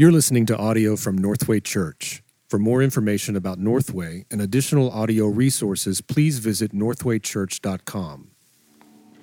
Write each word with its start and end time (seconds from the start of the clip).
You're 0.00 0.12
listening 0.12 0.46
to 0.46 0.56
audio 0.56 0.94
from 0.94 1.18
Northway 1.18 1.58
Church. 1.58 2.22
For 2.48 2.56
more 2.56 2.82
information 2.82 3.34
about 3.34 3.58
Northway 3.58 4.26
and 4.30 4.40
additional 4.40 4.92
audio 4.92 5.26
resources, 5.26 6.00
please 6.00 6.38
visit 6.38 6.70
northwaychurch.com. 6.70 8.30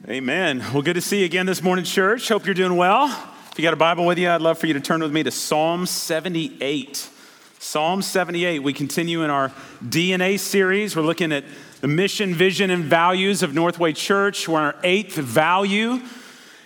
Amen. 0.10 0.60
Well, 0.74 0.82
good 0.82 0.96
to 0.96 1.02
see 1.02 1.20
you 1.20 1.26
again 1.26 1.46
this 1.46 1.64
morning, 1.64 1.86
church. 1.86 2.28
Hope 2.28 2.46
you're 2.46 2.54
doing 2.54 2.76
well. 2.76 3.06
If 3.50 3.58
you 3.58 3.64
got 3.64 3.74
a 3.74 3.78
Bible 3.78 4.06
with 4.06 4.20
you, 4.20 4.30
I'd 4.30 4.42
love 4.42 4.58
for 4.58 4.68
you 4.68 4.74
to 4.74 4.82
turn 4.82 5.00
with 5.00 5.14
me 5.14 5.24
to 5.24 5.32
Psalm 5.32 5.86
78. 5.86 7.10
Psalm 7.58 8.02
78. 8.02 8.60
We 8.60 8.74
continue 8.74 9.24
in 9.24 9.30
our 9.30 9.54
DNA 9.82 10.38
series. 10.38 10.94
We're 10.94 11.04
looking 11.04 11.32
at 11.32 11.46
the 11.80 11.88
mission, 11.88 12.36
vision, 12.36 12.70
and 12.70 12.84
values 12.84 13.44
of 13.44 13.54
Northway 13.54 13.94
Church. 13.94 14.46
We're 14.46 14.60
on 14.60 14.66
our 14.74 14.76
eighth 14.84 15.16
value, 15.16 16.02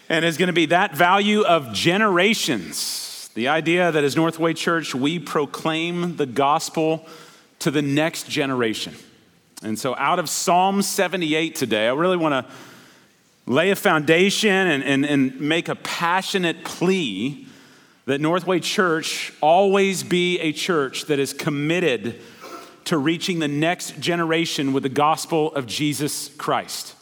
and 0.09 0.25
it's 0.25 0.37
going 0.37 0.47
to 0.47 0.53
be 0.53 0.65
that 0.65 0.97
value 0.97 1.43
of 1.43 1.73
generations. 1.73 3.08
The 3.39 3.47
idea 3.47 3.89
that 3.89 4.03
as 4.03 4.17
Northway 4.17 4.53
Church, 4.53 4.93
we 4.93 5.17
proclaim 5.17 6.17
the 6.17 6.25
gospel 6.25 7.05
to 7.59 7.71
the 7.71 7.81
next 7.81 8.27
generation. 8.27 8.93
And 9.63 9.79
so, 9.79 9.95
out 9.95 10.19
of 10.19 10.27
Psalm 10.27 10.81
78 10.81 11.55
today, 11.55 11.87
I 11.87 11.93
really 11.93 12.17
want 12.17 12.33
to 12.45 12.53
lay 13.45 13.69
a 13.69 13.77
foundation 13.77 14.49
and, 14.51 14.83
and, 14.83 15.05
and 15.05 15.39
make 15.39 15.69
a 15.69 15.75
passionate 15.75 16.65
plea 16.65 17.47
that 18.07 18.19
Northway 18.19 18.59
Church 18.59 19.31
always 19.39 20.03
be 20.03 20.37
a 20.41 20.51
church 20.51 21.05
that 21.05 21.17
is 21.17 21.31
committed 21.31 22.19
to 22.83 22.97
reaching 22.97 23.39
the 23.39 23.47
next 23.47 24.01
generation 24.01 24.73
with 24.73 24.83
the 24.83 24.89
gospel 24.89 25.55
of 25.55 25.65
Jesus 25.65 26.27
Christ. 26.35 26.93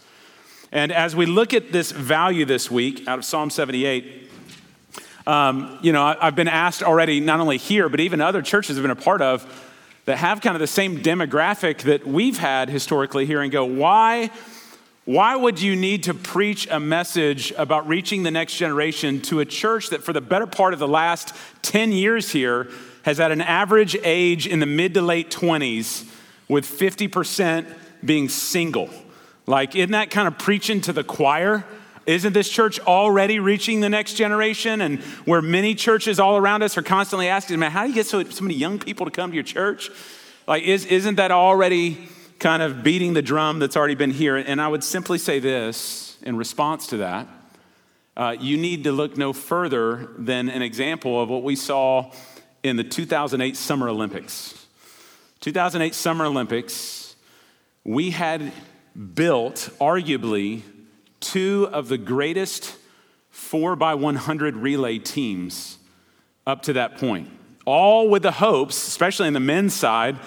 And 0.72 0.92
as 0.92 1.16
we 1.16 1.26
look 1.26 1.56
at 1.56 1.72
this 1.72 1.92
value 1.92 2.46
this 2.46 2.70
week 2.70 3.08
out 3.08 3.18
of 3.18 3.26
Psalm 3.26 3.50
78, 3.50 4.27
um, 5.28 5.78
you 5.82 5.92
know, 5.92 6.02
I've 6.04 6.36
been 6.36 6.48
asked 6.48 6.82
already, 6.82 7.20
not 7.20 7.42
only 7.42 7.58
here, 7.58 7.90
but 7.90 8.00
even 8.00 8.22
other 8.22 8.42
churches 8.42 8.78
have 8.78 8.84
been 8.84 8.92
a 8.92 8.96
part 8.96 9.22
of, 9.22 9.46
that 10.06 10.18
have 10.18 10.40
kind 10.40 10.56
of 10.56 10.62
the 10.62 10.68
same 10.68 11.00
demographic 11.00 11.80
that 11.80 12.08
we've 12.08 12.38
had 12.38 12.70
historically 12.70 13.26
here 13.26 13.42
and 13.42 13.52
go, 13.52 13.66
why, 13.66 14.32
why 15.04 15.36
would 15.36 15.62
you 15.62 15.76
need 15.76 16.04
to 16.04 16.14
preach 16.14 16.66
a 16.72 16.80
message 16.80 17.52
about 17.58 17.90
reaching 17.90 18.24
the 18.24 18.32
next 18.32 18.56
generation 18.56 19.20
to 19.24 19.42
a 19.42 19.46
church 19.46 19.90
that 19.90 20.02
for 20.02 20.14
the 20.14 20.22
better 20.22 20.48
part 20.48 20.72
of 20.72 20.80
the 20.80 20.88
last 20.88 21.36
10 21.62 21.92
years 21.92 22.32
here 22.32 22.70
has 23.04 23.18
had 23.18 23.34
an 23.34 23.42
average 23.42 23.98
age 24.06 24.48
in 24.48 24.62
the 24.62 24.66
mid 24.66 24.94
to 24.94 25.02
late 25.02 25.30
20s 25.30 26.10
with 26.48 26.66
50% 26.66 27.68
being 28.06 28.30
single? 28.30 28.90
Like, 29.46 29.76
isn't 29.76 29.92
that 29.92 30.10
kind 30.10 30.30
of 30.30 30.38
preaching 30.38 30.80
to 30.82 30.94
the 30.94 31.04
choir? 31.04 31.66
Isn't 32.08 32.34
this 32.34 32.50
church 32.50 32.80
already 32.80 33.40
reaching 33.40 33.82
the 33.82 33.90
next 33.90 34.14
generation? 34.14 34.82
And 34.82 35.00
where 35.26 35.42
many 35.42 35.76
churches 35.76 36.20
all 36.20 36.38
around 36.38 36.64
us 36.64 36.78
are 36.78 36.82
constantly 36.82 37.28
asking, 37.28 37.60
man, 37.60 37.70
how 37.70 37.84
do 37.84 37.90
you 37.90 37.96
get 37.96 38.08
so, 38.08 38.24
so 38.24 38.44
many 38.44 38.56
young 38.56 38.80
people 38.80 39.06
to 39.06 39.12
come 39.12 39.30
to 39.30 39.36
your 39.36 39.44
church? 39.44 39.92
Like, 40.48 40.64
is, 40.64 40.86
isn't 40.86 41.16
that 41.16 41.32
already 41.32 42.08
kind 42.40 42.64
of 42.64 42.82
beating 42.82 43.14
the 43.14 43.22
drum 43.22 43.60
that's 43.60 43.78
already 43.78 43.96
been 43.96 44.12
here? 44.12 44.38
And 44.38 44.60
I 44.62 44.68
would 44.68 44.84
simply 44.84 45.18
say 45.18 45.40
this 45.40 46.18
in 46.24 46.38
response 46.38 46.88
to 46.88 46.98
that 46.98 47.28
uh, 48.18 48.36
you 48.40 48.58
need 48.58 48.84
to 48.86 48.92
look 48.92 49.16
no 49.16 49.32
further 49.32 50.10
than 50.18 50.50
an 50.50 50.64
example 50.64 51.22
of 51.22 51.30
what 51.30 51.44
we 51.44 51.56
saw 51.56 52.12
in 52.64 52.76
the 52.76 52.84
2008 52.84 53.56
Summer 53.56 53.88
Olympics. 53.88 54.66
2008 55.42 55.94
Summer 55.94 56.26
Olympics, 56.26 57.16
we 57.84 58.10
had 58.10 58.52
built 59.14 59.70
arguably 59.80 60.64
two 61.28 61.68
of 61.72 61.90
the 61.90 61.98
greatest 61.98 62.76
4 63.32 63.76
by 63.76 63.96
100 63.96 64.56
relay 64.56 64.98
teams 64.98 65.78
up 66.46 66.62
to 66.64 66.74
that 66.74 66.98
point, 66.98 67.30
all 67.66 68.10
with 68.10 68.24
the 68.24 68.32
hopes, 68.32 68.88
especially 68.88 69.28
on 69.28 69.34
the 69.34 69.40
men's 69.40 69.74
side, 69.74 70.18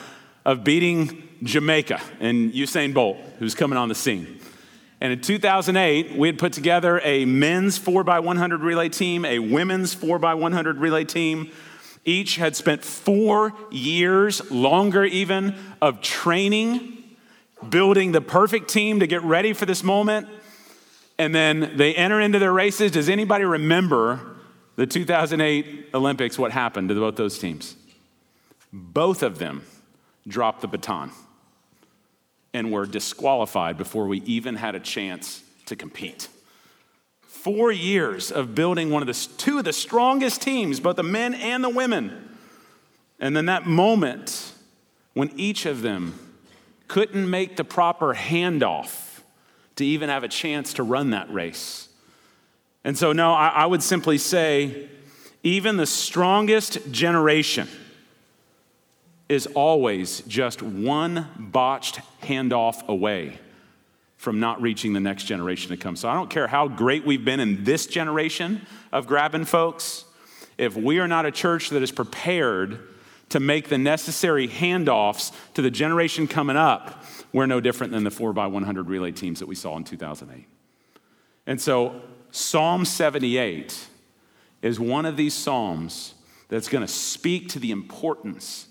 of 0.45 0.63
beating 0.63 1.29
Jamaica 1.43 2.01
and 2.21 2.53
Usain 2.53 2.93
Bolt, 2.93 3.17
who's 3.39 3.55
coming 3.55 3.79
on 3.79 3.89
the 3.89 3.95
scene. 3.95 4.41
And 5.01 5.13
in 5.13 5.21
2008, 5.23 6.17
we 6.17 6.29
had 6.29 6.39
put 6.39 6.53
together 6.53 7.01
a 7.03 7.25
men's 7.25 7.79
4 7.79 8.05
by 8.05 8.21
100 8.21 8.61
relay 8.61 8.91
team, 8.91 9.25
a 9.25 9.39
women's 9.39 9.95
4 9.95 10.19
by 10.19 10.35
100 10.35 10.77
relay 10.79 11.05
team. 11.05 11.51
Each 12.05 12.37
had 12.37 12.55
spent 12.57 12.85
four 12.85 13.55
years, 13.71 14.51
longer 14.51 15.05
even, 15.05 15.55
of 15.81 16.03
training, 16.03 17.03
building 17.67 18.13
the 18.13 18.21
perfect 18.21 18.69
team 18.69 19.01
to 19.01 19.07
get 19.07 19.23
ready 19.23 19.55
for 19.55 19.65
this 19.65 19.83
moment 19.83 20.29
and 21.21 21.35
then 21.35 21.73
they 21.77 21.95
enter 21.95 22.19
into 22.19 22.39
their 22.39 22.53
races. 22.53 22.93
Does 22.93 23.11
anybody 23.11 23.45
remember 23.45 24.39
the 24.77 24.87
2008 24.87 25.91
Olympics, 25.93 26.39
what 26.39 26.51
happened 26.51 26.89
to 26.89 26.95
both 26.95 27.17
those 27.17 27.39
teams? 27.39 27.77
Both 28.73 29.23
of 29.23 29.37
them 29.37 29.67
dropped 30.27 30.63
the 30.63 30.69
baton 30.69 31.11
and 32.55 32.73
were 32.73 32.87
disqualified 32.87 33.77
before 33.77 34.07
we 34.07 34.23
even 34.23 34.57
had 34.57 34.75
a 34.75 34.81
chance 34.81 35.43
to 35.67 35.77
compete. 35.77 36.29
Four 37.21 37.71
years 37.71 38.33
of 38.33 38.55
building 38.55 38.89
one 38.89 39.03
of 39.03 39.07
the 39.07 39.29
two 39.37 39.59
of 39.59 39.65
the 39.65 39.75
strongest 39.75 40.41
teams, 40.41 40.81
both 40.81 40.97
the 40.97 41.03
men 41.03 41.35
and 41.35 41.63
the 41.63 41.69
women. 41.69 42.31
And 43.19 43.37
then 43.37 43.45
that 43.45 43.67
moment 43.67 44.55
when 45.13 45.31
each 45.39 45.67
of 45.67 45.83
them 45.83 46.19
couldn't 46.89 47.29
make 47.29 47.57
the 47.57 47.65
proper 47.65 48.15
handoff 48.15 49.10
to 49.81 49.87
even 49.87 50.09
have 50.09 50.25
a 50.25 50.29
chance 50.29 50.75
to 50.75 50.83
run 50.83 51.11
that 51.11 51.33
race. 51.33 51.89
And 52.85 52.97
so, 52.97 53.13
no, 53.13 53.33
I, 53.33 53.49
I 53.49 53.67
would 53.67 53.83
simply 53.83 54.19
say, 54.19 54.89
even 55.43 55.77
the 55.77 55.87
strongest 55.87 56.91
generation 56.91 57.67
is 59.29 59.47
always 59.47 60.21
just 60.23 60.63
one 60.63 61.27
botched 61.37 62.01
handoff 62.23 62.87
away 62.89 63.39
from 64.17 64.39
not 64.39 64.61
reaching 64.61 64.93
the 64.93 65.01
next 65.01 65.25
generation 65.25 65.71
to 65.71 65.79
come. 65.79 65.97
So 65.97 66.09
I 66.09 66.15
don't 66.15 66.29
care 66.29 66.47
how 66.47 66.69
great 66.69 67.07
we've 67.07 67.25
been 67.25 67.41
in 67.41 67.65
this 67.65 67.87
generation 67.87 68.67
of 68.93 69.07
grabbing 69.07 69.47
folks, 69.47 70.05
if 70.59 70.77
we 70.77 70.99
are 70.99 71.09
not 71.09 71.25
a 71.25 71.31
church 71.31 71.71
that 71.71 71.83
is 71.83 71.91
prepared 71.91 72.87
to 73.31 73.41
make 73.41 73.71
the 73.71 73.79
necessary 73.79 74.47
handoffs 74.47 75.33
to 75.55 75.63
the 75.63 75.71
generation 75.71 76.27
coming 76.27 76.57
up, 76.57 77.00
we're 77.33 77.47
no 77.47 77.61
different 77.61 77.93
than 77.93 78.05
the 78.05 78.11
4 78.11 78.33
by 78.33 78.47
100 78.47 78.89
relay 78.89 79.13
teams 79.13 79.39
that 79.39 79.47
we 79.47 79.55
saw 79.55 79.77
in 79.77 79.85
2008. 79.85 80.47
And 81.47 81.61
so, 81.61 82.01
Psalm 82.31 82.85
78 82.85 83.89
is 84.63 84.79
one 84.79 85.07
of 85.07 85.17
these 85.17 85.35
Psalms 85.35 86.15
that's 86.49 86.69
going 86.69 86.83
to 86.83 86.93
speak 86.93 87.49
to 87.51 87.59
the 87.59 87.71
importance 87.71 88.67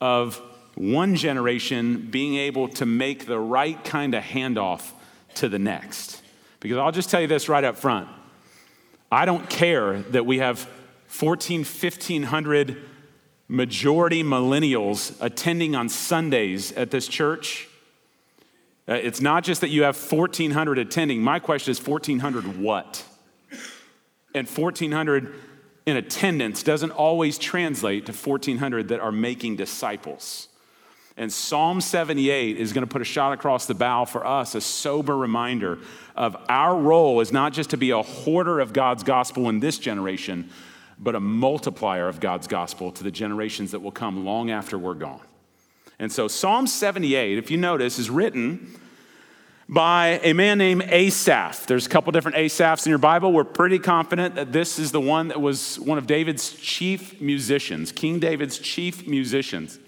of 0.00 0.40
one 0.74 1.16
generation 1.16 2.08
being 2.10 2.36
able 2.36 2.68
to 2.68 2.86
make 2.86 3.26
the 3.26 3.38
right 3.38 3.82
kind 3.84 4.14
of 4.14 4.22
handoff 4.22 4.92
to 5.34 5.48
the 5.48 5.58
next. 5.58 6.22
Because 6.60 6.78
I'll 6.78 6.92
just 6.92 7.10
tell 7.10 7.20
you 7.20 7.26
this 7.26 7.48
right 7.48 7.64
up 7.64 7.76
front 7.76 8.08
I 9.10 9.26
don't 9.26 9.48
care 9.50 10.00
that 10.02 10.24
we 10.24 10.38
have 10.38 10.66
14, 11.08 11.60
1500 11.60 12.82
majority 13.48 14.22
millennials 14.22 15.16
attending 15.20 15.74
on 15.74 15.88
Sundays 15.88 16.72
at 16.72 16.90
this 16.90 17.06
church. 17.08 17.68
Uh, 18.88 18.94
it's 18.94 19.20
not 19.20 19.44
just 19.44 19.60
that 19.60 19.68
you 19.68 19.82
have 19.84 19.96
1,400 19.96 20.78
attending. 20.78 21.22
My 21.22 21.38
question 21.38 21.70
is 21.70 21.86
1,400 21.86 22.58
what? 22.58 23.04
And 24.34 24.48
1,400 24.48 25.34
in 25.86 25.96
attendance 25.96 26.62
doesn't 26.62 26.90
always 26.90 27.38
translate 27.38 28.06
to 28.06 28.12
1,400 28.12 28.88
that 28.88 29.00
are 29.00 29.12
making 29.12 29.56
disciples. 29.56 30.48
And 31.16 31.30
Psalm 31.30 31.80
78 31.80 32.56
is 32.56 32.72
going 32.72 32.86
to 32.86 32.90
put 32.90 33.02
a 33.02 33.04
shot 33.06 33.32
across 33.32 33.66
the 33.66 33.74
bow 33.74 34.06
for 34.06 34.26
us, 34.26 34.54
a 34.54 34.60
sober 34.60 35.16
reminder 35.16 35.78
of 36.16 36.36
our 36.48 36.76
role 36.76 37.20
is 37.20 37.32
not 37.32 37.52
just 37.52 37.70
to 37.70 37.76
be 37.76 37.90
a 37.90 38.02
hoarder 38.02 38.60
of 38.60 38.72
God's 38.72 39.02
gospel 39.02 39.48
in 39.48 39.60
this 39.60 39.78
generation, 39.78 40.50
but 41.02 41.16
a 41.16 41.20
multiplier 41.20 42.08
of 42.08 42.20
God's 42.20 42.46
gospel 42.46 42.92
to 42.92 43.02
the 43.02 43.10
generations 43.10 43.72
that 43.72 43.80
will 43.80 43.90
come 43.90 44.24
long 44.24 44.50
after 44.50 44.78
we're 44.78 44.94
gone. 44.94 45.20
And 45.98 46.10
so, 46.10 46.28
Psalm 46.28 46.66
78, 46.66 47.38
if 47.38 47.50
you 47.50 47.56
notice, 47.56 47.98
is 47.98 48.08
written 48.08 48.78
by 49.68 50.20
a 50.22 50.32
man 50.32 50.58
named 50.58 50.82
Asaph. 50.82 51.66
There's 51.66 51.86
a 51.86 51.88
couple 51.88 52.12
different 52.12 52.36
Asaphs 52.36 52.86
in 52.86 52.90
your 52.90 52.98
Bible. 52.98 53.32
We're 53.32 53.44
pretty 53.44 53.78
confident 53.78 54.36
that 54.36 54.52
this 54.52 54.78
is 54.78 54.92
the 54.92 55.00
one 55.00 55.28
that 55.28 55.40
was 55.40 55.80
one 55.80 55.98
of 55.98 56.06
David's 56.06 56.52
chief 56.52 57.20
musicians, 57.20 57.90
King 57.90 58.18
David's 58.20 58.58
chief 58.58 59.06
musicians, 59.06 59.78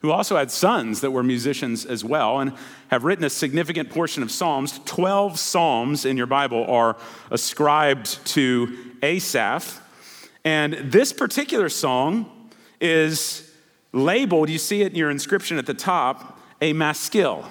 who 0.00 0.10
also 0.10 0.36
had 0.36 0.50
sons 0.50 1.00
that 1.00 1.10
were 1.10 1.22
musicians 1.22 1.84
as 1.84 2.04
well 2.04 2.40
and 2.40 2.52
have 2.88 3.04
written 3.04 3.24
a 3.24 3.30
significant 3.30 3.90
portion 3.90 4.22
of 4.22 4.30
Psalms. 4.30 4.80
12 4.84 5.38
Psalms 5.38 6.04
in 6.04 6.16
your 6.16 6.26
Bible 6.26 6.64
are 6.66 6.96
ascribed 7.30 8.24
to 8.26 8.76
Asaph. 9.02 9.80
And 10.44 10.74
this 10.74 11.12
particular 11.12 11.68
song 11.68 12.50
is 12.80 13.52
labeled, 13.92 14.48
you 14.48 14.58
see 14.58 14.82
it 14.82 14.92
in 14.92 14.98
your 14.98 15.10
inscription 15.10 15.58
at 15.58 15.66
the 15.66 15.74
top, 15.74 16.38
a 16.60 16.72
maskil. 16.72 17.44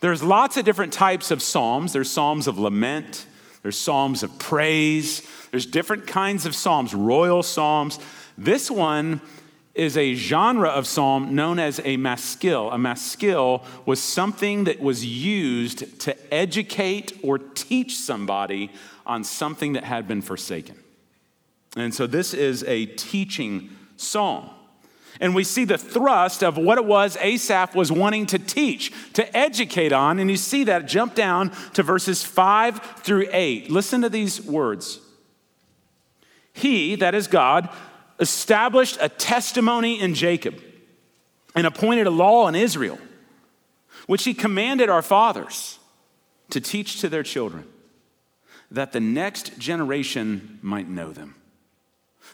There's 0.00 0.22
lots 0.22 0.56
of 0.56 0.64
different 0.64 0.92
types 0.92 1.30
of 1.30 1.42
psalms. 1.42 1.92
There's 1.92 2.10
psalms 2.10 2.46
of 2.48 2.58
lament, 2.58 3.26
There's 3.62 3.78
psalms 3.78 4.24
of 4.24 4.36
praise. 4.38 5.22
There's 5.52 5.66
different 5.66 6.06
kinds 6.06 6.46
of 6.46 6.54
psalms, 6.54 6.94
royal 6.94 7.42
psalms. 7.42 8.00
This 8.36 8.70
one 8.70 9.20
is 9.74 9.96
a 9.96 10.14
genre 10.14 10.68
of 10.68 10.86
psalm 10.86 11.34
known 11.34 11.58
as 11.58 11.80
a 11.84 11.96
maskil. 11.96 12.70
A 12.72 12.78
maskil 12.78 13.64
was 13.86 14.02
something 14.02 14.64
that 14.64 14.80
was 14.80 15.04
used 15.04 16.00
to 16.00 16.34
educate 16.34 17.18
or 17.22 17.38
teach 17.38 17.96
somebody 17.96 18.70
on 19.06 19.24
something 19.24 19.74
that 19.74 19.84
had 19.84 20.08
been 20.08 20.20
forsaken. 20.20 20.81
And 21.76 21.94
so 21.94 22.06
this 22.06 22.34
is 22.34 22.64
a 22.64 22.86
teaching 22.86 23.70
psalm. 23.96 24.50
And 25.20 25.34
we 25.34 25.44
see 25.44 25.64
the 25.64 25.78
thrust 25.78 26.42
of 26.42 26.56
what 26.56 26.78
it 26.78 26.84
was 26.84 27.16
Asaph 27.18 27.74
was 27.74 27.92
wanting 27.92 28.26
to 28.26 28.38
teach, 28.38 28.92
to 29.12 29.36
educate 29.36 29.92
on. 29.92 30.18
And 30.18 30.30
you 30.30 30.36
see 30.36 30.64
that 30.64 30.86
jump 30.86 31.14
down 31.14 31.52
to 31.74 31.82
verses 31.82 32.24
5 32.24 32.80
through 32.98 33.28
8. 33.30 33.70
Listen 33.70 34.02
to 34.02 34.08
these 34.08 34.40
words. 34.40 35.00
He, 36.52 36.96
that 36.96 37.14
is 37.14 37.26
God, 37.26 37.68
established 38.20 38.98
a 39.00 39.08
testimony 39.08 40.00
in 40.00 40.14
Jacob 40.14 40.60
and 41.54 41.66
appointed 41.66 42.06
a 42.06 42.10
law 42.10 42.48
in 42.48 42.54
Israel, 42.54 42.98
which 44.06 44.24
he 44.24 44.34
commanded 44.34 44.88
our 44.88 45.02
fathers 45.02 45.78
to 46.50 46.60
teach 46.60 47.00
to 47.00 47.08
their 47.08 47.22
children, 47.22 47.64
that 48.70 48.92
the 48.92 49.00
next 49.00 49.58
generation 49.58 50.58
might 50.62 50.88
know 50.88 51.12
them, 51.12 51.34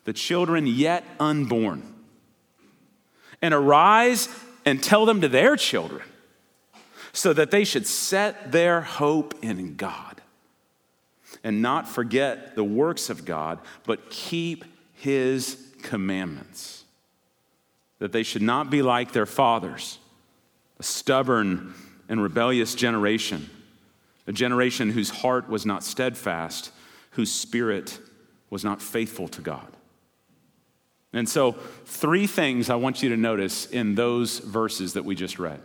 the 0.08 0.14
children 0.14 0.66
yet 0.66 1.04
unborn, 1.20 1.82
and 3.42 3.52
arise 3.52 4.26
and 4.64 4.82
tell 4.82 5.04
them 5.04 5.20
to 5.20 5.28
their 5.28 5.54
children, 5.54 6.00
so 7.12 7.34
that 7.34 7.50
they 7.50 7.62
should 7.62 7.86
set 7.86 8.50
their 8.50 8.80
hope 8.80 9.34
in 9.42 9.76
God 9.76 10.22
and 11.44 11.60
not 11.60 11.86
forget 11.86 12.54
the 12.54 12.64
works 12.64 13.10
of 13.10 13.26
God, 13.26 13.58
but 13.84 14.08
keep 14.08 14.64
his 14.94 15.62
commandments, 15.82 16.84
that 17.98 18.10
they 18.10 18.22
should 18.22 18.40
not 18.40 18.70
be 18.70 18.80
like 18.80 19.12
their 19.12 19.26
fathers, 19.26 19.98
a 20.78 20.82
stubborn 20.82 21.74
and 22.08 22.22
rebellious 22.22 22.74
generation, 22.74 23.50
a 24.26 24.32
generation 24.32 24.88
whose 24.88 25.10
heart 25.10 25.50
was 25.50 25.66
not 25.66 25.84
steadfast, 25.84 26.70
whose 27.10 27.30
spirit 27.30 28.00
was 28.48 28.64
not 28.64 28.80
faithful 28.80 29.28
to 29.28 29.42
God. 29.42 29.74
And 31.12 31.28
so, 31.28 31.52
three 31.86 32.26
things 32.26 32.68
I 32.68 32.74
want 32.74 33.02
you 33.02 33.08
to 33.10 33.16
notice 33.16 33.66
in 33.66 33.94
those 33.94 34.40
verses 34.40 34.92
that 34.92 35.04
we 35.04 35.14
just 35.14 35.38
read. 35.38 35.60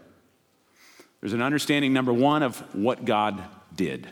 There's 1.20 1.34
an 1.34 1.42
understanding, 1.42 1.94
number 1.94 2.14
one, 2.14 2.44
of 2.44 2.60
what 2.74 3.06
God 3.06 3.44
did. 3.76 4.08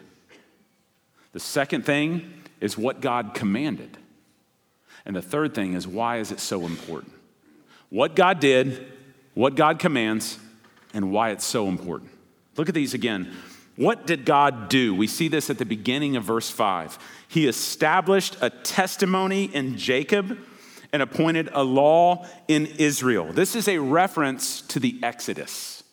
The 1.33 1.39
second 1.39 1.85
thing 1.85 2.43
is 2.59 2.77
what 2.77 3.01
God 3.01 3.33
commanded. 3.33 3.97
And 5.05 5.15
the 5.15 5.21
third 5.21 5.55
thing 5.55 5.73
is 5.73 5.87
why 5.87 6.17
is 6.17 6.31
it 6.31 6.39
so 6.39 6.65
important? 6.65 7.13
What 7.89 8.15
God 8.15 8.39
did, 8.39 8.85
what 9.33 9.55
God 9.55 9.79
commands, 9.79 10.37
and 10.93 11.11
why 11.11 11.31
it's 11.31 11.45
so 11.45 11.67
important. 11.67 12.11
Look 12.57 12.69
at 12.69 12.75
these 12.75 12.93
again. 12.93 13.33
What 13.77 14.05
did 14.05 14.25
God 14.25 14.69
do? 14.69 14.93
We 14.93 15.07
see 15.07 15.27
this 15.27 15.49
at 15.49 15.57
the 15.57 15.65
beginning 15.65 16.15
of 16.17 16.23
verse 16.23 16.49
5. 16.49 16.99
He 17.29 17.47
established 17.47 18.37
a 18.41 18.49
testimony 18.49 19.45
in 19.45 19.77
Jacob 19.77 20.37
and 20.93 21.01
appointed 21.01 21.49
a 21.53 21.63
law 21.63 22.25
in 22.47 22.65
Israel. 22.77 23.31
This 23.31 23.55
is 23.55 23.67
a 23.67 23.77
reference 23.77 24.61
to 24.63 24.79
the 24.79 24.99
Exodus. 25.01 25.83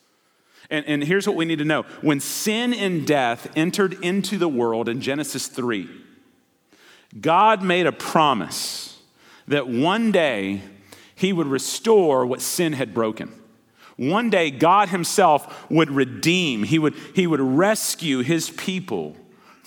And, 0.70 0.84
and 0.86 1.04
here's 1.04 1.26
what 1.26 1.36
we 1.36 1.44
need 1.44 1.58
to 1.60 1.64
know 1.64 1.82
when 2.02 2.20
sin 2.20 2.74
and 2.74 3.06
death 3.06 3.50
entered 3.56 3.94
into 4.04 4.38
the 4.38 4.48
world 4.48 4.88
in 4.88 5.00
Genesis 5.00 5.46
3, 5.46 5.88
God 7.20 7.62
made 7.62 7.86
a 7.86 7.92
promise 7.92 8.98
that 9.46 9.66
one 9.66 10.12
day 10.12 10.60
he 11.14 11.32
would 11.32 11.46
restore 11.46 12.26
what 12.26 12.40
sin 12.40 12.74
had 12.74 12.92
broken. 12.92 13.32
One 13.96 14.30
day 14.30 14.50
God 14.50 14.90
himself 14.90 15.68
would 15.70 15.90
redeem, 15.90 16.62
he 16.62 16.78
would, 16.78 16.94
he 17.14 17.26
would 17.26 17.40
rescue 17.40 18.20
his 18.20 18.50
people 18.50 19.16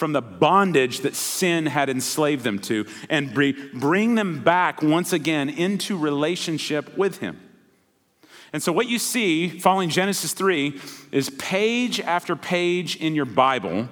from 0.01 0.13
the 0.13 0.21
bondage 0.21 1.01
that 1.01 1.15
sin 1.15 1.68
had 1.68 1.88
enslaved 1.88 2.44
them 2.44 2.57
to 2.57 2.88
and 3.07 3.36
bring 3.36 4.15
them 4.15 4.44
back 4.44 4.81
once 4.81 5.13
again 5.13 5.48
into 5.48 5.95
relationship 5.95 6.98
with 6.98 7.19
him. 7.19 7.39
And 8.51 8.63
so, 8.63 8.71
what 8.71 8.88
you 8.88 8.98
see 8.98 9.59
following 9.59 9.89
Genesis 9.89 10.33
3 10.33 10.81
is 11.12 11.30
page 11.30 12.00
after 12.00 12.36
page 12.36 12.95
in 12.95 13.13
your 13.13 13.25
Bible, 13.25 13.89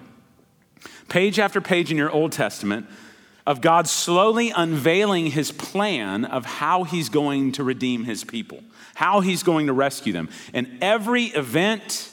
page 1.09 1.37
after 1.37 1.61
page 1.61 1.91
in 1.91 1.97
your 1.97 2.09
Old 2.09 2.31
Testament 2.31 2.87
of 3.45 3.61
God 3.61 3.87
slowly 3.87 4.49
unveiling 4.49 5.27
his 5.27 5.51
plan 5.51 6.25
of 6.25 6.43
how 6.43 6.85
he's 6.85 7.09
going 7.09 7.51
to 7.51 7.63
redeem 7.63 8.05
his 8.05 8.23
people, 8.23 8.63
how 8.95 9.19
he's 9.19 9.43
going 9.43 9.67
to 9.67 9.73
rescue 9.73 10.11
them. 10.11 10.27
And 10.55 10.79
every 10.81 11.25
event, 11.25 12.08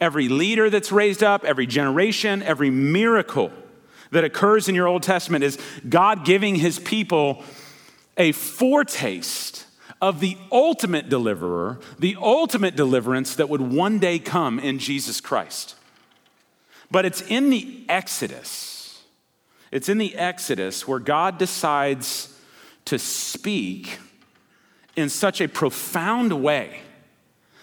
every 0.00 0.28
leader 0.28 0.70
that's 0.70 0.92
raised 0.92 1.22
up, 1.22 1.44
every 1.44 1.66
generation, 1.66 2.42
every 2.42 2.70
miracle 2.70 3.50
that 4.10 4.24
occurs 4.24 4.68
in 4.68 4.74
your 4.74 4.86
Old 4.86 5.02
Testament 5.02 5.44
is 5.44 5.58
God 5.88 6.24
giving 6.24 6.56
his 6.56 6.78
people 6.78 7.42
a 8.16 8.32
foretaste 8.32 9.66
of 10.00 10.20
the 10.20 10.36
ultimate 10.52 11.08
deliverer, 11.08 11.80
the 11.98 12.16
ultimate 12.20 12.76
deliverance 12.76 13.34
that 13.36 13.48
would 13.48 13.60
one 13.60 13.98
day 13.98 14.18
come 14.18 14.58
in 14.58 14.78
Jesus 14.78 15.20
Christ. 15.20 15.74
But 16.90 17.04
it's 17.04 17.22
in 17.22 17.50
the 17.50 17.84
Exodus 17.88 18.76
it's 19.70 19.88
in 19.88 19.98
the 19.98 20.14
Exodus 20.14 20.86
where 20.86 20.98
God 20.98 21.38
decides 21.38 22.34
to 22.86 22.98
speak 22.98 23.98
in 24.94 25.08
such 25.08 25.40
a 25.40 25.48
profound 25.48 26.42
way 26.42 26.80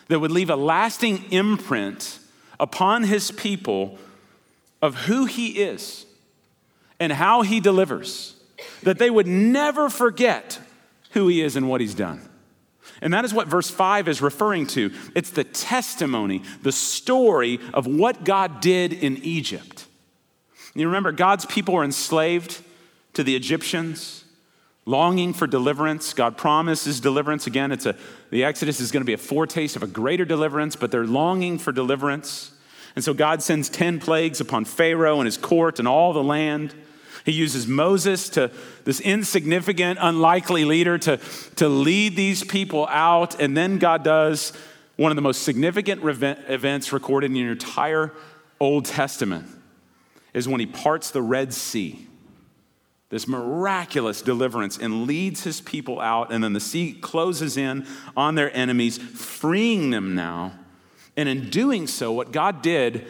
that 0.09 0.19
would 0.19 0.31
leave 0.31 0.49
a 0.49 0.55
lasting 0.55 1.31
imprint 1.31 2.19
upon 2.63 3.03
his 3.03 3.29
people 3.29 3.97
of 4.81 4.95
who 4.95 5.25
he 5.25 5.61
is 5.61 6.05
and 6.97 7.11
how 7.11 7.41
he 7.41 7.59
delivers, 7.59 8.37
that 8.83 8.97
they 8.97 9.09
would 9.09 9.27
never 9.27 9.89
forget 9.89 10.61
who 11.11 11.27
he 11.27 11.41
is 11.41 11.57
and 11.57 11.67
what 11.67 11.81
he's 11.81 11.93
done. 11.93 12.21
And 13.01 13.13
that 13.13 13.25
is 13.25 13.33
what 13.33 13.49
verse 13.49 13.69
5 13.69 14.07
is 14.07 14.21
referring 14.21 14.65
to. 14.67 14.93
It's 15.13 15.29
the 15.29 15.43
testimony, 15.43 16.41
the 16.61 16.71
story 16.71 17.59
of 17.73 17.85
what 17.85 18.23
God 18.23 18.61
did 18.61 18.93
in 18.93 19.17
Egypt. 19.17 19.85
You 20.73 20.87
remember, 20.87 21.11
God's 21.11 21.45
people 21.45 21.73
were 21.73 21.83
enslaved 21.83 22.61
to 23.11 23.25
the 23.25 23.35
Egyptians, 23.35 24.23
longing 24.85 25.33
for 25.33 25.47
deliverance. 25.47 26.13
God 26.13 26.37
promises 26.37 27.01
deliverance. 27.01 27.45
Again, 27.45 27.73
it's 27.73 27.85
a, 27.85 27.97
the 28.29 28.45
Exodus 28.45 28.79
is 28.79 28.93
going 28.93 29.01
to 29.01 29.05
be 29.05 29.13
a 29.13 29.17
foretaste 29.17 29.75
of 29.75 29.83
a 29.83 29.87
greater 29.87 30.23
deliverance, 30.23 30.77
but 30.77 30.91
they're 30.91 31.05
longing 31.05 31.59
for 31.59 31.73
deliverance. 31.73 32.52
And 32.95 33.03
so 33.03 33.13
God 33.13 33.41
sends 33.41 33.69
10 33.69 33.99
plagues 33.99 34.39
upon 34.39 34.65
Pharaoh 34.65 35.19
and 35.19 35.25
his 35.25 35.37
court 35.37 35.79
and 35.79 35.87
all 35.87 36.13
the 36.13 36.23
land. 36.23 36.73
He 37.25 37.31
uses 37.31 37.67
Moses 37.67 38.29
to 38.29 38.51
this 38.83 38.99
insignificant, 38.99 39.97
unlikely 40.01 40.65
leader 40.65 40.97
to, 40.99 41.17
to 41.55 41.69
lead 41.69 42.15
these 42.15 42.43
people 42.43 42.87
out. 42.87 43.39
And 43.39 43.55
then 43.55 43.77
God 43.79 44.03
does 44.03 44.53
one 44.95 45.11
of 45.11 45.15
the 45.15 45.21
most 45.21 45.43
significant 45.43 46.03
events 46.03 46.93
recorded 46.93 47.31
in 47.31 47.37
your 47.37 47.53
entire 47.53 48.11
Old 48.59 48.85
Testament 48.85 49.47
is 50.33 50.47
when 50.47 50.59
he 50.59 50.65
parts 50.65 51.11
the 51.11 51.21
Red 51.21 51.53
Sea. 51.53 52.07
This 53.09 53.27
miraculous 53.27 54.21
deliverance 54.21 54.77
and 54.77 55.05
leads 55.05 55.43
his 55.43 55.61
people 55.61 55.99
out, 55.99 56.31
and 56.31 56.43
then 56.43 56.53
the 56.53 56.59
sea 56.59 56.93
closes 56.93 57.57
in 57.57 57.85
on 58.17 58.35
their 58.35 58.55
enemies, 58.55 58.97
freeing 58.97 59.91
them 59.91 60.15
now. 60.15 60.53
And 61.15 61.29
in 61.29 61.49
doing 61.49 61.87
so, 61.87 62.11
what 62.11 62.31
God 62.31 62.61
did 62.61 63.05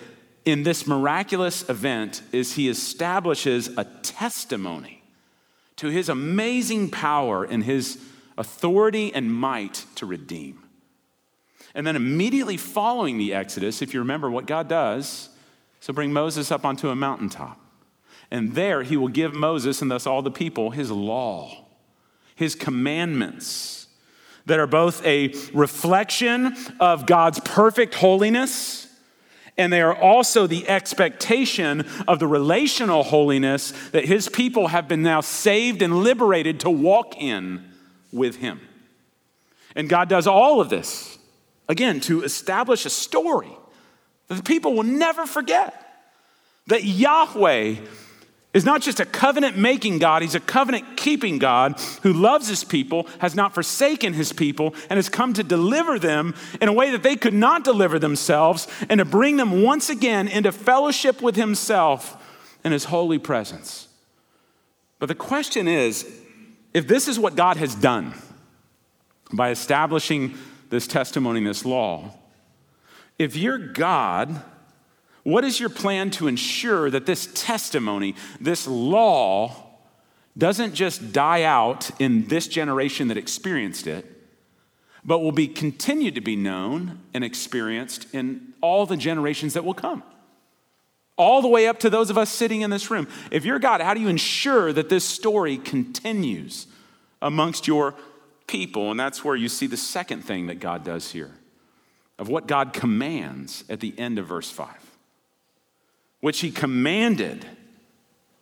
in 0.46 0.64
this 0.64 0.86
miraculous 0.86 1.68
event 1.70 2.22
is 2.32 2.54
he 2.54 2.68
establishes 2.68 3.70
a 3.78 3.86
testimony 3.86 5.04
to 5.78 5.88
his 5.88 6.10
amazing 6.10 6.90
power 6.90 7.44
and 7.44 7.64
his 7.64 7.98
authority 8.38 9.14
and 9.14 9.34
might 9.34 9.86
to 9.96 10.06
redeem. 10.06 10.64
And 11.74 11.88
then 11.88 11.96
immediately 11.96 12.58
following 12.58 13.18
the 13.18 13.34
Exodus, 13.34 13.82
if 13.82 13.94
you 13.94 14.00
remember 14.00 14.30
what 14.30 14.46
God 14.46 14.68
does, 14.68 15.30
so 15.80 15.94
bring 15.94 16.14
Moses 16.14 16.52
up 16.52 16.66
onto 16.66 16.90
a 16.90 16.96
mountaintop. 16.96 17.60
And 18.30 18.54
there 18.54 18.84
he 18.84 18.98
will 18.98 19.08
give 19.08 19.34
Moses 19.34 19.82
and 19.82 19.90
thus 19.90 20.06
all 20.06 20.22
the 20.22 20.32
people 20.32 20.72
his 20.72 20.92
law, 20.92 21.66
his 22.36 22.56
commandments 22.56 23.83
that 24.46 24.60
are 24.60 24.68
both 24.68 25.06
a 25.06 25.34
reflection 25.54 26.56
of 26.80 27.06
God's 27.06 27.40
perfect 27.40 27.96
holiness 27.96 28.84
and 29.58 29.72
they 29.72 29.82
are 29.82 29.96
also 29.96 30.48
the 30.48 30.68
expectation 30.68 31.86
of 32.08 32.20
the 32.20 32.28
relational 32.28 33.04
holiness 33.04 33.72
that 33.92 34.06
his 34.06 34.28
people 34.28 34.68
have 34.68 34.88
been 34.88 35.04
now 35.04 35.22
saved 35.22 35.82
and 35.82 36.04
liberated 36.04 36.62
to 36.62 36.70
walk 36.70 37.16
in 37.22 37.64
with 38.12 38.38
him. 38.38 38.60
And 39.76 39.88
God 39.88 40.10
does 40.10 40.28
all 40.28 40.60
of 40.60 40.70
this, 40.70 41.18
again, 41.70 42.00
to 42.02 42.24
establish 42.24 42.86
a 42.86 42.90
story 42.90 43.52
that 44.28 44.36
the 44.36 44.44
people 44.44 44.74
will 44.74 44.84
never 44.84 45.26
forget. 45.26 45.80
That 46.68 46.84
Yahweh 46.84 47.76
is 48.54 48.66
not 48.66 48.82
just 48.82 49.00
a 49.00 49.06
covenant 49.06 49.58
making 49.58 49.98
God, 50.00 50.22
he's 50.22 50.36
a 50.36 50.40
covenant 50.40 50.96
keeping 50.96 51.40
God 51.40 51.80
who 52.04 52.14
loves 52.14 52.48
his 52.48 52.64
people, 52.64 53.08
has 53.20 53.36
not 53.36 53.54
forsaken 53.54 54.14
his 54.14 54.32
people, 54.32 54.76
and 54.90 54.98
has 54.98 55.10
come 55.10 55.34
to 55.34 55.44
deliver 55.44 55.98
them 55.98 56.36
in 56.62 56.68
a 56.68 56.74
way 56.74 56.92
that 56.92 57.02
they 57.04 57.16
could 57.16 57.34
not 57.34 57.64
deliver 57.64 57.98
themselves 57.98 58.68
and 58.90 59.00
to 59.00 59.06
bring 59.06 59.38
them 59.38 59.64
once 59.64 59.90
again 59.90 60.28
into 60.28 60.52
fellowship 60.52 61.22
with 61.22 61.36
himself 61.36 62.22
and 62.64 62.74
his 62.74 62.86
holy 62.86 63.18
presence. 63.18 63.88
But 65.00 65.08
the 65.08 65.16
question 65.16 65.68
is 65.68 66.06
if 66.74 66.88
this 66.88 67.08
is 67.08 67.20
what 67.20 67.36
God 67.36 67.58
has 67.58 67.76
done 67.76 68.14
by 69.32 69.50
establishing 69.50 70.36
this 70.70 70.88
testimony, 70.88 71.44
this 71.44 71.66
law, 71.66 72.14
if 73.20 73.36
you're 73.36 73.58
God, 73.58 74.42
what 75.24 75.46
is 75.46 75.60
your 75.60 75.70
plan 75.70 76.12
to 76.12 76.28
ensure 76.28 76.90
that 76.90 77.06
this 77.06 77.28
testimony, 77.34 78.16
this 78.40 78.68
law, 78.68 79.56
doesn't 80.38 80.74
just 80.74 81.14
die 81.14 81.44
out 81.44 81.90
in 82.00 82.28
this 82.28 82.48
generation 82.48 83.08
that 83.08 83.18
experienced 83.18 83.88
it, 83.88 84.06
but 85.06 85.20
will 85.20 85.32
be 85.32 85.48
continued 85.48 86.16
to 86.16 86.22
be 86.22 86.36
known 86.36 87.00
and 87.14 87.24
experienced 87.24 88.08
in 88.14 88.54
all 88.62 88.86
the 88.86 88.98
generations 88.98 89.54
that 89.54 89.64
will 89.64 89.74
come? 89.74 90.04
All 91.16 91.42
the 91.42 91.48
way 91.48 91.68
up 91.68 91.80
to 91.82 91.90
those 91.90 92.10
of 92.10 92.18
us 92.18 92.30
sitting 92.30 92.62
in 92.62 92.70
this 92.70 92.90
room. 92.90 93.08
If 93.30 93.46
you're 93.46 93.60
God, 93.60 93.82
how 93.82 93.94
do 93.94 94.02
you 94.02 94.08
ensure 94.08 94.74
that 94.74 94.90
this 94.90 95.06
story 95.06 95.58
continues 95.58 96.68
amongst 97.22 97.68
your 97.68 97.96
people? 98.48 98.90
And 98.90 99.00
that's 99.00 99.24
where 99.24 99.36
you 99.36 99.48
see 99.48 99.68
the 99.68 99.78
second 99.78 100.24
thing 100.24 100.48
that 100.48 100.60
God 100.60 100.84
does 100.84 101.12
here 101.12 101.32
of 102.18 102.30
what 102.30 102.48
God 102.48 102.74
commands 102.74 103.64
at 103.70 103.80
the 103.80 103.98
end 103.98 104.18
of 104.18 104.28
verse 104.28 104.50
5 104.50 104.83
which 106.24 106.40
he 106.40 106.52
commanded 106.52 107.46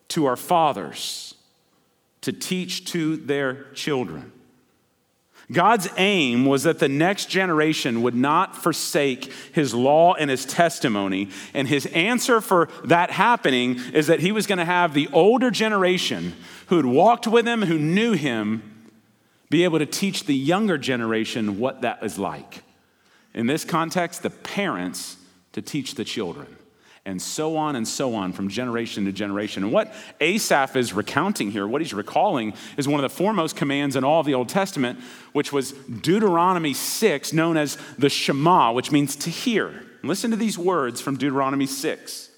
to 0.07 0.27
our 0.27 0.35
fathers 0.35 1.33
to 2.21 2.31
teach 2.31 2.85
to 2.85 3.17
their 3.17 3.63
children. 3.73 4.31
God's 5.51 5.89
aim 5.97 6.45
was 6.45 6.61
that 6.61 6.77
the 6.77 6.87
next 6.87 7.27
generation 7.27 8.03
would 8.03 8.13
not 8.13 8.55
forsake 8.55 9.33
his 9.51 9.73
law 9.73 10.13
and 10.13 10.29
his 10.29 10.45
testimony. 10.45 11.29
And 11.55 11.67
his 11.67 11.87
answer 11.87 12.39
for 12.39 12.69
that 12.83 13.09
happening 13.09 13.79
is 13.95 14.05
that 14.05 14.19
he 14.19 14.31
was 14.31 14.45
going 14.45 14.59
to 14.59 14.65
have 14.65 14.93
the 14.93 15.09
older 15.11 15.49
generation 15.49 16.35
who 16.67 16.77
had 16.77 16.85
walked 16.85 17.25
with 17.25 17.47
him, 17.47 17.63
who 17.63 17.79
knew 17.79 18.11
him, 18.11 18.91
be 19.49 19.63
able 19.63 19.79
to 19.79 19.87
teach 19.87 20.25
the 20.25 20.35
younger 20.35 20.77
generation 20.77 21.57
what 21.57 21.81
that 21.81 22.03
is 22.03 22.19
like. 22.19 22.61
In 23.33 23.47
this 23.47 23.65
context, 23.65 24.21
the 24.21 24.29
parents 24.29 25.17
to 25.53 25.63
teach 25.63 25.95
the 25.95 26.05
children 26.05 26.57
and 27.05 27.21
so 27.21 27.57
on 27.57 27.75
and 27.75 27.87
so 27.87 28.13
on 28.13 28.31
from 28.31 28.47
generation 28.47 29.05
to 29.05 29.11
generation. 29.11 29.63
And 29.63 29.71
what 29.71 29.93
Asaph 30.19 30.75
is 30.75 30.93
recounting 30.93 31.51
here, 31.51 31.67
what 31.67 31.81
he's 31.81 31.93
recalling, 31.93 32.53
is 32.77 32.87
one 32.87 33.03
of 33.03 33.09
the 33.09 33.15
foremost 33.15 33.55
commands 33.55 33.95
in 33.95 34.03
all 34.03 34.19
of 34.19 34.25
the 34.25 34.35
Old 34.35 34.49
Testament, 34.49 34.99
which 35.33 35.51
was 35.51 35.71
Deuteronomy 35.71 36.73
6, 36.73 37.33
known 37.33 37.57
as 37.57 37.77
the 37.97 38.09
Shema, 38.09 38.71
which 38.71 38.91
means 38.91 39.15
to 39.17 39.29
hear. 39.29 39.83
Listen 40.03 40.31
to 40.31 40.37
these 40.37 40.57
words 40.57 41.01
from 41.01 41.17
Deuteronomy 41.17 41.65
6. 41.65 42.29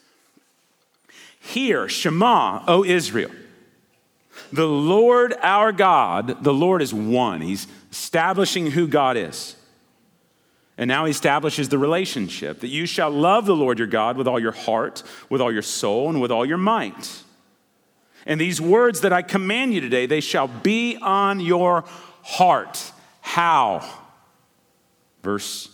Hear, 1.39 1.89
Shema, 1.89 2.63
O 2.67 2.85
Israel. 2.85 3.31
The 4.53 4.67
Lord 4.67 5.33
our 5.41 5.71
God, 5.71 6.43
the 6.43 6.53
Lord 6.53 6.81
is 6.81 6.93
one. 6.93 7.41
He's 7.41 7.67
establishing 7.91 8.71
who 8.71 8.87
God 8.87 9.17
is. 9.17 9.55
And 10.77 10.87
now 10.87 11.05
he 11.05 11.11
establishes 11.11 11.69
the 11.69 11.77
relationship 11.77 12.61
that 12.61 12.69
you 12.69 12.85
shall 12.85 13.11
love 13.11 13.45
the 13.45 13.55
Lord 13.55 13.77
your 13.77 13.87
God 13.87 14.17
with 14.17 14.27
all 14.27 14.39
your 14.39 14.51
heart, 14.51 15.03
with 15.29 15.39
all 15.39 15.51
your 15.51 15.61
soul, 15.61 16.09
and 16.09 16.19
with 16.19 16.31
all 16.31 16.45
your 16.45 16.57
might. 16.57 17.23
And 18.25 18.39
these 18.39 18.59
words 18.59 19.01
that 19.01 19.13
I 19.13 19.21
command 19.21 19.73
you 19.73 19.81
today, 19.81 20.05
they 20.05 20.21
shall 20.21 20.47
be 20.47 20.97
on 20.97 21.39
your 21.39 21.83
heart. 22.23 22.91
How? 23.21 23.87
Verse 25.21 25.69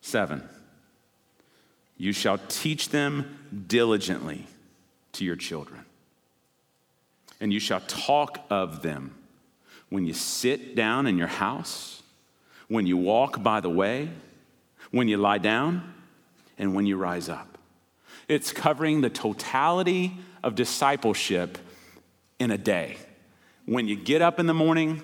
7 0.00 0.48
You 1.98 2.12
shall 2.12 2.38
teach 2.48 2.88
them 2.88 3.38
diligently 3.66 4.46
to 5.12 5.24
your 5.24 5.36
children, 5.36 5.84
and 7.40 7.52
you 7.52 7.60
shall 7.60 7.80
talk 7.80 8.44
of 8.48 8.80
them 8.82 9.14
when 9.90 10.06
you 10.06 10.14
sit 10.14 10.74
down 10.74 11.06
in 11.06 11.18
your 11.18 11.28
house 11.28 11.97
when 12.68 12.86
you 12.86 12.96
walk 12.96 13.42
by 13.42 13.60
the 13.60 13.70
way, 13.70 14.10
when 14.90 15.08
you 15.08 15.16
lie 15.16 15.38
down, 15.38 15.94
and 16.58 16.74
when 16.74 16.86
you 16.86 16.96
rise 16.96 17.28
up. 17.28 17.58
It's 18.28 18.52
covering 18.52 19.00
the 19.00 19.10
totality 19.10 20.16
of 20.42 20.54
discipleship 20.54 21.58
in 22.38 22.50
a 22.50 22.58
day. 22.58 22.96
When 23.64 23.88
you 23.88 23.96
get 23.96 24.22
up 24.22 24.38
in 24.38 24.46
the 24.46 24.54
morning, 24.54 25.02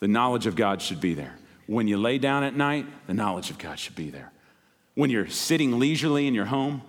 the 0.00 0.08
knowledge 0.08 0.46
of 0.46 0.56
God 0.56 0.82
should 0.82 1.00
be 1.00 1.14
there. 1.14 1.34
When 1.66 1.88
you 1.88 1.98
lay 1.98 2.18
down 2.18 2.44
at 2.44 2.56
night, 2.56 2.86
the 3.06 3.14
knowledge 3.14 3.50
of 3.50 3.58
God 3.58 3.78
should 3.78 3.94
be 3.94 4.10
there. 4.10 4.32
When 4.94 5.10
you're 5.10 5.28
sitting 5.28 5.78
leisurely 5.78 6.26
in 6.26 6.34
your 6.34 6.46
home, 6.46 6.82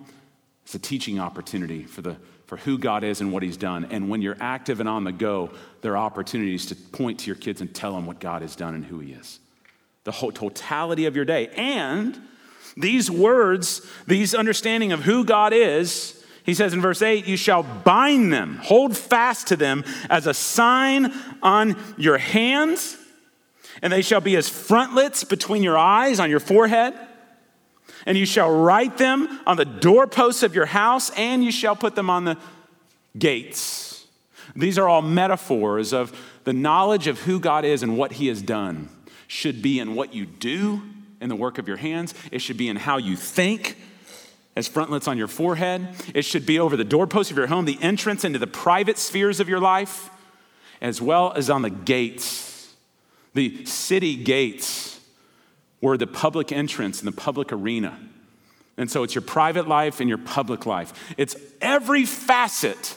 it's 0.64 0.74
a 0.74 0.78
teaching 0.78 1.18
opportunity 1.18 1.84
for, 1.84 2.02
the, 2.02 2.16
for 2.46 2.56
who 2.56 2.78
God 2.78 3.04
is 3.04 3.20
and 3.20 3.32
what 3.32 3.42
He's 3.42 3.56
done. 3.56 3.86
And 3.90 4.08
when 4.08 4.22
you're 4.22 4.36
active 4.40 4.80
and 4.80 4.88
on 4.88 5.04
the 5.04 5.12
go, 5.12 5.50
there 5.82 5.92
are 5.96 6.04
opportunities 6.04 6.66
to 6.66 6.74
point 6.74 7.20
to 7.20 7.26
your 7.26 7.36
kids 7.36 7.60
and 7.60 7.72
tell 7.74 7.92
them 7.92 8.06
what 8.06 8.20
God 8.20 8.42
has 8.42 8.56
done 8.56 8.74
and 8.74 8.84
who 8.84 8.98
He 9.00 9.12
is 9.12 9.38
the 10.04 10.12
whole 10.12 10.32
totality 10.32 11.06
of 11.06 11.16
your 11.16 11.24
day. 11.24 11.48
And 11.56 12.20
these 12.76 13.10
words, 13.10 13.86
these 14.06 14.34
understanding 14.34 14.92
of 14.92 15.00
who 15.00 15.24
God 15.24 15.52
is, 15.52 16.24
he 16.44 16.54
says 16.54 16.72
in 16.72 16.80
verse 16.80 17.02
8, 17.02 17.26
you 17.26 17.36
shall 17.36 17.62
bind 17.62 18.32
them, 18.32 18.56
hold 18.56 18.96
fast 18.96 19.48
to 19.48 19.56
them 19.56 19.84
as 20.08 20.26
a 20.26 20.34
sign 20.34 21.12
on 21.42 21.76
your 21.98 22.18
hands, 22.18 22.96
and 23.82 23.92
they 23.92 24.02
shall 24.02 24.20
be 24.20 24.36
as 24.36 24.48
frontlets 24.48 25.22
between 25.24 25.62
your 25.62 25.78
eyes 25.78 26.18
on 26.18 26.30
your 26.30 26.40
forehead. 26.40 26.94
And 28.06 28.16
you 28.16 28.24
shall 28.24 28.50
write 28.50 28.96
them 28.96 29.40
on 29.46 29.58
the 29.58 29.64
doorposts 29.66 30.42
of 30.42 30.54
your 30.54 30.66
house, 30.66 31.10
and 31.10 31.44
you 31.44 31.52
shall 31.52 31.76
put 31.76 31.94
them 31.94 32.08
on 32.08 32.24
the 32.24 32.38
gates. 33.18 34.06
These 34.56 34.78
are 34.78 34.88
all 34.88 35.02
metaphors 35.02 35.92
of 35.92 36.18
the 36.44 36.52
knowledge 36.54 37.06
of 37.06 37.20
who 37.20 37.38
God 37.38 37.66
is 37.66 37.82
and 37.82 37.98
what 37.98 38.12
he 38.12 38.28
has 38.28 38.40
done 38.40 38.88
should 39.30 39.62
be 39.62 39.78
in 39.78 39.94
what 39.94 40.12
you 40.12 40.26
do 40.26 40.82
in 41.20 41.28
the 41.28 41.36
work 41.36 41.58
of 41.58 41.68
your 41.68 41.76
hands, 41.76 42.14
it 42.32 42.40
should 42.40 42.56
be 42.56 42.68
in 42.68 42.74
how 42.74 42.96
you 42.96 43.14
think 43.14 43.76
as 44.56 44.66
frontlets 44.66 45.06
on 45.06 45.16
your 45.16 45.28
forehead. 45.28 45.86
It 46.14 46.22
should 46.22 46.44
be 46.44 46.58
over 46.58 46.76
the 46.76 46.82
doorpost 46.82 47.30
of 47.30 47.36
your 47.36 47.46
home, 47.46 47.64
the 47.64 47.78
entrance 47.80 48.24
into 48.24 48.40
the 48.40 48.48
private 48.48 48.98
spheres 48.98 49.38
of 49.38 49.48
your 49.48 49.60
life, 49.60 50.10
as 50.80 51.00
well 51.00 51.32
as 51.36 51.48
on 51.48 51.62
the 51.62 51.70
gates. 51.70 52.74
The 53.34 53.64
city 53.66 54.16
gates 54.16 54.98
were 55.80 55.96
the 55.96 56.08
public 56.08 56.50
entrance 56.50 56.98
and 56.98 57.06
the 57.06 57.16
public 57.16 57.52
arena. 57.52 58.00
And 58.76 58.90
so 58.90 59.04
it's 59.04 59.14
your 59.14 59.22
private 59.22 59.68
life 59.68 60.00
and 60.00 60.08
your 60.08 60.18
public 60.18 60.66
life. 60.66 61.14
It's 61.16 61.36
every 61.60 62.04
facet 62.04 62.96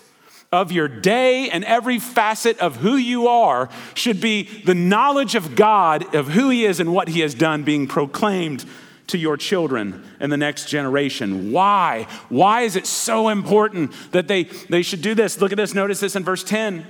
of 0.53 0.71
your 0.71 0.87
day 0.87 1.49
and 1.49 1.65
every 1.65 1.97
facet 1.97 2.59
of 2.59 2.75
who 2.77 2.95
you 2.95 3.27
are 3.27 3.69
should 3.95 4.21
be 4.21 4.43
the 4.65 4.75
knowledge 4.75 5.33
of 5.33 5.55
God, 5.55 6.13
of 6.13 6.29
who 6.29 6.49
He 6.49 6.63
is 6.63 6.79
and 6.79 6.93
what 6.93 7.07
He 7.07 7.21
has 7.21 7.33
done, 7.33 7.63
being 7.63 7.87
proclaimed 7.87 8.63
to 9.07 9.17
your 9.17 9.35
children 9.35 10.07
and 10.19 10.31
the 10.31 10.37
next 10.37 10.69
generation. 10.69 11.51
Why? 11.51 12.07
Why 12.29 12.61
is 12.61 12.75
it 12.75 12.85
so 12.85 13.29
important 13.29 13.93
that 14.11 14.27
they, 14.27 14.43
they 14.43 14.83
should 14.83 15.01
do 15.01 15.15
this? 15.15 15.41
Look 15.41 15.51
at 15.51 15.57
this, 15.57 15.73
notice 15.73 15.99
this 15.99 16.15
in 16.15 16.23
verse 16.23 16.43
10. 16.43 16.85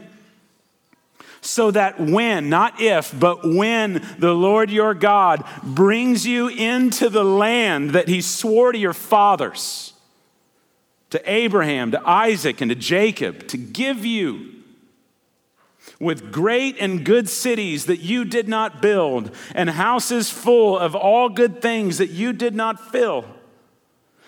So 1.40 1.72
that 1.72 2.00
when, 2.00 2.50
not 2.50 2.82
if, 2.82 3.18
but 3.18 3.46
when 3.46 4.06
the 4.20 4.34
Lord 4.34 4.72
your 4.72 4.94
God 4.94 5.46
brings 5.64 6.28
you 6.28 6.50
into 6.50 7.10
the 7.10 7.24
land 7.24 7.92
that 7.92 8.10
He 8.10 8.20
swore 8.20 8.74
to 8.74 8.78
your 8.78 8.94
fathers, 8.94 9.93
to 11.14 11.32
Abraham, 11.32 11.92
to 11.92 12.10
Isaac, 12.10 12.60
and 12.60 12.70
to 12.70 12.76
Jacob 12.76 13.48
to 13.50 13.58
give 13.58 14.04
you 14.04 14.50
with 16.00 16.32
great 16.32 16.76
and 16.80 17.06
good 17.06 17.30
cities 17.30 17.86
that 17.86 18.00
you 18.00 18.26
did 18.26 18.48
not 18.48 18.82
build, 18.82 19.30
and 19.54 19.70
houses 19.70 20.32
full 20.32 20.76
of 20.76 20.96
all 20.96 21.30
good 21.30 21.62
things 21.62 22.00
that 22.00 22.10
you 22.10 22.34
did 22.34 22.56
not 22.56 22.92
fill, 22.92 23.26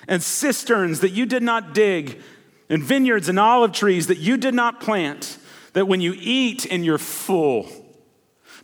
and 0.08 0.22
cisterns 0.22 1.00
that 1.00 1.10
you 1.10 1.26
did 1.26 1.42
not 1.42 1.74
dig, 1.74 2.22
and 2.70 2.84
vineyards 2.84 3.30
and 3.30 3.40
olive 3.40 3.72
trees 3.72 4.06
that 4.06 4.20
you 4.20 4.38
did 4.38 4.54
not 4.54 4.80
plant, 4.80 5.40
that 5.74 5.88
when 5.88 6.02
you 6.02 6.14
eat 6.16 6.68
and 6.70 6.86
you're 6.86 7.00
full, 7.00 7.68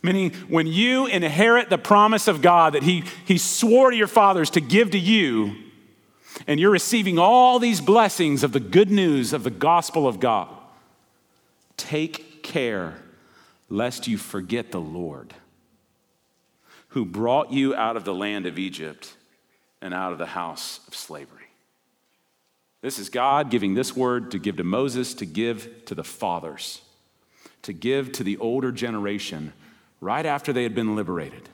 meaning 0.00 0.30
when 0.48 0.68
you 0.68 1.06
inherit 1.06 1.70
the 1.70 1.78
promise 1.78 2.28
of 2.28 2.40
God 2.40 2.74
that 2.74 2.84
He, 2.84 3.02
he 3.24 3.36
swore 3.36 3.90
to 3.90 3.96
your 3.96 4.06
fathers 4.06 4.50
to 4.50 4.60
give 4.60 4.92
to 4.92 4.98
you, 4.98 5.56
and 6.46 6.58
you're 6.58 6.70
receiving 6.70 7.18
all 7.18 7.58
these 7.58 7.80
blessings 7.80 8.42
of 8.42 8.52
the 8.52 8.60
good 8.60 8.90
news 8.90 9.32
of 9.32 9.44
the 9.44 9.50
gospel 9.50 10.06
of 10.06 10.20
God, 10.20 10.48
take 11.76 12.42
care 12.42 12.94
lest 13.68 14.06
you 14.06 14.18
forget 14.18 14.70
the 14.70 14.80
Lord 14.80 15.34
who 16.88 17.06
brought 17.06 17.50
you 17.50 17.74
out 17.74 17.96
of 17.96 18.04
the 18.04 18.14
land 18.14 18.44
of 18.44 18.58
Egypt 18.58 19.16
and 19.80 19.94
out 19.94 20.12
of 20.12 20.18
the 20.18 20.26
house 20.26 20.80
of 20.86 20.94
slavery. 20.94 21.38
This 22.82 22.98
is 22.98 23.08
God 23.08 23.50
giving 23.50 23.74
this 23.74 23.96
word 23.96 24.30
to 24.32 24.38
give 24.38 24.56
to 24.56 24.64
Moses, 24.64 25.14
to 25.14 25.24
give 25.24 25.84
to 25.86 25.94
the 25.94 26.04
fathers, 26.04 26.82
to 27.62 27.72
give 27.72 28.12
to 28.12 28.24
the 28.24 28.36
older 28.38 28.72
generation 28.72 29.54
right 30.00 30.26
after 30.26 30.52
they 30.52 30.64
had 30.64 30.74
been 30.74 30.94
liberated. 30.94 31.48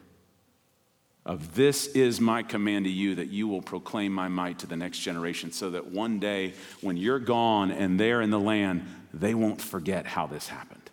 Of 1.29 1.55
this 1.55 1.89
is 1.89 2.23
my 2.23 2.43
command 2.43 2.87
to 2.87 2.91
you 2.91 3.17
that 3.17 3.29
you 3.29 3.49
will 3.49 3.61
proclaim 3.61 4.15
my 4.15 4.29
might 4.29 4.61
to 4.61 4.67
the 4.67 4.79
next 4.79 5.01
generation, 5.01 5.53
so 5.53 5.69
that 5.73 5.87
one 5.89 6.19
day 6.19 6.55
when 6.81 6.97
you're 6.97 7.19
gone 7.19 7.71
and 7.71 8.01
they're 8.01 8.23
in 8.23 8.31
the 8.31 8.41
land, 8.41 8.87
they 9.13 9.35
won't 9.35 9.61
forget 9.61 10.07
how 10.07 10.27
this 10.27 10.49
happened. 10.49 10.91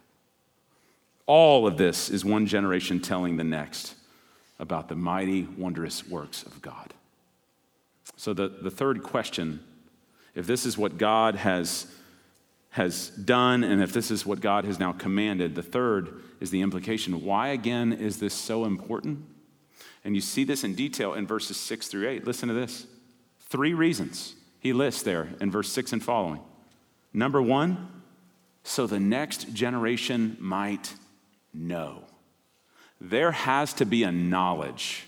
All 1.25 1.65
of 1.65 1.77
this 1.77 2.10
is 2.10 2.25
one 2.25 2.48
generation 2.48 3.00
telling 3.00 3.38
the 3.38 3.46
next 3.46 3.96
about 4.60 4.89
the 4.89 4.96
mighty, 4.96 5.44
wondrous 5.58 6.06
works 6.06 6.44
of 6.44 6.62
God. 6.62 6.94
So, 8.18 8.34
the, 8.34 8.50
the 8.50 8.72
third 8.72 9.04
question 9.04 9.62
if 10.36 10.46
this 10.46 10.65
is 10.65 10.77
what 10.77 10.98
God 10.98 11.36
has, 11.36 11.88
has 12.72 13.08
done 13.08 13.63
and 13.63 13.82
if 13.82 13.94
this 13.94 14.12
is 14.12 14.25
what 14.25 14.42
God 14.42 14.65
has 14.65 14.82
now 14.82 14.92
commanded, 14.92 15.56
the 15.56 15.63
third 15.63 16.22
is 16.42 16.50
the 16.50 16.62
implication. 16.62 17.24
Why, 17.24 17.48
again, 17.50 17.94
is 17.94 18.20
this 18.20 18.34
so 18.34 18.65
important? 18.65 19.25
And 20.05 20.15
you 20.15 20.21
see 20.21 20.45
this 20.45 20.63
in 20.63 20.75
detail 20.75 21.15
in 21.15 21.27
verses 21.27 21.57
six 21.57 21.88
through 21.88 22.07
eight. 22.07 22.25
Listen 22.25 22.47
to 22.47 22.55
this 22.55 22.88
three 23.41 23.74
reasons 23.74 24.35
he 24.59 24.71
lists 24.71 25.03
there 25.03 25.29
in 25.41 25.51
verse 25.51 25.69
six 25.69 25.91
and 25.91 26.01
following. 26.01 26.39
Number 27.13 27.41
one, 27.41 27.89
so 28.63 28.88
the 28.88 29.00
next 29.00 29.53
generation 29.53 30.38
might 30.39 30.93
know. 31.53 32.03
There 33.01 33.31
has 33.31 33.74
to 33.74 33.85
be 33.85 34.03
a 34.03 34.12
knowledge 34.12 35.03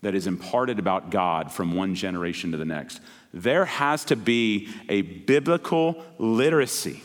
that 0.00 0.14
is 0.14 0.26
imparted 0.26 0.78
about 0.78 1.10
God 1.10 1.52
from 1.52 1.74
one 1.74 1.94
generation 1.94 2.52
to 2.52 2.56
the 2.56 2.64
next. 2.64 3.00
There 3.34 3.66
has 3.66 4.04
to 4.06 4.16
be 4.16 4.68
a 4.88 5.02
biblical 5.02 6.02
literacy 6.18 7.02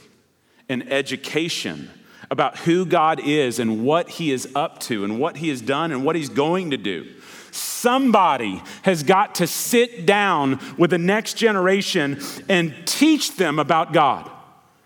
an 0.70 0.90
education 0.90 1.90
about 2.30 2.58
who 2.60 2.86
God 2.86 3.20
is 3.20 3.60
and 3.60 3.84
what 3.84 4.10
He 4.10 4.32
is 4.32 4.48
up 4.56 4.80
to 4.82 5.04
and 5.04 5.20
what 5.20 5.38
He 5.38 5.50
has 5.50 5.62
done 5.62 5.92
and 5.92 6.04
what 6.04 6.16
He's 6.16 6.30
going 6.30 6.72
to 6.72 6.78
do. 6.78 7.08
Somebody 7.52 8.62
has 8.84 9.04
got 9.04 9.36
to 9.36 9.48
sit 9.48 10.06
down 10.06 10.60
with 10.78 10.92
the 10.92 10.98
next 10.98 11.36
generation 11.36 12.20
and 12.50 12.74
teach 12.86 13.38
them 13.38 13.60
about 13.60 13.94
God 13.94 14.30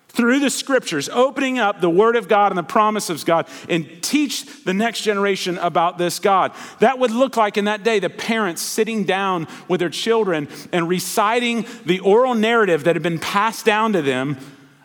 through 0.09 0.39
the 0.39 0.49
scriptures, 0.49 1.07
opening 1.09 1.57
up 1.57 1.79
the 1.79 1.89
word 1.89 2.15
of 2.15 2.27
God 2.27 2.51
and 2.51 2.57
the 2.57 2.63
promise 2.63 3.09
of 3.09 3.23
God, 3.25 3.47
and 3.69 3.87
teach 4.03 4.63
the 4.63 4.73
next 4.73 5.01
generation 5.01 5.57
about 5.57 5.97
this 5.97 6.19
God. 6.19 6.51
That 6.79 6.99
would 6.99 7.11
look 7.11 7.37
like 7.37 7.57
in 7.57 7.65
that 7.65 7.83
day 7.83 7.99
the 7.99 8.09
parents 8.09 8.61
sitting 8.61 9.05
down 9.05 9.47
with 9.67 9.79
their 9.79 9.89
children 9.89 10.49
and 10.71 10.87
reciting 10.87 11.65
the 11.85 11.99
oral 12.01 12.35
narrative 12.35 12.83
that 12.83 12.95
had 12.95 13.03
been 13.03 13.19
passed 13.19 13.65
down 13.65 13.93
to 13.93 14.01
them 14.01 14.37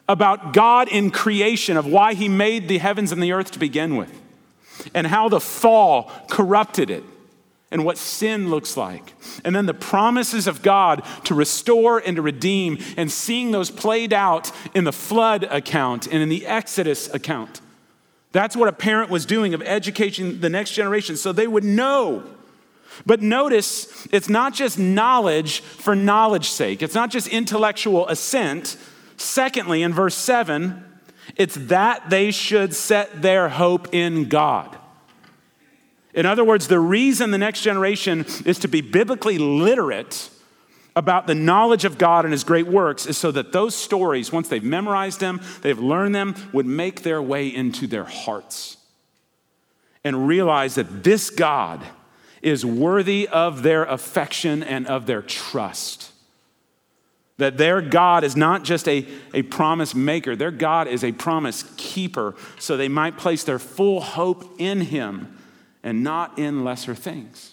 about 0.08 0.52
God 0.52 0.88
in 0.88 1.10
creation, 1.10 1.76
of 1.76 1.86
why 1.86 2.14
He 2.14 2.28
made 2.28 2.68
the 2.68 2.78
heavens 2.78 3.12
and 3.12 3.22
the 3.22 3.32
earth 3.32 3.50
to 3.52 3.58
begin 3.58 3.96
with, 3.96 4.12
and 4.94 5.06
how 5.06 5.28
the 5.28 5.40
fall 5.40 6.10
corrupted 6.28 6.90
it 6.90 7.04
and 7.70 7.84
what 7.84 7.98
sin 7.98 8.48
looks 8.48 8.76
like. 8.76 9.12
And 9.44 9.54
then 9.54 9.66
the 9.66 9.74
promises 9.74 10.46
of 10.46 10.62
God 10.62 11.02
to 11.24 11.34
restore 11.34 11.98
and 11.98 12.16
to 12.16 12.22
redeem, 12.22 12.78
and 12.96 13.10
seeing 13.10 13.50
those 13.50 13.70
played 13.70 14.12
out 14.12 14.52
in 14.74 14.84
the 14.84 14.92
flood 14.92 15.44
account 15.44 16.06
and 16.06 16.22
in 16.22 16.28
the 16.28 16.46
Exodus 16.46 17.12
account. 17.12 17.60
That's 18.32 18.56
what 18.56 18.68
a 18.68 18.72
parent 18.72 19.10
was 19.10 19.26
doing 19.26 19.54
of 19.54 19.62
educating 19.62 20.40
the 20.40 20.50
next 20.50 20.72
generation 20.72 21.16
so 21.16 21.32
they 21.32 21.46
would 21.46 21.64
know. 21.64 22.22
But 23.04 23.20
notice, 23.20 24.06
it's 24.12 24.28
not 24.28 24.54
just 24.54 24.78
knowledge 24.78 25.60
for 25.60 25.94
knowledge's 25.94 26.52
sake, 26.52 26.82
it's 26.82 26.94
not 26.94 27.10
just 27.10 27.28
intellectual 27.28 28.06
assent. 28.08 28.76
Secondly, 29.16 29.82
in 29.82 29.92
verse 29.92 30.14
7, 30.14 30.84
it's 31.36 31.54
that 31.54 32.10
they 32.10 32.30
should 32.30 32.74
set 32.74 33.22
their 33.22 33.48
hope 33.48 33.92
in 33.92 34.28
God. 34.28 34.76
In 36.14 36.24
other 36.24 36.44
words, 36.44 36.68
the 36.68 36.80
reason 36.80 37.30
the 37.30 37.38
next 37.38 37.60
generation 37.60 38.24
is 38.44 38.58
to 38.60 38.68
be 38.68 38.80
biblically 38.80 39.38
literate 39.38 40.30
about 40.94 41.26
the 41.26 41.34
knowledge 41.34 41.84
of 41.84 41.98
God 41.98 42.24
and 42.24 42.32
his 42.32 42.42
great 42.42 42.66
works 42.66 43.04
is 43.04 43.18
so 43.18 43.30
that 43.32 43.52
those 43.52 43.74
stories, 43.74 44.32
once 44.32 44.48
they've 44.48 44.64
memorized 44.64 45.20
them, 45.20 45.42
they've 45.60 45.78
learned 45.78 46.14
them, 46.14 46.34
would 46.54 46.64
make 46.64 47.02
their 47.02 47.20
way 47.20 47.48
into 47.48 47.86
their 47.86 48.04
hearts 48.04 48.78
and 50.02 50.26
realize 50.26 50.76
that 50.76 51.04
this 51.04 51.28
God 51.28 51.84
is 52.40 52.64
worthy 52.64 53.28
of 53.28 53.62
their 53.62 53.84
affection 53.84 54.62
and 54.62 54.86
of 54.86 55.04
their 55.04 55.20
trust. 55.20 56.12
That 57.38 57.58
their 57.58 57.82
God 57.82 58.24
is 58.24 58.34
not 58.34 58.64
just 58.64 58.88
a, 58.88 59.06
a 59.34 59.42
promise 59.42 59.94
maker, 59.94 60.34
their 60.34 60.50
God 60.50 60.88
is 60.88 61.04
a 61.04 61.12
promise 61.12 61.64
keeper, 61.76 62.34
so 62.58 62.76
they 62.76 62.88
might 62.88 63.18
place 63.18 63.44
their 63.44 63.58
full 63.58 64.00
hope 64.00 64.54
in 64.58 64.80
him 64.80 65.36
and 65.82 66.02
not 66.02 66.38
in 66.38 66.64
lesser 66.64 66.94
things. 66.94 67.52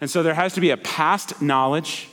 And 0.00 0.10
so 0.10 0.22
there 0.22 0.34
has 0.34 0.54
to 0.54 0.60
be 0.60 0.70
a 0.70 0.76
past 0.76 1.40
knowledge 1.40 2.08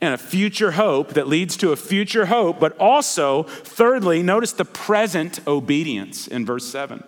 and 0.00 0.14
a 0.14 0.18
future 0.18 0.72
hope 0.72 1.10
that 1.10 1.28
leads 1.28 1.56
to 1.58 1.72
a 1.72 1.76
future 1.76 2.26
hope, 2.26 2.60
but 2.60 2.76
also, 2.78 3.44
thirdly, 3.44 4.22
notice 4.22 4.52
the 4.52 4.64
present 4.64 5.40
obedience 5.46 6.26
in 6.26 6.44
verse 6.44 6.66
7 6.66 7.04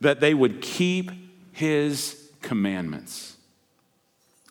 that 0.00 0.20
they 0.20 0.34
would 0.34 0.60
keep 0.60 1.10
his 1.52 2.30
commandments. 2.42 3.35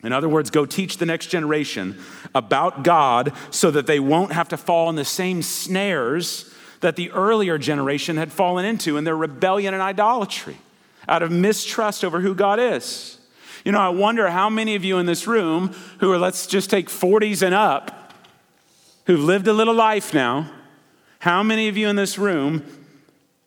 In 0.06 0.12
other 0.12 0.28
words, 0.28 0.50
go 0.50 0.64
teach 0.64 0.98
the 0.98 1.06
next 1.06 1.26
generation 1.26 1.98
about 2.32 2.84
God 2.84 3.32
so 3.50 3.72
that 3.72 3.88
they 3.88 3.98
won't 3.98 4.32
have 4.32 4.48
to 4.50 4.56
fall 4.56 4.88
in 4.88 4.94
the 4.94 5.04
same 5.04 5.42
snares 5.42 6.54
that 6.80 6.94
the 6.94 7.10
earlier 7.10 7.58
generation 7.58 8.16
had 8.16 8.32
fallen 8.32 8.64
into 8.64 8.96
in 8.96 9.02
their 9.04 9.16
rebellion 9.16 9.74
and 9.74 9.82
idolatry 9.82 10.58
out 11.08 11.22
of 11.22 11.32
mistrust 11.32 12.04
over 12.04 12.20
who 12.20 12.36
God 12.36 12.60
is. 12.60 13.18
You 13.64 13.72
know, 13.72 13.80
I 13.80 13.88
wonder 13.88 14.30
how 14.30 14.48
many 14.48 14.76
of 14.76 14.84
you 14.84 14.98
in 14.98 15.06
this 15.06 15.26
room 15.26 15.74
who 15.98 16.12
are, 16.12 16.18
let's 16.18 16.46
just 16.46 16.70
take 16.70 16.88
40s 16.88 17.42
and 17.42 17.52
up, 17.52 18.12
who've 19.06 19.18
lived 19.22 19.48
a 19.48 19.52
little 19.52 19.74
life 19.74 20.14
now, 20.14 20.48
how 21.18 21.42
many 21.42 21.66
of 21.66 21.76
you 21.76 21.88
in 21.88 21.96
this 21.96 22.16
room 22.16 22.64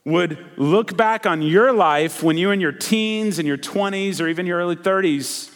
would 0.03 0.37
look 0.57 0.97
back 0.97 1.25
on 1.25 1.41
your 1.41 1.71
life 1.71 2.21
when 2.21 2.37
you 2.37 2.47
were 2.47 2.53
in 2.53 2.59
your 2.59 2.73
teens 2.73 3.39
and 3.39 3.47
your 3.47 3.57
20s 3.57 4.19
or 4.19 4.27
even 4.27 4.45
your 4.45 4.59
early 4.59 4.75
30s 4.75 5.48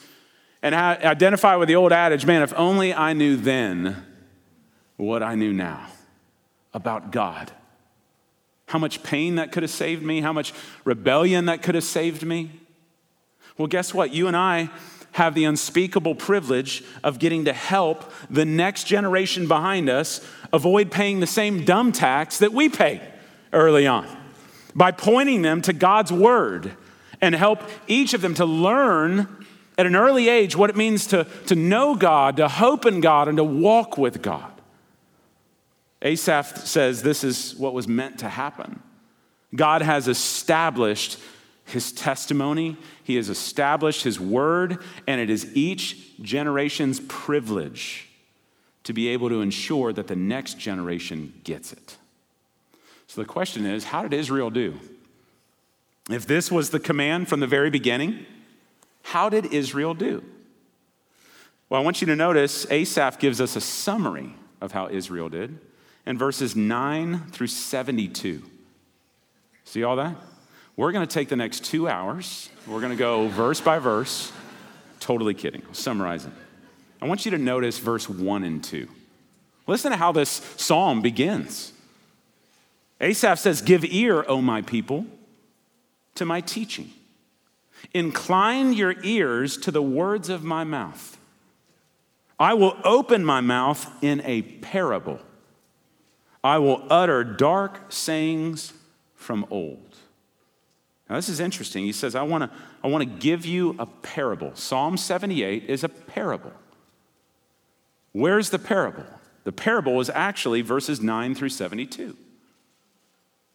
and 0.63 0.73
identify 0.73 1.57
with 1.57 1.67
the 1.67 1.75
old 1.75 1.91
adage, 1.91 2.25
man, 2.25 2.41
if 2.41 2.53
only 2.55 2.93
I 2.93 3.11
knew 3.11 3.35
then 3.35 4.05
what 4.95 5.21
I 5.21 5.35
knew 5.35 5.51
now 5.51 5.87
about 6.73 7.11
God? 7.11 7.51
How 8.67 8.79
much 8.79 9.03
pain 9.03 9.35
that 9.35 9.51
could 9.51 9.63
have 9.63 9.69
saved 9.69 10.01
me, 10.01 10.21
how 10.21 10.31
much 10.31 10.53
rebellion 10.85 11.45
that 11.45 11.61
could 11.61 11.75
have 11.75 11.83
saved 11.83 12.23
me. 12.23 12.49
Well, 13.57 13.67
guess 13.67 13.93
what? 13.93 14.13
You 14.13 14.27
and 14.27 14.37
I 14.37 14.69
have 15.11 15.35
the 15.35 15.43
unspeakable 15.43 16.15
privilege 16.15 16.81
of 17.03 17.19
getting 17.19 17.45
to 17.45 17.53
help 17.53 18.09
the 18.29 18.45
next 18.45 18.85
generation 18.85 19.47
behind 19.47 19.89
us 19.89 20.25
avoid 20.53 20.91
paying 20.91 21.19
the 21.19 21.27
same 21.27 21.65
dumb 21.65 21.91
tax 21.91 22.39
that 22.39 22.53
we 22.53 22.69
pay 22.69 23.01
early 23.51 23.85
on 23.85 24.07
by 24.73 24.91
pointing 24.91 25.41
them 25.41 25.61
to 25.61 25.73
God's 25.73 26.11
word 26.11 26.71
and 27.21 27.35
help 27.35 27.61
each 27.85 28.13
of 28.13 28.21
them 28.21 28.33
to 28.35 28.45
learn 28.45 29.42
at 29.77 29.85
an 29.85 29.95
early 29.95 30.29
age 30.29 30.55
what 30.55 30.69
it 30.69 30.75
means 30.75 31.07
to, 31.07 31.25
to 31.47 31.55
know 31.55 31.95
God, 31.95 32.37
to 32.37 32.47
hope 32.47 32.85
in 32.85 33.01
God, 33.01 33.27
and 33.27 33.37
to 33.37 33.43
walk 33.43 33.97
with 33.97 34.21
God. 34.21 34.51
Asaph 36.01 36.57
says 36.65 37.01
this 37.01 37.23
is 37.23 37.55
what 37.55 37.73
was 37.73 37.87
meant 37.87 38.19
to 38.19 38.29
happen. 38.29 38.81
God 39.55 39.81
has 39.81 40.07
established 40.07 41.17
his 41.65 41.91
testimony, 41.91 42.77
he 43.03 43.15
has 43.15 43.29
established 43.29 44.03
his 44.03 44.19
word, 44.19 44.79
and 45.07 45.21
it 45.21 45.29
is 45.29 45.55
each 45.55 46.19
generation's 46.21 46.99
privilege 46.99 48.09
to 48.83 48.91
be 48.91 49.07
able 49.07 49.29
to 49.29 49.41
ensure 49.41 49.93
that 49.93 50.07
the 50.07 50.15
next 50.15 50.59
generation 50.59 51.33
gets 51.45 51.71
it. 51.71 51.97
So 53.07 53.21
the 53.21 53.27
question 53.27 53.65
is 53.65 53.85
how 53.85 54.03
did 54.03 54.13
Israel 54.13 54.49
do? 54.49 54.79
If 56.09 56.27
this 56.27 56.51
was 56.51 56.71
the 56.71 56.79
command 56.79 57.29
from 57.29 57.39
the 57.39 57.47
very 57.47 57.69
beginning, 57.69 58.25
how 59.03 59.29
did 59.29 59.53
Israel 59.53 59.93
do? 59.93 60.23
Well, 61.69 61.81
I 61.81 61.83
want 61.83 62.01
you 62.01 62.07
to 62.07 62.15
notice 62.15 62.69
Asaph 62.69 63.19
gives 63.19 63.39
us 63.39 63.55
a 63.55 63.61
summary 63.61 64.33
of 64.61 64.71
how 64.71 64.89
Israel 64.89 65.29
did 65.29 65.59
in 66.05 66.17
verses 66.17 66.55
9 66.55 67.27
through 67.31 67.47
72. 67.47 68.43
See 69.65 69.83
all 69.83 69.95
that? 69.95 70.15
We're 70.75 70.91
going 70.91 71.07
to 71.07 71.13
take 71.13 71.29
the 71.29 71.35
next 71.35 71.65
two 71.65 71.87
hours. 71.87 72.49
We're 72.67 72.79
going 72.79 72.91
to 72.91 72.97
go 72.97 73.27
verse 73.27 73.61
by 73.61 73.79
verse. 73.79 74.31
Totally 74.99 75.33
kidding. 75.33 75.61
I'll 75.67 75.73
summarize 75.73 76.25
it. 76.25 76.31
I 77.01 77.07
want 77.07 77.25
you 77.25 77.31
to 77.31 77.37
notice 77.37 77.79
verse 77.79 78.09
1 78.09 78.43
and 78.43 78.63
2. 78.63 78.87
Listen 79.67 79.91
to 79.91 79.97
how 79.97 80.11
this 80.11 80.29
psalm 80.57 81.01
begins. 81.01 81.73
Asaph 82.99 83.39
says, 83.39 83.61
Give 83.61 83.83
ear, 83.85 84.25
O 84.27 84.41
my 84.41 84.61
people, 84.61 85.05
to 86.15 86.25
my 86.25 86.41
teaching. 86.41 86.91
Incline 87.93 88.73
your 88.73 88.95
ears 89.03 89.57
to 89.57 89.71
the 89.71 89.81
words 89.81 90.29
of 90.29 90.43
my 90.43 90.63
mouth. 90.63 91.17
I 92.39 92.53
will 92.53 92.77
open 92.83 93.23
my 93.23 93.41
mouth 93.41 93.89
in 94.03 94.21
a 94.25 94.41
parable. 94.41 95.19
I 96.43 96.57
will 96.57 96.83
utter 96.89 97.23
dark 97.23 97.91
sayings 97.91 98.73
from 99.15 99.45
old. 99.49 99.95
Now, 101.09 101.15
this 101.15 101.29
is 101.29 101.39
interesting. 101.39 101.85
He 101.85 101.91
says, 101.91 102.15
I 102.15 102.23
want 102.23 102.43
to 102.43 102.57
I 102.83 102.87
want 102.87 103.03
to 103.03 103.19
give 103.19 103.45
you 103.45 103.75
a 103.79 103.85
parable. 103.85 104.51
Psalm 104.55 104.97
78 104.97 105.69
is 105.69 105.83
a 105.83 105.89
parable. 105.89 106.51
Where's 108.11 108.49
the 108.49 108.59
parable? 108.59 109.05
The 109.43 109.51
parable 109.51 109.99
is 109.99 110.09
actually 110.09 110.61
verses 110.61 111.01
9 111.01 111.35
through 111.35 111.49
72. 111.49 112.17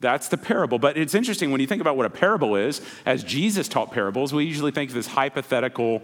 That's 0.00 0.28
the 0.28 0.36
parable. 0.36 0.78
But 0.78 0.96
it's 0.96 1.14
interesting 1.14 1.50
when 1.50 1.60
you 1.60 1.66
think 1.66 1.80
about 1.80 1.96
what 1.96 2.06
a 2.06 2.10
parable 2.10 2.54
is, 2.56 2.80
as 3.04 3.24
Jesus 3.24 3.68
taught 3.68 3.90
parables, 3.92 4.32
we 4.32 4.44
usually 4.44 4.70
think 4.70 4.90
of 4.90 4.94
this 4.94 5.08
hypothetical 5.08 6.02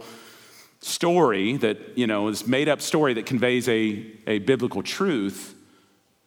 story 0.80 1.56
that, 1.58 1.96
you 1.96 2.06
know, 2.06 2.28
is 2.28 2.46
made 2.46 2.68
up 2.68 2.82
story 2.82 3.14
that 3.14 3.26
conveys 3.26 3.68
a, 3.68 4.04
a 4.26 4.40
biblical 4.40 4.82
truth. 4.82 5.54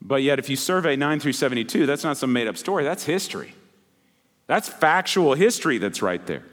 But 0.02 0.24
yet, 0.24 0.40
if 0.40 0.50
you 0.50 0.56
survey 0.56 0.96
9 0.96 1.20
through 1.20 1.34
72, 1.34 1.86
that's 1.86 2.04
not 2.04 2.18
some 2.18 2.32
made 2.32 2.48
up 2.48 2.58
story, 2.58 2.84
that's 2.84 3.04
history. 3.04 3.54
That's 4.48 4.70
factual 4.70 5.34
history 5.34 5.78
that's 5.78 6.02
right 6.02 6.26
there. 6.26 6.44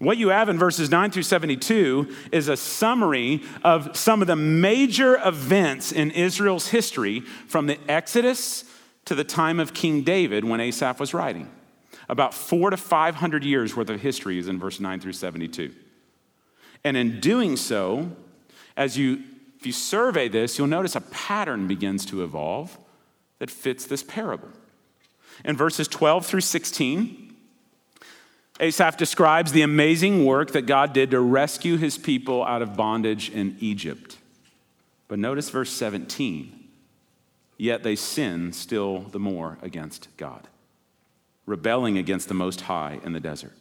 What 0.00 0.18
you 0.18 0.30
have 0.30 0.48
in 0.48 0.58
verses 0.58 0.90
9 0.90 1.12
through 1.12 1.22
72 1.22 2.12
is 2.32 2.48
a 2.48 2.56
summary 2.56 3.42
of 3.62 3.96
some 3.96 4.20
of 4.20 4.26
the 4.26 4.34
major 4.34 5.16
events 5.24 5.92
in 5.92 6.10
Israel's 6.10 6.68
history 6.68 7.20
from 7.20 7.66
the 7.66 7.78
Exodus 7.88 8.64
to 9.04 9.14
the 9.14 9.24
time 9.24 9.58
of 9.58 9.74
King 9.74 10.02
David 10.02 10.44
when 10.44 10.60
Asaph 10.60 11.00
was 11.00 11.14
writing. 11.14 11.50
About 12.08 12.34
four 12.34 12.70
to 12.70 12.76
500 12.76 13.44
years 13.44 13.76
worth 13.76 13.90
of 13.90 14.00
history 14.00 14.38
is 14.38 14.48
in 14.48 14.58
verse 14.58 14.80
9 14.80 15.00
through 15.00 15.12
72. 15.12 15.72
And 16.84 16.96
in 16.96 17.20
doing 17.20 17.56
so, 17.56 18.10
as 18.76 18.96
you, 18.96 19.22
if 19.58 19.66
you 19.66 19.72
survey 19.72 20.28
this, 20.28 20.58
you'll 20.58 20.66
notice 20.66 20.96
a 20.96 21.00
pattern 21.00 21.66
begins 21.66 22.04
to 22.06 22.22
evolve 22.22 22.76
that 23.38 23.50
fits 23.50 23.86
this 23.86 24.02
parable. 24.02 24.48
In 25.44 25.56
verses 25.56 25.88
12 25.88 26.26
through 26.26 26.40
16, 26.40 27.34
Asaph 28.60 28.96
describes 28.96 29.52
the 29.52 29.62
amazing 29.62 30.24
work 30.24 30.52
that 30.52 30.66
God 30.66 30.92
did 30.92 31.10
to 31.10 31.20
rescue 31.20 31.76
his 31.76 31.98
people 31.98 32.44
out 32.44 32.62
of 32.62 32.76
bondage 32.76 33.30
in 33.30 33.56
Egypt. 33.60 34.18
But 35.08 35.18
notice 35.18 35.50
verse 35.50 35.70
17 35.70 36.61
yet 37.62 37.84
they 37.84 37.94
sin 37.94 38.52
still 38.52 38.98
the 39.12 39.20
more 39.20 39.56
against 39.62 40.08
God, 40.16 40.48
rebelling 41.46 41.96
against 41.96 42.26
the 42.26 42.34
Most 42.34 42.62
High 42.62 42.98
in 43.04 43.12
the 43.12 43.20
desert. 43.20 43.52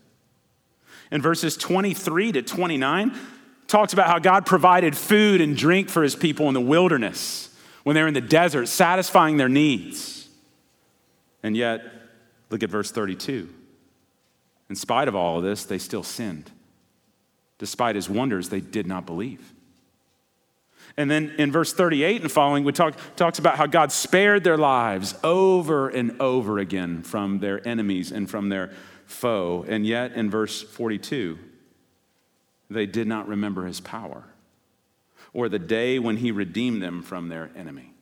In 1.12 1.22
verses 1.22 1.56
23 1.56 2.32
to 2.32 2.42
29, 2.42 3.16
talks 3.68 3.94
about 3.94 4.08
how 4.08 4.18
God 4.18 4.48
provided 4.48 4.98
food 4.98 5.40
and 5.40 5.56
drink 5.56 5.88
for 5.88 6.02
his 6.02 6.16
people 6.16 6.48
in 6.48 6.56
the 6.56 6.62
wilderness 6.62 7.56
when 7.84 7.94
they're 7.94 8.08
in 8.08 8.16
the 8.16 8.22
desert, 8.22 8.68
satisfying 8.68 9.38
their 9.38 9.48
needs. 9.48 10.28
And 11.44 11.56
yet, 11.56 11.84
look 12.50 12.64
at 12.64 12.72
verse 12.72 12.90
32. 12.90 13.50
In 14.68 14.76
spite 14.76 15.10
of 15.10 15.16
all 15.16 15.38
of 15.38 15.44
this, 15.44 15.64
they 15.64 15.78
still 15.78 16.04
sinned. 16.04 16.50
Despite 17.60 17.96
his 17.96 18.10
wonders, 18.10 18.50
they 18.50 18.62
did 18.62 18.88
not 18.88 19.06
believe. 19.06 19.54
And 20.98 21.10
then 21.10 21.34
in 21.38 21.52
verse 21.52 21.74
38 21.74 22.22
and 22.22 22.32
following, 22.32 22.64
we 22.64 22.72
talk 22.72 22.96
talks 23.16 23.40
about 23.40 23.56
how 23.58 23.66
God 23.66 23.92
spared 23.92 24.44
their 24.44 24.58
lives 24.58 25.16
over 25.24 25.90
and 25.90 26.20
over 26.22 26.60
again 26.60 27.04
from 27.04 27.40
their 27.40 27.66
enemies 27.68 28.12
and 28.12 28.30
from 28.30 28.50
their 28.50 28.72
foe. 29.06 29.66
And 29.68 29.86
yet 29.86 30.14
in 30.14 30.30
verse 30.30 30.62
42, 30.62 31.40
they 32.70 32.86
did 32.86 33.08
not 33.08 33.28
remember 33.28 33.66
his 33.66 33.80
power 33.80 34.26
or 35.34 35.50
the 35.50 35.60
day 35.60 36.00
when 36.00 36.18
he 36.18 36.32
redeemed 36.32 36.82
them 36.82 37.02
from 37.02 37.30
their 37.30 37.50
enemy. 37.56 37.94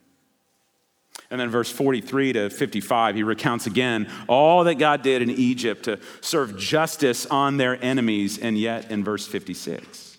And 1.30 1.40
then 1.40 1.48
verse 1.48 1.70
43 1.70 2.32
to 2.32 2.50
55, 2.50 3.14
he 3.14 3.22
recounts 3.22 3.66
again 3.66 4.10
all 4.26 4.64
that 4.64 4.76
God 4.76 5.02
did 5.02 5.22
in 5.22 5.30
Egypt 5.30 5.84
to 5.84 6.00
serve 6.20 6.56
justice 6.58 7.24
on 7.26 7.56
their 7.56 7.82
enemies. 7.84 8.38
And 8.38 8.58
yet 8.58 8.90
in 8.90 9.04
verse 9.04 9.26
56, 9.28 10.18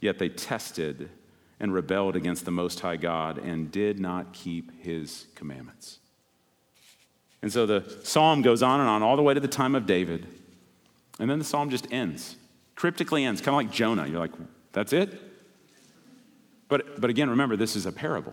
yet 0.00 0.18
they 0.18 0.28
tested 0.28 1.08
and 1.60 1.72
rebelled 1.72 2.16
against 2.16 2.44
the 2.44 2.50
Most 2.50 2.80
High 2.80 2.96
God 2.96 3.38
and 3.38 3.70
did 3.70 3.98
not 4.00 4.32
keep 4.32 4.82
his 4.82 5.26
commandments. 5.34 5.98
And 7.42 7.52
so 7.52 7.66
the 7.66 7.84
psalm 8.02 8.42
goes 8.42 8.62
on 8.62 8.80
and 8.80 8.88
on 8.88 9.02
all 9.02 9.16
the 9.16 9.22
way 9.22 9.34
to 9.34 9.40
the 9.40 9.48
time 9.48 9.74
of 9.74 9.86
David. 9.86 10.26
And 11.18 11.30
then 11.30 11.38
the 11.38 11.44
psalm 11.44 11.70
just 11.70 11.86
ends, 11.92 12.36
cryptically 12.74 13.24
ends, 13.24 13.40
kind 13.40 13.48
of 13.48 13.56
like 13.56 13.70
Jonah. 13.70 14.06
You're 14.06 14.20
like, 14.20 14.32
that's 14.72 14.92
it? 14.92 15.20
But, 16.68 17.00
but 17.00 17.10
again, 17.10 17.30
remember, 17.30 17.56
this 17.56 17.76
is 17.76 17.86
a 17.86 17.92
parable. 17.92 18.32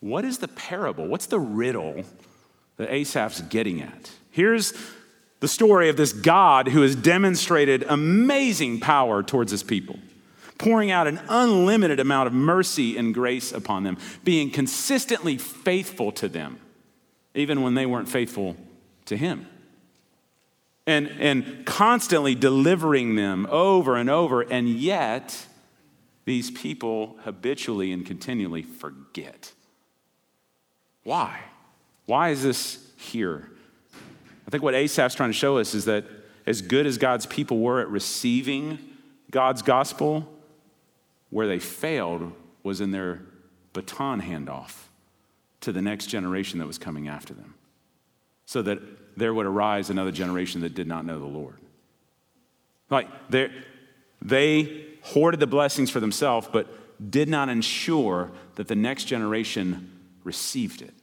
What 0.00 0.24
is 0.24 0.38
the 0.38 0.48
parable? 0.48 1.06
What's 1.06 1.26
the 1.26 1.40
riddle 1.40 2.04
that 2.76 2.90
Asaph's 2.90 3.40
getting 3.40 3.80
at? 3.80 4.10
Here's 4.30 4.74
the 5.40 5.48
story 5.48 5.88
of 5.88 5.96
this 5.96 6.12
God 6.12 6.68
who 6.68 6.82
has 6.82 6.94
demonstrated 6.94 7.84
amazing 7.88 8.80
power 8.80 9.22
towards 9.22 9.50
his 9.50 9.62
people 9.62 9.98
pouring 10.58 10.90
out 10.90 11.06
an 11.06 11.20
unlimited 11.28 12.00
amount 12.00 12.26
of 12.26 12.32
mercy 12.32 12.96
and 12.96 13.12
grace 13.12 13.52
upon 13.52 13.82
them, 13.82 13.98
being 14.22 14.50
consistently 14.50 15.36
faithful 15.38 16.12
to 16.12 16.28
them, 16.28 16.58
even 17.34 17.62
when 17.62 17.74
they 17.74 17.86
weren't 17.86 18.08
faithful 18.08 18.56
to 19.06 19.16
Him. 19.16 19.46
And, 20.86 21.08
and 21.18 21.64
constantly 21.64 22.34
delivering 22.34 23.16
them 23.16 23.46
over 23.50 23.96
and 23.96 24.10
over, 24.10 24.42
and 24.42 24.68
yet 24.68 25.46
these 26.24 26.50
people 26.50 27.16
habitually 27.24 27.92
and 27.92 28.04
continually 28.04 28.62
forget. 28.62 29.52
Why? 31.02 31.40
Why 32.06 32.30
is 32.30 32.42
this 32.42 32.92
here? 32.96 33.50
I 34.46 34.50
think 34.50 34.62
what 34.62 34.74
Asaph's 34.74 35.14
trying 35.14 35.30
to 35.30 35.36
show 35.36 35.58
us 35.58 35.74
is 35.74 35.86
that 35.86 36.04
as 36.46 36.60
good 36.60 36.86
as 36.86 36.98
God's 36.98 37.26
people 37.26 37.60
were 37.60 37.80
at 37.80 37.88
receiving 37.88 38.78
God's 39.30 39.62
gospel, 39.62 40.28
where 41.34 41.48
they 41.48 41.58
failed 41.58 42.30
was 42.62 42.80
in 42.80 42.92
their 42.92 43.20
baton 43.72 44.22
handoff 44.22 44.84
to 45.60 45.72
the 45.72 45.82
next 45.82 46.06
generation 46.06 46.60
that 46.60 46.66
was 46.66 46.78
coming 46.78 47.08
after 47.08 47.34
them, 47.34 47.54
so 48.46 48.62
that 48.62 48.78
there 49.16 49.34
would 49.34 49.44
arise 49.44 49.90
another 49.90 50.12
generation 50.12 50.60
that 50.60 50.76
did 50.76 50.86
not 50.86 51.04
know 51.04 51.18
the 51.18 51.26
Lord. 51.26 51.56
Like 52.88 53.08
they 54.22 54.86
hoarded 55.02 55.40
the 55.40 55.48
blessings 55.48 55.90
for 55.90 55.98
themselves, 55.98 56.48
but 56.52 56.68
did 57.10 57.28
not 57.28 57.48
ensure 57.48 58.30
that 58.54 58.68
the 58.68 58.76
next 58.76 59.06
generation 59.06 59.90
received 60.22 60.82
it. 60.82 60.94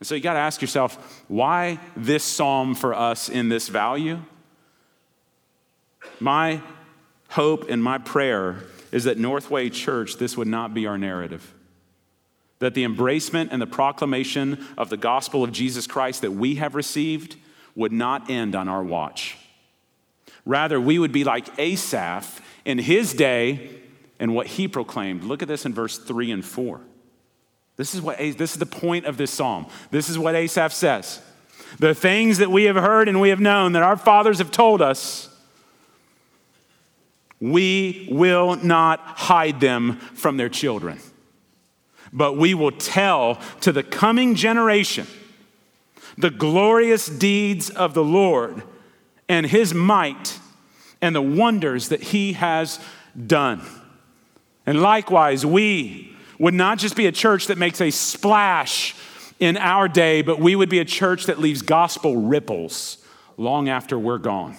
And 0.00 0.08
so 0.08 0.16
you 0.16 0.20
got 0.20 0.32
to 0.32 0.40
ask 0.40 0.60
yourself, 0.60 1.22
why 1.28 1.78
this 1.94 2.24
psalm 2.24 2.74
for 2.74 2.94
us 2.94 3.28
in 3.28 3.48
this 3.48 3.68
value? 3.68 4.18
My 6.18 6.60
hope 7.28 7.70
and 7.70 7.80
my 7.80 7.98
prayer 7.98 8.64
is 8.92 9.04
that 9.04 9.18
Northway 9.18 9.70
Church, 9.70 10.16
this 10.16 10.36
would 10.36 10.48
not 10.48 10.74
be 10.74 10.86
our 10.86 10.98
narrative. 10.98 11.54
That 12.58 12.74
the 12.74 12.84
embracement 12.84 13.48
and 13.50 13.60
the 13.60 13.66
proclamation 13.66 14.66
of 14.76 14.90
the 14.90 14.96
gospel 14.96 15.42
of 15.42 15.52
Jesus 15.52 15.86
Christ 15.86 16.22
that 16.22 16.32
we 16.32 16.56
have 16.56 16.74
received 16.74 17.36
would 17.74 17.92
not 17.92 18.30
end 18.30 18.54
on 18.54 18.68
our 18.68 18.82
watch. 18.82 19.38
Rather, 20.44 20.80
we 20.80 20.98
would 20.98 21.12
be 21.12 21.24
like 21.24 21.58
Asaph 21.58 22.40
in 22.64 22.78
his 22.78 23.14
day 23.14 23.80
and 24.18 24.34
what 24.34 24.46
he 24.46 24.68
proclaimed. 24.68 25.24
Look 25.24 25.42
at 25.42 25.48
this 25.48 25.64
in 25.64 25.72
verse 25.72 25.98
3 25.98 26.30
and 26.32 26.44
4. 26.44 26.80
This 27.76 27.94
is, 27.94 28.02
what, 28.02 28.18
this 28.18 28.52
is 28.52 28.58
the 28.58 28.66
point 28.66 29.06
of 29.06 29.16
this 29.16 29.30
psalm. 29.30 29.66
This 29.90 30.10
is 30.10 30.18
what 30.18 30.34
Asaph 30.34 30.72
says. 30.72 31.22
The 31.78 31.94
things 31.94 32.38
that 32.38 32.50
we 32.50 32.64
have 32.64 32.76
heard 32.76 33.08
and 33.08 33.20
we 33.20 33.30
have 33.30 33.40
known 33.40 33.72
that 33.72 33.82
our 33.82 33.96
fathers 33.96 34.38
have 34.38 34.50
told 34.50 34.82
us 34.82 35.29
we 37.40 38.06
will 38.10 38.56
not 38.56 39.00
hide 39.00 39.60
them 39.60 39.96
from 39.96 40.36
their 40.36 40.50
children, 40.50 40.98
but 42.12 42.36
we 42.36 42.52
will 42.54 42.72
tell 42.72 43.36
to 43.62 43.72
the 43.72 43.82
coming 43.82 44.34
generation 44.34 45.06
the 46.18 46.30
glorious 46.30 47.06
deeds 47.06 47.70
of 47.70 47.94
the 47.94 48.04
Lord 48.04 48.62
and 49.28 49.46
his 49.46 49.72
might 49.72 50.38
and 51.00 51.14
the 51.16 51.22
wonders 51.22 51.88
that 51.88 52.02
he 52.02 52.34
has 52.34 52.78
done. 53.26 53.62
And 54.66 54.82
likewise, 54.82 55.46
we 55.46 56.14
would 56.38 56.52
not 56.52 56.78
just 56.78 56.94
be 56.94 57.06
a 57.06 57.12
church 57.12 57.46
that 57.46 57.56
makes 57.56 57.80
a 57.80 57.90
splash 57.90 58.94
in 59.38 59.56
our 59.56 59.88
day, 59.88 60.20
but 60.20 60.38
we 60.38 60.54
would 60.54 60.68
be 60.68 60.80
a 60.80 60.84
church 60.84 61.24
that 61.26 61.38
leaves 61.38 61.62
gospel 61.62 62.16
ripples 62.16 62.98
long 63.38 63.70
after 63.70 63.98
we're 63.98 64.18
gone 64.18 64.56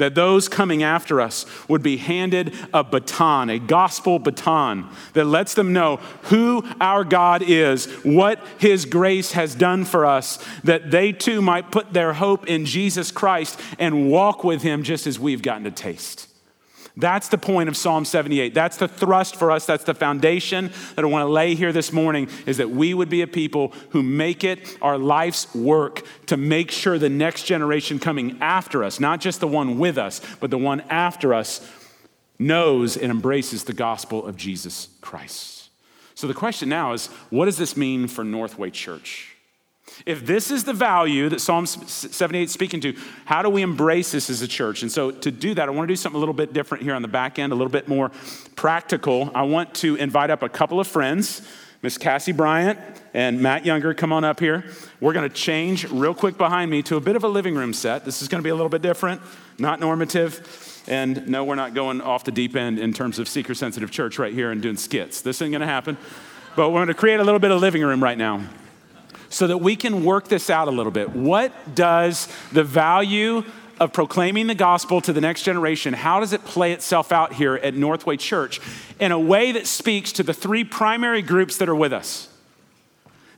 that 0.00 0.14
those 0.14 0.48
coming 0.48 0.82
after 0.82 1.20
us 1.20 1.46
would 1.68 1.82
be 1.82 1.96
handed 1.96 2.54
a 2.74 2.82
baton, 2.82 3.48
a 3.48 3.58
gospel 3.58 4.18
baton 4.18 4.88
that 5.12 5.26
lets 5.26 5.54
them 5.54 5.72
know 5.72 5.96
who 6.24 6.64
our 6.80 7.04
God 7.04 7.42
is, 7.42 7.86
what 8.02 8.44
his 8.58 8.84
grace 8.84 9.32
has 9.32 9.54
done 9.54 9.84
for 9.84 10.04
us, 10.04 10.44
that 10.64 10.90
they 10.90 11.12
too 11.12 11.40
might 11.40 11.70
put 11.70 11.92
their 11.92 12.14
hope 12.14 12.46
in 12.46 12.66
Jesus 12.66 13.10
Christ 13.10 13.60
and 13.78 14.10
walk 14.10 14.42
with 14.42 14.62
him 14.62 14.82
just 14.82 15.06
as 15.06 15.18
we've 15.18 15.42
gotten 15.42 15.64
to 15.64 15.70
taste. 15.70 16.29
That's 16.96 17.28
the 17.28 17.38
point 17.38 17.68
of 17.68 17.76
Psalm 17.76 18.04
78. 18.04 18.52
That's 18.52 18.76
the 18.76 18.88
thrust 18.88 19.36
for 19.36 19.50
us. 19.50 19.64
That's 19.64 19.84
the 19.84 19.94
foundation 19.94 20.70
that 20.96 21.04
I 21.04 21.08
want 21.08 21.22
to 21.22 21.32
lay 21.32 21.54
here 21.54 21.72
this 21.72 21.92
morning 21.92 22.28
is 22.46 22.56
that 22.56 22.70
we 22.70 22.94
would 22.94 23.08
be 23.08 23.22
a 23.22 23.26
people 23.26 23.72
who 23.90 24.02
make 24.02 24.44
it 24.44 24.76
our 24.82 24.98
life's 24.98 25.54
work 25.54 26.02
to 26.26 26.36
make 26.36 26.70
sure 26.70 26.98
the 26.98 27.08
next 27.08 27.44
generation 27.44 27.98
coming 27.98 28.38
after 28.40 28.82
us, 28.82 29.00
not 29.00 29.20
just 29.20 29.40
the 29.40 29.48
one 29.48 29.78
with 29.78 29.98
us, 29.98 30.20
but 30.40 30.50
the 30.50 30.58
one 30.58 30.80
after 30.90 31.32
us, 31.32 31.66
knows 32.38 32.96
and 32.96 33.10
embraces 33.10 33.64
the 33.64 33.72
gospel 33.72 34.26
of 34.26 34.36
Jesus 34.36 34.88
Christ. 35.00 35.68
So 36.14 36.26
the 36.26 36.34
question 36.34 36.68
now 36.68 36.92
is 36.92 37.06
what 37.30 37.44
does 37.44 37.58
this 37.58 37.76
mean 37.76 38.08
for 38.08 38.24
Northway 38.24 38.70
Church? 38.70 39.29
If 40.06 40.26
this 40.26 40.50
is 40.50 40.64
the 40.64 40.72
value 40.72 41.28
that 41.28 41.40
Psalm 41.40 41.66
78 41.66 42.44
is 42.44 42.52
speaking 42.52 42.80
to, 42.80 42.96
how 43.24 43.42
do 43.42 43.50
we 43.50 43.62
embrace 43.62 44.12
this 44.12 44.30
as 44.30 44.42
a 44.42 44.48
church? 44.48 44.82
And 44.82 44.90
so 44.90 45.10
to 45.10 45.30
do 45.30 45.54
that, 45.54 45.68
I 45.68 45.72
want 45.72 45.88
to 45.88 45.92
do 45.92 45.96
something 45.96 46.16
a 46.16 46.20
little 46.20 46.34
bit 46.34 46.52
different 46.52 46.84
here 46.84 46.94
on 46.94 47.02
the 47.02 47.08
back 47.08 47.38
end, 47.38 47.52
a 47.52 47.56
little 47.56 47.70
bit 47.70 47.88
more 47.88 48.10
practical. 48.56 49.30
I 49.34 49.42
want 49.42 49.74
to 49.76 49.96
invite 49.96 50.30
up 50.30 50.42
a 50.42 50.48
couple 50.48 50.80
of 50.80 50.86
friends. 50.86 51.42
Miss 51.82 51.96
Cassie 51.96 52.32
Bryant 52.32 52.78
and 53.14 53.40
Matt 53.40 53.64
Younger, 53.64 53.94
come 53.94 54.12
on 54.12 54.22
up 54.22 54.38
here. 54.38 54.64
We're 55.00 55.14
going 55.14 55.28
to 55.28 55.34
change 55.34 55.90
real 55.90 56.12
quick 56.12 56.36
behind 56.36 56.70
me 56.70 56.82
to 56.82 56.96
a 56.96 57.00
bit 57.00 57.16
of 57.16 57.24
a 57.24 57.28
living 57.28 57.54
room 57.54 57.72
set. 57.72 58.04
This 58.04 58.20
is 58.20 58.28
going 58.28 58.40
to 58.40 58.44
be 58.44 58.50
a 58.50 58.54
little 58.54 58.68
bit 58.68 58.82
different, 58.82 59.22
not 59.58 59.80
normative. 59.80 60.84
And 60.86 61.26
no, 61.26 61.44
we're 61.44 61.54
not 61.54 61.72
going 61.72 62.02
off 62.02 62.24
the 62.24 62.32
deep 62.32 62.54
end 62.54 62.78
in 62.78 62.92
terms 62.92 63.18
of 63.18 63.28
seeker 63.28 63.54
sensitive 63.54 63.90
church 63.90 64.18
right 64.18 64.32
here 64.32 64.50
and 64.50 64.60
doing 64.60 64.76
skits. 64.76 65.22
This 65.22 65.40
ain't 65.40 65.52
going 65.52 65.60
to 65.60 65.66
happen. 65.66 65.96
But 66.54 66.68
we're 66.70 66.78
going 66.78 66.88
to 66.88 66.94
create 66.94 67.20
a 67.20 67.24
little 67.24 67.40
bit 67.40 67.50
of 67.50 67.60
living 67.60 67.82
room 67.82 68.02
right 68.02 68.18
now 68.18 68.44
so 69.30 69.46
that 69.46 69.58
we 69.58 69.76
can 69.76 70.04
work 70.04 70.28
this 70.28 70.50
out 70.50 70.68
a 70.68 70.70
little 70.70 70.92
bit. 70.92 71.10
What 71.10 71.74
does 71.74 72.28
the 72.52 72.64
value 72.64 73.44
of 73.80 73.94
proclaiming 73.94 74.46
the 74.46 74.54
gospel 74.54 75.00
to 75.00 75.12
the 75.12 75.22
next 75.22 75.42
generation, 75.42 75.94
how 75.94 76.20
does 76.20 76.34
it 76.34 76.44
play 76.44 76.72
itself 76.72 77.10
out 77.10 77.32
here 77.32 77.54
at 77.54 77.74
Northway 77.74 78.18
Church 78.18 78.60
in 79.00 79.10
a 79.10 79.18
way 79.18 79.52
that 79.52 79.66
speaks 79.66 80.12
to 80.12 80.22
the 80.22 80.34
three 80.34 80.64
primary 80.64 81.22
groups 81.22 81.56
that 81.56 81.68
are 81.68 81.74
with 81.74 81.92
us? 81.92 82.28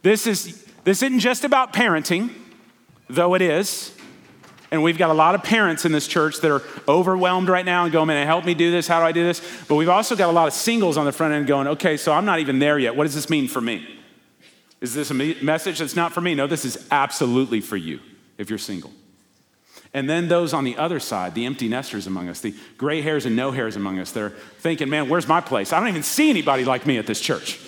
This, 0.02 0.26
is, 0.26 0.66
this 0.83 1.00
isn't 1.00 1.20
just 1.20 1.44
about 1.44 1.72
parenting, 1.72 2.33
though 3.09 3.35
it 3.35 3.42
is. 3.42 3.96
And 4.72 4.83
we've 4.83 4.98
got 4.98 5.11
a 5.11 5.14
lot 5.14 5.37
of 5.37 5.44
parents 5.44 5.85
in 5.85 5.92
this 5.92 6.09
church 6.09 6.40
that 6.40 6.50
are 6.50 6.62
overwhelmed 6.88 7.48
right 7.48 7.64
now 7.64 7.85
and 7.85 7.92
going, 7.92 8.09
man, 8.09 8.26
help 8.26 8.44
me 8.44 8.55
do 8.55 8.70
this. 8.72 8.88
How 8.88 8.98
do 8.98 9.07
I 9.07 9.12
do 9.12 9.22
this? 9.22 9.40
But 9.68 9.76
we've 9.76 9.88
also 9.88 10.16
got 10.16 10.28
a 10.28 10.33
lot 10.33 10.48
of 10.48 10.55
singles 10.55 10.96
on 10.96 11.05
the 11.05 11.12
front 11.12 11.35
end 11.35 11.46
going, 11.46 11.68
okay, 11.68 11.96
so 11.96 12.12
I'm 12.12 12.24
not 12.24 12.40
even 12.40 12.59
there 12.59 12.78
yet. 12.78 12.96
What 12.96 13.05
does 13.05 13.14
this 13.14 13.31
mean 13.31 13.48
for 13.48 13.61
me? 13.61 14.02
Is 14.83 14.95
this 14.95 15.12
a 15.12 15.14
message 15.14 15.79
that's 15.79 15.95
not 15.95 16.12
for 16.12 16.21
me? 16.21 16.35
No, 16.35 16.49
this 16.49 16.64
is 16.64 16.87
absolutely 16.90 17.61
for 17.61 17.77
you 17.77 18.01
if 18.37 18.51
you're 18.51 18.59
single. 18.59 18.90
And 19.95 20.11
then 20.11 20.27
those 20.27 20.53
on 20.53 20.64
the 20.64 20.77
other 20.77 20.99
side, 20.99 21.35
the 21.35 21.47
empty 21.47 21.68
nesters 21.68 22.09
among 22.09 22.29
us, 22.29 22.40
the 22.40 22.55
gray 22.79 23.01
hairs 23.01 23.25
and 23.25 23.37
no 23.37 23.53
hairs 23.53 23.77
among 23.77 24.01
us, 24.01 24.11
they're 24.11 24.31
thinking, 24.59 24.88
man, 24.90 25.09
where's 25.09 25.29
my 25.29 25.40
place? 25.40 25.73
I 25.73 25.79
don't 25.79 25.88
even 25.88 26.03
see 26.03 26.31
anybody 26.31 26.64
like 26.64 26.85
me 26.85 26.99
at 26.99 27.07
this 27.07 27.21
church. 27.21 27.61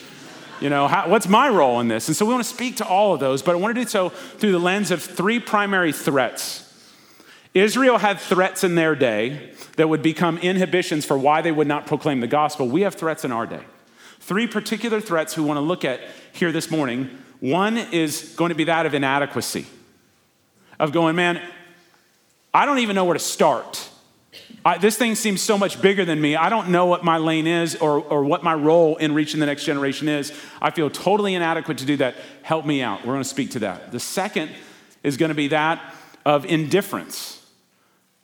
You 0.60 0.70
know, 0.70 0.88
how, 0.88 1.08
what's 1.08 1.28
my 1.28 1.48
role 1.48 1.78
in 1.78 1.86
this? 1.86 2.08
And 2.08 2.16
so 2.16 2.26
we 2.26 2.32
want 2.32 2.44
to 2.44 2.52
speak 2.52 2.76
to 2.76 2.86
all 2.86 3.14
of 3.14 3.20
those, 3.20 3.42
but 3.42 3.52
I 3.52 3.58
want 3.58 3.76
to 3.76 3.80
do 3.80 3.88
so 3.88 4.08
through 4.08 4.52
the 4.52 4.58
lens 4.58 4.90
of 4.90 5.00
three 5.00 5.38
primary 5.38 5.92
threats. 5.92 6.62
Israel 7.52 7.98
had 7.98 8.18
threats 8.18 8.64
in 8.64 8.74
their 8.74 8.96
day 8.96 9.52
that 9.76 9.88
would 9.88 10.02
become 10.02 10.38
inhibitions 10.38 11.04
for 11.04 11.16
why 11.16 11.42
they 11.42 11.52
would 11.52 11.68
not 11.68 11.86
proclaim 11.86 12.18
the 12.18 12.26
gospel. 12.26 12.66
We 12.66 12.80
have 12.80 12.96
threats 12.96 13.24
in 13.24 13.30
our 13.30 13.46
day. 13.46 13.62
Three 14.24 14.46
particular 14.46 15.02
threats 15.02 15.36
we 15.36 15.44
want 15.44 15.58
to 15.58 15.60
look 15.60 15.84
at 15.84 16.00
here 16.32 16.50
this 16.50 16.70
morning. 16.70 17.10
One 17.40 17.76
is 17.76 18.32
going 18.38 18.48
to 18.48 18.54
be 18.54 18.64
that 18.64 18.86
of 18.86 18.94
inadequacy, 18.94 19.66
of 20.80 20.92
going, 20.92 21.14
man, 21.14 21.42
I 22.54 22.64
don't 22.64 22.78
even 22.78 22.96
know 22.96 23.04
where 23.04 23.12
to 23.12 23.20
start. 23.20 23.86
I, 24.64 24.78
this 24.78 24.96
thing 24.96 25.14
seems 25.14 25.42
so 25.42 25.58
much 25.58 25.82
bigger 25.82 26.06
than 26.06 26.22
me. 26.22 26.36
I 26.36 26.48
don't 26.48 26.70
know 26.70 26.86
what 26.86 27.04
my 27.04 27.18
lane 27.18 27.46
is 27.46 27.76
or, 27.76 27.98
or 28.00 28.24
what 28.24 28.42
my 28.42 28.54
role 28.54 28.96
in 28.96 29.12
reaching 29.12 29.40
the 29.40 29.46
next 29.46 29.66
generation 29.66 30.08
is. 30.08 30.32
I 30.62 30.70
feel 30.70 30.88
totally 30.88 31.34
inadequate 31.34 31.76
to 31.78 31.84
do 31.84 31.98
that. 31.98 32.14
Help 32.40 32.64
me 32.64 32.80
out. 32.80 33.00
We're 33.00 33.12
going 33.12 33.22
to 33.22 33.28
speak 33.28 33.50
to 33.50 33.58
that. 33.58 33.92
The 33.92 34.00
second 34.00 34.50
is 35.02 35.18
going 35.18 35.28
to 35.28 35.34
be 35.34 35.48
that 35.48 35.94
of 36.24 36.46
indifference 36.46 37.43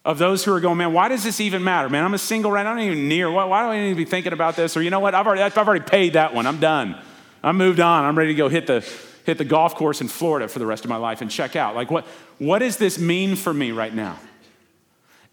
of 0.04 0.18
those 0.18 0.44
who 0.44 0.52
are 0.54 0.60
going, 0.60 0.78
man, 0.78 0.92
why 0.92 1.08
does 1.08 1.22
this 1.22 1.40
even 1.40 1.62
matter? 1.62 1.88
Man, 1.88 2.04
I'm 2.04 2.14
a 2.14 2.18
single 2.18 2.50
right 2.50 2.62
now. 2.62 2.72
I 2.72 2.76
don't 2.76 2.84
even 2.84 3.08
near. 3.08 3.30
Why, 3.30 3.44
why 3.44 3.64
do 3.64 3.68
I 3.70 3.82
need 3.82 3.90
to 3.90 3.96
be 3.96 4.04
thinking 4.04 4.32
about 4.32 4.56
this? 4.56 4.76
Or 4.76 4.82
you 4.82 4.90
know 4.90 5.00
what? 5.00 5.14
I've 5.14 5.26
already, 5.26 5.42
I've 5.42 5.56
already 5.56 5.84
paid 5.84 6.14
that 6.14 6.34
one. 6.34 6.46
I'm 6.46 6.58
done. 6.58 7.00
I'm 7.42 7.56
moved 7.56 7.80
on. 7.80 8.04
I'm 8.04 8.16
ready 8.16 8.32
to 8.32 8.36
go 8.36 8.48
hit 8.48 8.66
the, 8.66 8.80
hit 9.24 9.36
the 9.38 9.44
golf 9.44 9.74
course 9.74 10.00
in 10.00 10.08
Florida 10.08 10.48
for 10.48 10.58
the 10.58 10.66
rest 10.66 10.84
of 10.84 10.88
my 10.88 10.96
life 10.96 11.20
and 11.20 11.30
check 11.30 11.54
out. 11.54 11.74
Like, 11.74 11.90
what, 11.90 12.06
what 12.38 12.60
does 12.60 12.78
this 12.78 12.98
mean 12.98 13.36
for 13.36 13.52
me 13.52 13.72
right 13.72 13.94
now? 13.94 14.18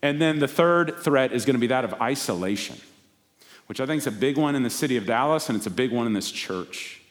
And 0.01 0.21
then 0.21 0.39
the 0.39 0.47
third 0.47 0.97
threat 0.97 1.31
is 1.31 1.45
going 1.45 1.55
to 1.55 1.59
be 1.59 1.67
that 1.67 1.85
of 1.85 1.93
isolation, 1.95 2.77
which 3.67 3.79
I 3.79 3.85
think 3.85 3.99
is 3.99 4.07
a 4.07 4.11
big 4.11 4.37
one 4.37 4.55
in 4.55 4.63
the 4.63 4.69
city 4.69 4.97
of 4.97 5.05
Dallas 5.05 5.49
and 5.49 5.55
it's 5.55 5.65
a 5.65 5.71
big 5.71 5.91
one 5.91 6.07
in 6.07 6.13
this 6.13 6.29
church. 6.29 7.01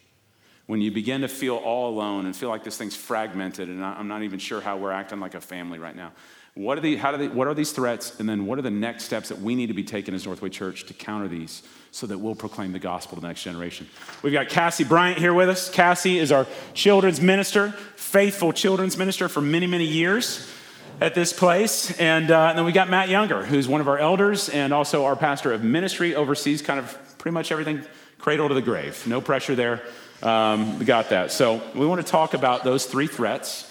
When 0.66 0.80
you 0.80 0.90
begin 0.90 1.20
to 1.22 1.28
feel 1.28 1.56
all 1.56 1.88
alone 1.88 2.26
and 2.26 2.34
feel 2.34 2.48
like 2.48 2.64
this 2.64 2.76
thing's 2.76 2.96
fragmented, 2.96 3.68
and 3.68 3.84
I'm 3.84 4.08
not 4.08 4.22
even 4.24 4.40
sure 4.40 4.60
how 4.60 4.76
we're 4.76 4.90
acting 4.90 5.20
like 5.20 5.34
a 5.34 5.40
family 5.40 5.78
right 5.78 5.94
now. 5.94 6.12
What 6.56 6.78
are, 6.78 6.80
the, 6.80 6.96
how 6.96 7.12
do 7.12 7.18
they, 7.18 7.28
what 7.28 7.46
are 7.46 7.52
these 7.52 7.72
threats? 7.72 8.18
And 8.18 8.26
then 8.26 8.46
what 8.46 8.58
are 8.58 8.62
the 8.62 8.70
next 8.70 9.04
steps 9.04 9.28
that 9.28 9.38
we 9.38 9.54
need 9.54 9.66
to 9.66 9.74
be 9.74 9.84
taking 9.84 10.14
as 10.14 10.24
Northway 10.24 10.48
Church 10.48 10.86
to 10.86 10.94
counter 10.94 11.28
these 11.28 11.62
so 11.90 12.06
that 12.06 12.16
we'll 12.16 12.34
proclaim 12.34 12.72
the 12.72 12.78
gospel 12.78 13.16
to 13.16 13.20
the 13.20 13.28
next 13.28 13.42
generation? 13.42 13.86
We've 14.22 14.32
got 14.32 14.48
Cassie 14.48 14.82
Bryant 14.82 15.18
here 15.18 15.34
with 15.34 15.50
us. 15.50 15.68
Cassie 15.68 16.18
is 16.18 16.32
our 16.32 16.46
children's 16.72 17.20
minister, 17.20 17.72
faithful 17.96 18.54
children's 18.54 18.96
minister 18.96 19.28
for 19.28 19.42
many, 19.42 19.66
many 19.66 19.84
years 19.84 20.50
at 20.98 21.14
this 21.14 21.30
place. 21.30 21.94
And, 22.00 22.30
uh, 22.30 22.46
and 22.46 22.56
then 22.56 22.64
we 22.64 22.72
got 22.72 22.88
Matt 22.88 23.10
Younger, 23.10 23.44
who's 23.44 23.68
one 23.68 23.82
of 23.82 23.88
our 23.88 23.98
elders 23.98 24.48
and 24.48 24.72
also 24.72 25.04
our 25.04 25.14
pastor 25.14 25.52
of 25.52 25.62
ministry, 25.62 26.14
oversees 26.14 26.62
kind 26.62 26.80
of 26.80 27.18
pretty 27.18 27.34
much 27.34 27.52
everything 27.52 27.82
cradle 28.18 28.48
to 28.48 28.54
the 28.54 28.62
grave. 28.62 29.06
No 29.06 29.20
pressure 29.20 29.54
there. 29.54 29.82
Um, 30.22 30.78
we 30.78 30.86
got 30.86 31.10
that. 31.10 31.32
So 31.32 31.60
we 31.74 31.84
want 31.84 32.00
to 32.00 32.10
talk 32.10 32.32
about 32.32 32.64
those 32.64 32.86
three 32.86 33.08
threats 33.08 33.65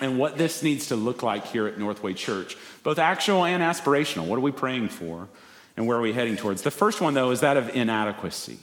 and 0.00 0.18
what 0.18 0.36
this 0.36 0.62
needs 0.62 0.88
to 0.88 0.96
look 0.96 1.22
like 1.22 1.46
here 1.46 1.66
at 1.66 1.78
Northway 1.78 2.14
Church, 2.14 2.56
both 2.82 2.98
actual 2.98 3.44
and 3.44 3.62
aspirational. 3.62 4.26
What 4.26 4.36
are 4.36 4.42
we 4.42 4.52
praying 4.52 4.88
for 4.88 5.28
and 5.76 5.86
where 5.86 5.96
are 5.96 6.02
we 6.02 6.12
heading 6.12 6.36
towards? 6.36 6.62
The 6.62 6.70
first 6.70 7.00
one, 7.00 7.14
though, 7.14 7.30
is 7.30 7.40
that 7.40 7.56
of 7.56 7.74
inadequacy. 7.74 8.58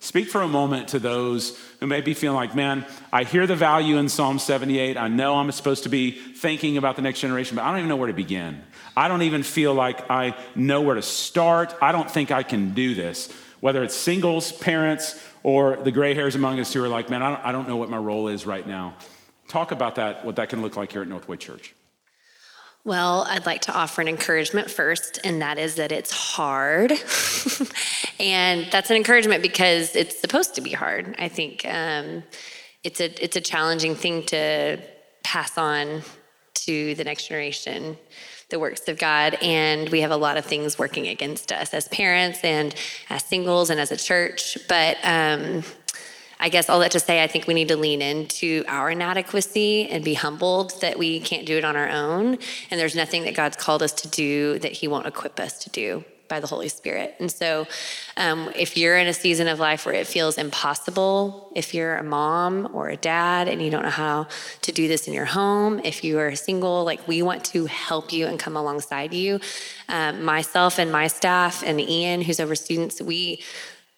Speak 0.00 0.28
for 0.28 0.42
a 0.42 0.48
moment 0.48 0.88
to 0.88 1.00
those 1.00 1.58
who 1.80 1.86
may 1.88 2.00
be 2.00 2.14
feeling 2.14 2.36
like, 2.36 2.54
man, 2.54 2.86
I 3.12 3.24
hear 3.24 3.48
the 3.48 3.56
value 3.56 3.96
in 3.96 4.08
Psalm 4.08 4.38
78. 4.38 4.96
I 4.96 5.08
know 5.08 5.34
I'm 5.36 5.50
supposed 5.50 5.82
to 5.82 5.88
be 5.88 6.12
thinking 6.12 6.76
about 6.76 6.94
the 6.94 7.02
next 7.02 7.20
generation, 7.20 7.56
but 7.56 7.64
I 7.64 7.70
don't 7.70 7.78
even 7.78 7.88
know 7.88 7.96
where 7.96 8.06
to 8.06 8.12
begin. 8.12 8.62
I 8.96 9.08
don't 9.08 9.22
even 9.22 9.42
feel 9.42 9.74
like 9.74 10.08
I 10.08 10.36
know 10.54 10.82
where 10.82 10.94
to 10.94 11.02
start. 11.02 11.74
I 11.82 11.90
don't 11.90 12.08
think 12.08 12.30
I 12.30 12.44
can 12.44 12.74
do 12.74 12.94
this. 12.94 13.32
Whether 13.58 13.82
it's 13.82 13.94
singles, 13.94 14.52
parents, 14.52 15.20
or 15.42 15.76
the 15.76 15.90
gray 15.90 16.14
hairs 16.14 16.36
among 16.36 16.60
us 16.60 16.72
who 16.72 16.82
are 16.84 16.88
like, 16.88 17.10
man, 17.10 17.22
I 17.22 17.30
don't, 17.30 17.46
I 17.46 17.52
don't 17.52 17.68
know 17.68 17.76
what 17.76 17.90
my 17.90 17.98
role 17.98 18.28
is 18.28 18.46
right 18.46 18.66
now. 18.66 18.94
Talk 19.48 19.72
about 19.72 19.94
that, 19.96 20.24
what 20.24 20.36
that 20.36 20.50
can 20.50 20.62
look 20.62 20.76
like 20.76 20.92
here 20.92 21.02
at 21.02 21.08
Northway 21.08 21.36
Church. 21.36 21.74
Well, 22.84 23.26
I'd 23.28 23.44
like 23.44 23.62
to 23.62 23.74
offer 23.74 24.00
an 24.00 24.08
encouragement 24.08 24.70
first, 24.70 25.18
and 25.24 25.42
that 25.42 25.58
is 25.58 25.74
that 25.74 25.90
it's 25.90 26.12
hard. 26.12 26.92
and 28.20 28.66
that's 28.70 28.90
an 28.90 28.96
encouragement 28.96 29.42
because 29.42 29.96
it's 29.96 30.18
supposed 30.18 30.54
to 30.54 30.60
be 30.60 30.72
hard. 30.72 31.14
I 31.18 31.28
think 31.28 31.66
um, 31.66 32.22
it's, 32.84 33.00
a, 33.00 33.22
it's 33.22 33.36
a 33.36 33.40
challenging 33.40 33.94
thing 33.94 34.22
to 34.26 34.78
pass 35.24 35.58
on 35.58 36.02
to 36.54 36.94
the 36.94 37.04
next 37.04 37.28
generation 37.28 37.98
the 38.50 38.58
works 38.58 38.88
of 38.88 38.98
God. 38.98 39.36
And 39.42 39.88
we 39.90 40.00
have 40.00 40.10
a 40.10 40.16
lot 40.16 40.36
of 40.36 40.44
things 40.44 40.78
working 40.78 41.06
against 41.08 41.52
us 41.52 41.74
as 41.74 41.88
parents 41.88 42.40
and 42.42 42.74
as 43.10 43.22
singles 43.24 43.70
and 43.70 43.78
as 43.78 43.92
a 43.92 43.96
church. 43.96 44.56
But 44.68 44.96
um, 45.02 45.64
I 46.40 46.48
guess 46.48 46.68
all 46.68 46.80
that 46.80 46.92
to 46.92 47.00
say, 47.00 47.22
I 47.22 47.26
think 47.26 47.46
we 47.46 47.54
need 47.54 47.68
to 47.68 47.76
lean 47.76 48.00
into 48.00 48.64
our 48.68 48.90
inadequacy 48.90 49.88
and 49.88 50.04
be 50.04 50.14
humbled 50.14 50.80
that 50.80 50.98
we 50.98 51.20
can't 51.20 51.46
do 51.46 51.56
it 51.56 51.64
on 51.64 51.76
our 51.76 51.88
own. 51.88 52.38
And 52.70 52.80
there's 52.80 52.94
nothing 52.94 53.24
that 53.24 53.34
God's 53.34 53.56
called 53.56 53.82
us 53.82 53.92
to 53.92 54.08
do 54.08 54.58
that 54.60 54.72
He 54.72 54.88
won't 54.88 55.06
equip 55.06 55.40
us 55.40 55.58
to 55.64 55.70
do 55.70 56.04
by 56.28 56.40
the 56.40 56.46
Holy 56.46 56.68
Spirit. 56.68 57.16
And 57.18 57.30
so, 57.32 57.66
um, 58.16 58.50
if 58.54 58.76
you're 58.76 58.98
in 58.98 59.06
a 59.06 59.14
season 59.14 59.48
of 59.48 59.58
life 59.58 59.86
where 59.86 59.94
it 59.94 60.06
feels 60.06 60.38
impossible, 60.38 61.50
if 61.56 61.74
you're 61.74 61.96
a 61.96 62.02
mom 62.02 62.70
or 62.74 62.90
a 62.90 62.96
dad 62.96 63.48
and 63.48 63.62
you 63.62 63.70
don't 63.70 63.82
know 63.82 63.90
how 63.90 64.28
to 64.62 64.72
do 64.72 64.88
this 64.88 65.08
in 65.08 65.14
your 65.14 65.24
home, 65.24 65.80
if 65.84 66.04
you 66.04 66.18
are 66.18 66.34
single, 66.36 66.84
like 66.84 67.06
we 67.08 67.22
want 67.22 67.44
to 67.46 67.66
help 67.66 68.12
you 68.12 68.26
and 68.26 68.38
come 68.38 68.56
alongside 68.56 69.14
you. 69.14 69.40
Um, 69.88 70.22
myself 70.22 70.78
and 70.78 70.92
my 70.92 71.06
staff 71.06 71.62
and 71.64 71.80
Ian, 71.80 72.20
who's 72.20 72.40
over 72.40 72.54
students, 72.54 73.00
we 73.00 73.42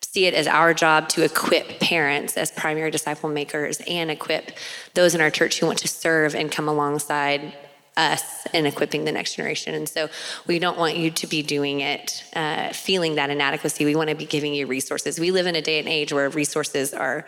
see 0.03 0.27
it 0.27 0.35
as 0.35 0.47
our 0.47 0.75
job 0.75 1.09
to 1.11 1.23
equip 1.23 1.81
parents 1.81 2.37
as 2.37 2.51
primary 2.51 2.91
disciple 2.91 3.29
makers 3.29 3.81
and 3.87 4.11
equip 4.11 4.53
those 4.95 5.15
in 5.15 5.21
our 5.21 5.31
church 5.31 5.61
who 5.61 5.67
want 5.67 5.79
to 5.79 5.89
serve 5.89 6.35
and 6.35 6.51
come 6.51 6.69
alongside 6.69 7.53
us 7.97 8.47
in 8.55 8.67
equipping 8.67 9.05
the 9.05 9.13
next 9.13 9.35
generation. 9.35 9.75
And 9.75 9.89
so 9.89 10.09
we 10.47 10.59
don't 10.59 10.79
want 10.79 10.97
you 10.97 11.11
to 11.11 11.27
be 11.27 11.43
doing 11.43 11.81
it 11.81 12.25
uh, 12.35 12.73
feeling 12.73 13.17
that 13.17 13.31
inadequacy. 13.31 13.85
We 13.85 13.95
want 13.95 14.09
to 14.11 14.17
be 14.17 14.25
giving 14.25 14.55
you 14.55 14.67
resources. 14.67 15.21
We 15.21 15.31
live 15.31 15.47
in 15.47 15.55
a 15.55 15.63
day 15.63 15.79
and 15.79 15.89
age 15.89 16.13
where 16.13 16.29
resources 16.31 16.95
are 16.95 17.27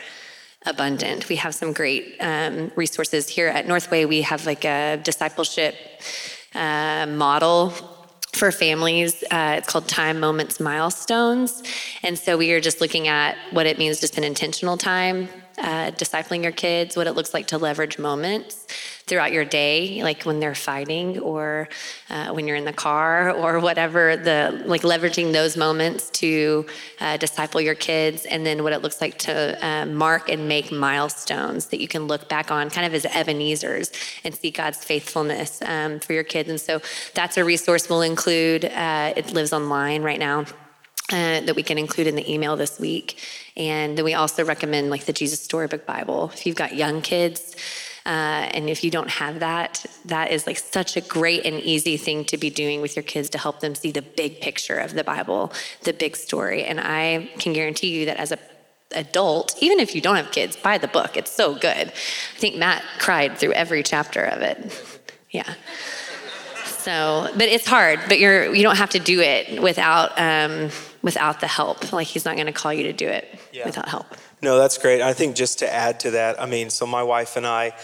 abundant. 0.65 1.29
We 1.29 1.37
have 1.37 1.55
some 1.55 1.73
great 1.73 2.17
um, 2.21 2.73
resources 2.77 3.29
here 3.29 3.49
at 3.49 3.67
Northway. 3.67 4.05
We 4.05 4.23
have 4.23 4.47
like 4.47 4.65
a 4.65 4.99
discipleship 5.03 5.75
uh, 6.55 7.07
model 7.07 7.73
for 8.43 8.51
families. 8.51 9.23
Uh, 9.31 9.55
it's 9.59 9.69
called 9.69 9.87
Time 9.87 10.19
Moments 10.19 10.59
Milestones. 10.59 11.63
And 12.03 12.19
so 12.19 12.37
we 12.37 12.51
are 12.51 12.61
just 12.61 12.81
looking 12.81 13.07
at 13.07 13.37
what 13.53 13.67
it 13.67 13.79
means 13.79 14.01
to 14.01 14.09
spend 14.09 14.25
intentional 14.25 14.77
time 14.77 15.29
uh, 15.59 15.91
discipling 15.93 16.43
your 16.43 16.53
kids, 16.53 16.97
what 16.97 17.07
it 17.07 17.13
looks 17.13 17.35
like 17.35 17.47
to 17.49 17.59
leverage 17.59 17.99
moments 17.99 18.67
throughout 19.07 19.33
your 19.33 19.45
day, 19.45 20.03
like 20.03 20.23
when 20.23 20.39
they're 20.41 20.55
fighting 20.55 21.19
or 21.19 21.69
uh, 22.09 22.29
when 22.29 22.47
you're 22.47 22.57
in 22.57 22.65
the 22.65 22.73
car 22.73 23.31
or 23.31 23.59
whatever, 23.59 24.17
the 24.17 24.63
like 24.67 24.83
leveraging 24.83 25.33
those 25.33 25.57
moments 25.57 26.11
to 26.11 26.65
uh, 27.01 27.17
disciple 27.17 27.61
your 27.61 27.75
kids, 27.75 28.25
and 28.27 28.47
then 28.47 28.63
what 28.63 28.73
it 28.73 28.81
looks 28.83 29.01
like 29.01 29.19
to 29.19 29.67
uh, 29.67 29.87
mark 29.87 30.29
and 30.29 30.49
make 30.49 30.71
milestones 30.71 31.67
that 31.67 31.81
you 31.81 31.89
can 31.89 32.07
look 32.07 32.29
back 32.29 32.51
on, 32.51 32.71
kind 32.71 32.87
of 32.87 32.95
as 32.95 33.05
Ebenezer's, 33.05 33.93
and 34.25 34.35
see 34.35 34.51
God's 34.51 34.83
faithfulness 34.85 35.61
um, 35.63 35.99
for 35.99 36.13
your 36.13 36.25
kids. 36.25 36.49
And 36.49 36.61
so 36.61 36.81
that's 37.15 37.37
a 37.37 37.45
resource 37.45 37.89
we'll 37.89 38.03
include. 38.03 38.65
Uh, 38.65 39.13
it 39.17 39.33
lives 39.33 39.53
online 39.53 40.03
right 40.03 40.19
now. 40.19 40.45
Uh, 41.11 41.41
that 41.41 41.55
we 41.57 41.63
can 41.63 41.77
include 41.77 42.07
in 42.07 42.15
the 42.15 42.33
email 42.33 42.57
this 42.57 42.81
week. 42.81 43.19
And 43.57 43.97
then 43.97 44.05
we 44.05 44.15
also 44.15 44.45
recommend 44.45 44.91
like 44.91 45.05
the 45.05 45.13
Jesus 45.13 45.41
Storybook 45.43 45.87
Bible. 45.87 46.31
If 46.33 46.47
you've 46.47 46.57
got 46.57 46.75
young 46.75 47.03
kids, 47.03 47.55
uh, 48.05 48.49
and 48.55 48.69
if 48.69 48.83
you 48.83 48.91
don't 48.91 49.11
have 49.11 49.41
that, 49.41 49.85
that 50.07 50.33
is 50.33 50.47
like 50.47 50.59
such 50.59 50.97
a 50.97 51.01
great 51.01 51.45
and 51.47 51.61
easy 51.61 51.97
thing 51.97 52.25
to 52.25 52.37
be 52.37 52.51
doing 52.51 52.81
with 52.81 52.97
your 52.97 53.05
kids 53.05 53.29
to 53.31 53.39
help 53.39 53.61
them 53.61 53.75
see 53.75 53.93
the 53.93 54.03
big 54.03 54.41
picture 54.41 54.77
of 54.77 54.95
the 54.95 55.05
Bible, 55.05 55.53
the 55.83 55.93
big 55.93 56.17
story. 56.17 56.65
And 56.65 56.81
I 56.81 57.31
can 57.39 57.53
guarantee 57.53 57.89
you 57.89 58.07
that 58.07 58.17
as 58.17 58.33
a 58.33 58.39
adult, 58.95 59.57
even 59.61 59.81
if 59.81 59.95
you 59.95 60.01
don't 60.01 60.17
have 60.17 60.31
kids, 60.33 60.57
buy 60.57 60.79
the 60.79 60.89
book. 60.89 61.17
It's 61.17 61.31
so 61.31 61.55
good. 61.55 61.89
I 61.89 62.39
think 62.39 62.57
Matt 62.57 62.83
cried 62.99 63.39
through 63.39 63.53
every 63.53 63.83
chapter 63.83 64.25
of 64.25 64.43
it. 64.43 64.83
Yeah. 65.31 65.55
So, 66.67 67.31
but 67.33 67.49
it's 67.49 67.67
hard. 67.67 68.01
But 68.07 68.21
you're 68.21 68.55
you 68.55 68.63
don't 68.63 68.77
have 68.77 68.91
to 68.91 68.99
do 68.99 69.21
it 69.21 69.63
without 69.63 70.11
um, 70.19 70.69
without 71.03 71.41
the 71.41 71.47
help. 71.47 71.93
Like 71.93 72.07
he's 72.07 72.25
not 72.25 72.37
going 72.37 72.47
to 72.47 72.53
call 72.53 72.73
you 72.73 72.85
to 72.85 72.93
do 72.93 73.09
it 73.09 73.39
yeah. 73.53 73.65
without 73.65 73.89
help. 73.89 74.07
No, 74.41 74.59
that's 74.59 74.79
great. 74.79 75.03
I 75.03 75.13
think 75.13 75.37
just 75.37 75.59
to 75.61 75.73
add 75.73 76.01
to 76.01 76.13
that, 76.13 76.41
I 76.41 76.47
mean, 76.47 76.71
so 76.71 76.87
my 76.87 77.03
wife 77.03 77.37
and 77.37 77.47
I 77.47 77.75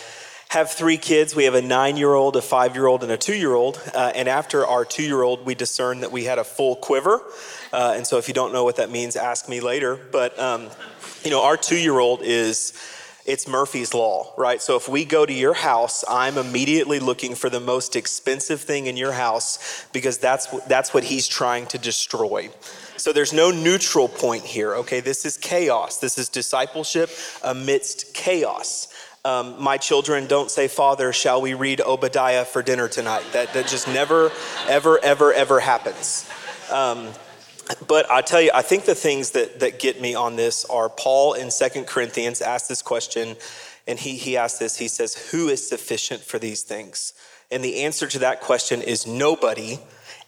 have 0.48 0.70
three 0.70 0.96
kids. 0.96 1.36
We 1.36 1.44
have 1.44 1.54
a 1.54 1.62
nine 1.62 1.96
year 1.96 2.14
old, 2.14 2.36
a 2.36 2.42
five 2.42 2.74
year 2.74 2.86
old, 2.86 3.02
and 3.02 3.12
a 3.12 3.16
two 3.16 3.36
year 3.36 3.54
old. 3.54 3.80
Uh, 3.94 4.12
and 4.14 4.28
after 4.28 4.66
our 4.66 4.84
two 4.84 5.02
year 5.02 5.22
old, 5.22 5.44
we 5.44 5.54
discerned 5.54 6.02
that 6.02 6.10
we 6.10 6.24
had 6.24 6.38
a 6.38 6.44
full 6.44 6.76
quiver. 6.76 7.20
Uh, 7.72 7.94
and 7.96 8.06
so 8.06 8.16
if 8.16 8.28
you 8.28 8.34
don't 8.34 8.52
know 8.52 8.64
what 8.64 8.76
that 8.76 8.90
means, 8.90 9.14
ask 9.14 9.48
me 9.48 9.60
later. 9.60 9.96
But, 10.10 10.38
um, 10.38 10.68
you 11.22 11.30
know, 11.30 11.42
our 11.42 11.56
two 11.56 11.76
year 11.76 11.98
old 11.98 12.22
is 12.22 12.72
it's 13.26 13.46
Murphy's 13.46 13.92
Law, 13.92 14.32
right? 14.38 14.62
So 14.62 14.76
if 14.76 14.88
we 14.88 15.04
go 15.04 15.26
to 15.26 15.32
your 15.32 15.52
house, 15.52 16.02
I'm 16.08 16.38
immediately 16.38 16.98
looking 16.98 17.34
for 17.34 17.50
the 17.50 17.60
most 17.60 17.94
expensive 17.94 18.62
thing 18.62 18.86
in 18.86 18.96
your 18.96 19.12
house 19.12 19.86
because 19.92 20.16
that's, 20.16 20.46
that's 20.62 20.94
what 20.94 21.04
he's 21.04 21.28
trying 21.28 21.66
to 21.66 21.78
destroy. 21.78 22.48
So 23.08 23.14
there's 23.14 23.32
no 23.32 23.50
neutral 23.50 24.06
point 24.06 24.44
here, 24.44 24.74
okay? 24.74 25.00
This 25.00 25.24
is 25.24 25.38
chaos. 25.38 25.96
This 25.96 26.18
is 26.18 26.28
discipleship 26.28 27.08
amidst 27.42 28.12
chaos. 28.12 28.88
Um, 29.24 29.54
my 29.58 29.78
children 29.78 30.26
don't 30.26 30.50
say, 30.50 30.68
Father, 30.68 31.14
shall 31.14 31.40
we 31.40 31.54
read 31.54 31.80
Obadiah 31.80 32.44
for 32.44 32.62
dinner 32.62 32.86
tonight? 32.86 33.24
That, 33.32 33.54
that 33.54 33.66
just 33.66 33.88
never, 33.88 34.30
ever, 34.68 35.02
ever, 35.02 35.32
ever 35.32 35.58
happens. 35.58 36.28
Um, 36.70 37.08
but 37.86 38.10
I 38.10 38.20
tell 38.20 38.42
you, 38.42 38.50
I 38.52 38.60
think 38.60 38.84
the 38.84 38.94
things 38.94 39.30
that, 39.30 39.60
that 39.60 39.78
get 39.78 40.02
me 40.02 40.14
on 40.14 40.36
this 40.36 40.66
are 40.66 40.90
Paul 40.90 41.32
in 41.32 41.50
Second 41.50 41.86
Corinthians 41.86 42.42
asked 42.42 42.68
this 42.68 42.82
question, 42.82 43.36
and 43.86 43.98
he, 43.98 44.18
he 44.18 44.36
asked 44.36 44.58
this. 44.58 44.76
He 44.76 44.88
says, 44.88 45.30
Who 45.30 45.48
is 45.48 45.66
sufficient 45.66 46.20
for 46.20 46.38
these 46.38 46.60
things? 46.60 47.14
And 47.50 47.64
the 47.64 47.84
answer 47.84 48.06
to 48.06 48.18
that 48.18 48.42
question 48.42 48.82
is 48.82 49.06
nobody 49.06 49.78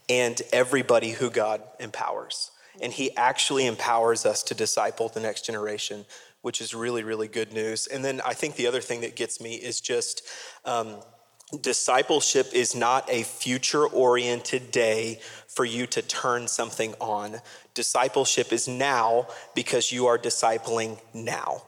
and 0.09 0.41
everybody 0.51 1.11
who 1.11 1.29
God 1.29 1.61
empowers. 1.79 2.50
And 2.81 2.93
he 2.93 3.15
actually 3.17 3.67
empowers 3.67 4.25
us 4.25 4.43
to 4.45 4.55
disciple 4.55 5.09
the 5.09 5.21
next 5.21 5.45
generation, 5.45 6.07
which 6.43 6.61
is 6.61 6.75
really, 6.75 7.03
really 7.03 7.29
good 7.29 7.53
news. 7.53 7.87
And 7.87 8.05
then 8.05 8.21
I 8.25 8.35
think 8.35 8.57
the 8.57 8.67
other 8.67 8.81
thing 8.81 9.03
that 9.03 9.17
gets 9.17 9.41
me 9.41 9.55
is 9.55 9.81
just 9.81 10.23
um, 10.65 10.97
discipleship 11.61 12.49
is 12.53 12.75
not 12.75 13.09
a 13.11 13.23
future 13.23 13.87
oriented 13.87 14.71
day 14.71 15.21
for 15.49 15.65
you 15.65 15.87
to 15.89 16.03
turn 16.03 16.49
something 16.49 16.95
on. 17.01 17.41
Discipleship 17.75 18.53
is 18.53 18.69
now 18.69 19.27
because 19.55 19.93
you 19.93 20.07
are 20.07 20.19
discipling 20.19 21.01
now. 21.13 21.63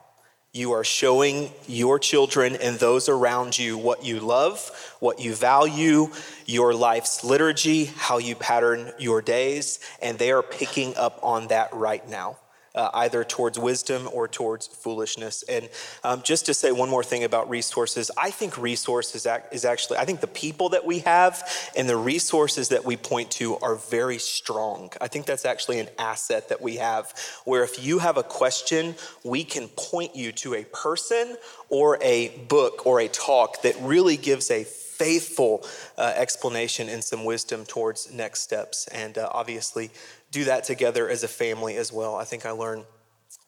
You 0.55 0.73
are 0.73 0.83
showing 0.83 1.49
your 1.67 1.97
children 1.97 2.55
and 2.55 2.77
those 2.77 3.09
around 3.09 3.57
you 3.57 3.75
what 3.75 4.05
you 4.05 4.19
love, 4.19 4.69
what 4.99 5.19
you 5.19 5.33
value, 5.33 6.11
your 6.45 6.75
life's 6.75 7.23
liturgy, 7.23 7.85
how 7.85 8.19
you 8.19 8.35
pattern 8.35 8.91
your 8.99 9.23
days, 9.23 9.79
and 9.99 10.19
they 10.19 10.31
are 10.31 10.43
picking 10.43 10.95
up 10.95 11.19
on 11.23 11.47
that 11.47 11.73
right 11.73 12.07
now 12.07 12.37
uh, 12.75 12.89
either 12.93 13.23
towards 13.23 13.59
wisdom 13.59 14.09
or 14.11 14.27
towards 14.27 14.67
foolishness. 14.67 15.43
And 15.43 15.69
um, 16.03 16.21
just 16.23 16.45
to 16.47 16.53
say 16.53 16.71
one 16.71 16.89
more 16.89 17.03
thing 17.03 17.23
about 17.23 17.49
resources, 17.49 18.09
I 18.17 18.31
think 18.31 18.57
resources 18.57 19.27
is 19.51 19.65
actually, 19.65 19.97
I 19.97 20.05
think 20.05 20.21
the 20.21 20.27
people 20.27 20.69
that 20.69 20.85
we 20.85 20.99
have 20.99 21.47
and 21.75 21.87
the 21.87 21.97
resources 21.97 22.69
that 22.69 22.85
we 22.85 22.97
point 22.97 23.31
to 23.31 23.57
are 23.57 23.75
very 23.75 24.17
strong. 24.17 24.91
I 24.99 25.07
think 25.07 25.25
that's 25.25 25.45
actually 25.45 25.79
an 25.79 25.89
asset 25.99 26.49
that 26.49 26.61
we 26.61 26.77
have, 26.77 27.13
where 27.45 27.63
if 27.63 27.83
you 27.83 27.99
have 27.99 28.17
a 28.17 28.23
question, 28.23 28.95
we 29.23 29.43
can 29.43 29.67
point 29.69 30.15
you 30.15 30.31
to 30.33 30.55
a 30.55 30.63
person 30.65 31.37
or 31.69 31.97
a 32.01 32.29
book 32.47 32.85
or 32.85 32.99
a 32.99 33.07
talk 33.07 33.61
that 33.61 33.75
really 33.81 34.17
gives 34.17 34.49
a 34.51 34.63
faithful 35.03 35.65
uh, 35.97 36.13
explanation 36.15 36.89
and 36.89 37.03
some 37.03 37.25
wisdom 37.25 37.65
towards 37.65 38.11
next 38.13 38.41
steps. 38.41 38.87
And 38.87 39.17
uh, 39.17 39.29
obviously, 39.31 39.91
do 40.31 40.45
that 40.45 40.63
together 40.63 41.09
as 41.09 41.23
a 41.23 41.27
family 41.27 41.77
as 41.77 41.91
well. 41.91 42.15
I 42.15 42.23
think 42.23 42.45
I 42.45 42.51
learned 42.51 42.85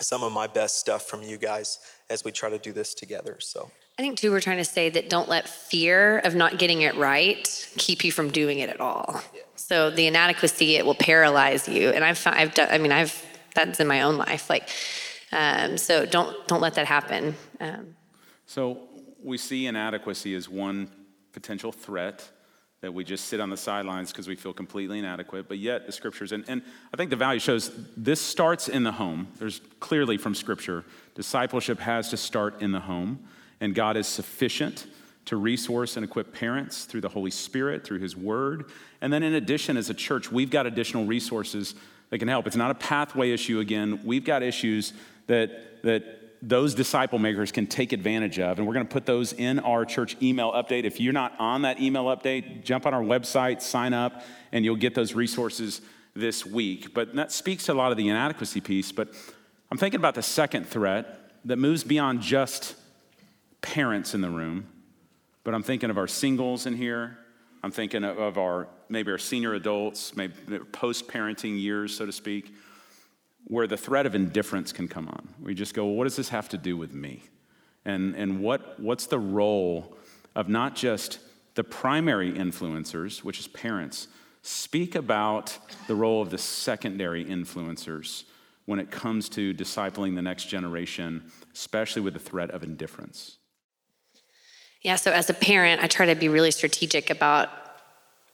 some 0.01 0.23
of 0.23 0.31
my 0.31 0.47
best 0.47 0.79
stuff 0.79 1.07
from 1.07 1.21
you 1.23 1.37
guys 1.37 1.79
as 2.09 2.23
we 2.23 2.31
try 2.31 2.49
to 2.49 2.57
do 2.57 2.73
this 2.73 2.93
together. 2.93 3.37
So. 3.39 3.71
I 3.97 4.01
think 4.01 4.17
too, 4.17 4.31
we're 4.31 4.41
trying 4.41 4.57
to 4.57 4.65
say 4.65 4.89
that 4.89 5.09
don't 5.09 5.29
let 5.29 5.47
fear 5.47 6.19
of 6.19 6.35
not 6.35 6.59
getting 6.59 6.81
it 6.81 6.95
right 6.95 7.47
keep 7.77 8.03
you 8.03 8.11
from 8.11 8.29
doing 8.29 8.59
it 8.59 8.69
at 8.69 8.81
all. 8.81 9.21
Yeah. 9.33 9.41
So 9.55 9.89
the 9.89 10.07
inadequacy 10.07 10.75
it 10.75 10.85
will 10.85 10.95
paralyze 10.95 11.69
you, 11.69 11.89
and 11.89 12.03
I've 12.03 12.21
I've 12.27 12.53
done. 12.53 12.67
I 12.69 12.77
mean, 12.77 12.91
I've 12.91 13.25
that's 13.55 13.79
in 13.79 13.87
my 13.87 14.01
own 14.01 14.17
life. 14.17 14.49
Like, 14.49 14.69
um, 15.31 15.77
so 15.77 16.05
don't 16.05 16.35
don't 16.47 16.61
let 16.61 16.73
that 16.73 16.85
happen. 16.85 17.35
Um, 17.61 17.95
so 18.45 18.81
we 19.23 19.37
see 19.37 19.65
inadequacy 19.65 20.35
as 20.35 20.49
one 20.49 20.91
potential 21.35 21.71
threat 21.71 22.27
that 22.79 22.93
we 22.93 23.03
just 23.03 23.25
sit 23.25 23.39
on 23.39 23.49
the 23.49 23.57
sidelines 23.57 24.11
because 24.11 24.27
we 24.27 24.35
feel 24.35 24.53
completely 24.53 24.99
inadequate. 24.99 25.47
But 25.47 25.57
yet, 25.57 25.85
the 25.85 25.91
scriptures, 25.91 26.31
and, 26.31 26.45
and 26.47 26.61
I 26.93 26.97
think 26.97 27.09
the 27.09 27.15
value 27.15 27.39
shows 27.39 27.71
this 27.97 28.21
starts 28.21 28.69
in 28.69 28.83
the 28.83 28.93
home. 28.93 29.27
There's 29.37 29.59
clearly 29.79 30.17
from 30.17 30.33
scripture, 30.33 30.85
discipleship 31.13 31.79
has 31.79 32.09
to 32.09 32.17
start 32.17 32.61
in 32.61 32.71
the 32.71 32.79
home, 32.79 33.19
and 33.59 33.75
God 33.75 33.97
is 33.97 34.07
sufficient 34.07 34.87
to 35.25 35.35
resource 35.35 35.97
and 35.97 36.05
equip 36.05 36.33
parents 36.33 36.85
through 36.85 37.01
the 37.01 37.09
Holy 37.09 37.31
Spirit, 37.31 37.83
through 37.83 37.99
His 37.99 38.15
Word. 38.15 38.65
And 39.01 39.11
then, 39.11 39.23
in 39.23 39.33
addition, 39.33 39.75
as 39.75 39.89
a 39.89 39.93
church, 39.93 40.31
we've 40.31 40.51
got 40.51 40.65
additional 40.65 41.05
resources 41.05 41.75
that 42.11 42.19
can 42.19 42.27
help. 42.27 42.47
It's 42.47 42.55
not 42.55 42.71
a 42.71 42.75
pathway 42.75 43.31
issue 43.31 43.59
again. 43.59 43.99
We've 44.05 44.23
got 44.23 44.41
issues 44.41 44.93
that, 45.27 45.81
that 45.83 46.24
those 46.47 46.75
disciple 46.75 47.17
makers 47.17 47.51
can 47.51 47.65
take 47.65 47.91
advantage 47.91 48.37
of. 48.37 48.59
And 48.59 48.67
we're 48.67 48.75
going 48.75 48.85
to 48.85 48.93
put 48.93 49.07
those 49.07 49.33
in 49.33 49.57
our 49.59 49.83
church 49.83 50.15
email 50.21 50.51
update. 50.51 50.83
If 50.83 50.99
you're 50.99 51.11
not 51.11 51.33
on 51.39 51.63
that 51.63 51.81
email 51.81 52.05
update, 52.05 52.63
jump 52.63 52.85
on 52.85 52.93
our 52.93 53.01
website, 53.01 53.63
sign 53.63 53.93
up, 53.93 54.21
and 54.51 54.63
you'll 54.63 54.75
get 54.75 54.93
those 54.93 55.15
resources 55.15 55.81
this 56.15 56.45
week. 56.45 56.93
But 56.93 57.15
that 57.15 57.31
speaks 57.31 57.65
to 57.65 57.73
a 57.73 57.75
lot 57.75 57.91
of 57.91 57.97
the 57.97 58.09
inadequacy 58.09 58.61
piece. 58.61 58.91
But 58.91 59.09
I'm 59.71 59.79
thinking 59.79 59.99
about 59.99 60.13
the 60.13 60.21
second 60.21 60.67
threat 60.67 61.31
that 61.45 61.57
moves 61.57 61.83
beyond 61.83 62.21
just 62.21 62.75
parents 63.61 64.13
in 64.13 64.21
the 64.21 64.29
room, 64.29 64.67
but 65.43 65.55
I'm 65.55 65.63
thinking 65.63 65.89
of 65.89 65.97
our 65.97 66.07
singles 66.07 66.67
in 66.67 66.75
here. 66.75 67.17
I'm 67.63 67.71
thinking 67.71 68.03
of 68.03 68.37
our 68.37 68.67
maybe 68.87 69.11
our 69.11 69.17
senior 69.17 69.55
adults, 69.55 70.15
maybe 70.15 70.33
post 70.71 71.07
parenting 71.07 71.59
years, 71.59 71.97
so 71.97 72.05
to 72.05 72.11
speak 72.11 72.53
where 73.45 73.67
the 73.67 73.77
threat 73.77 74.05
of 74.05 74.15
indifference 74.15 74.71
can 74.71 74.87
come 74.87 75.07
on. 75.07 75.29
We 75.41 75.53
just 75.53 75.73
go, 75.73 75.85
well, 75.85 75.95
what 75.95 76.03
does 76.05 76.15
this 76.15 76.29
have 76.29 76.49
to 76.49 76.57
do 76.57 76.75
with 76.75 76.93
me? 76.93 77.23
And, 77.85 78.15
and 78.15 78.41
what, 78.41 78.79
what's 78.79 79.05
the 79.05 79.19
role 79.19 79.95
of 80.35 80.49
not 80.49 80.75
just 80.75 81.19
the 81.53 81.63
primary 81.63 82.31
influencers, 82.31 83.23
which 83.23 83.39
is 83.39 83.47
parents, 83.47 84.07
speak 84.41 84.95
about 84.95 85.57
the 85.87 85.95
role 85.95 86.21
of 86.21 86.29
the 86.29 86.37
secondary 86.37 87.23
influencers 87.23 88.23
when 88.65 88.79
it 88.79 88.89
comes 88.91 89.29
to 89.29 89.53
discipling 89.53 90.15
the 90.15 90.21
next 90.21 90.45
generation, 90.45 91.31
especially 91.53 92.01
with 92.01 92.13
the 92.13 92.19
threat 92.19 92.49
of 92.49 92.63
indifference. 92.63 93.37
Yeah, 94.81 94.95
so 94.97 95.11
as 95.11 95.29
a 95.29 95.33
parent, 95.33 95.83
I 95.83 95.87
try 95.87 96.07
to 96.07 96.15
be 96.15 96.29
really 96.29 96.51
strategic 96.51 97.09
about 97.09 97.49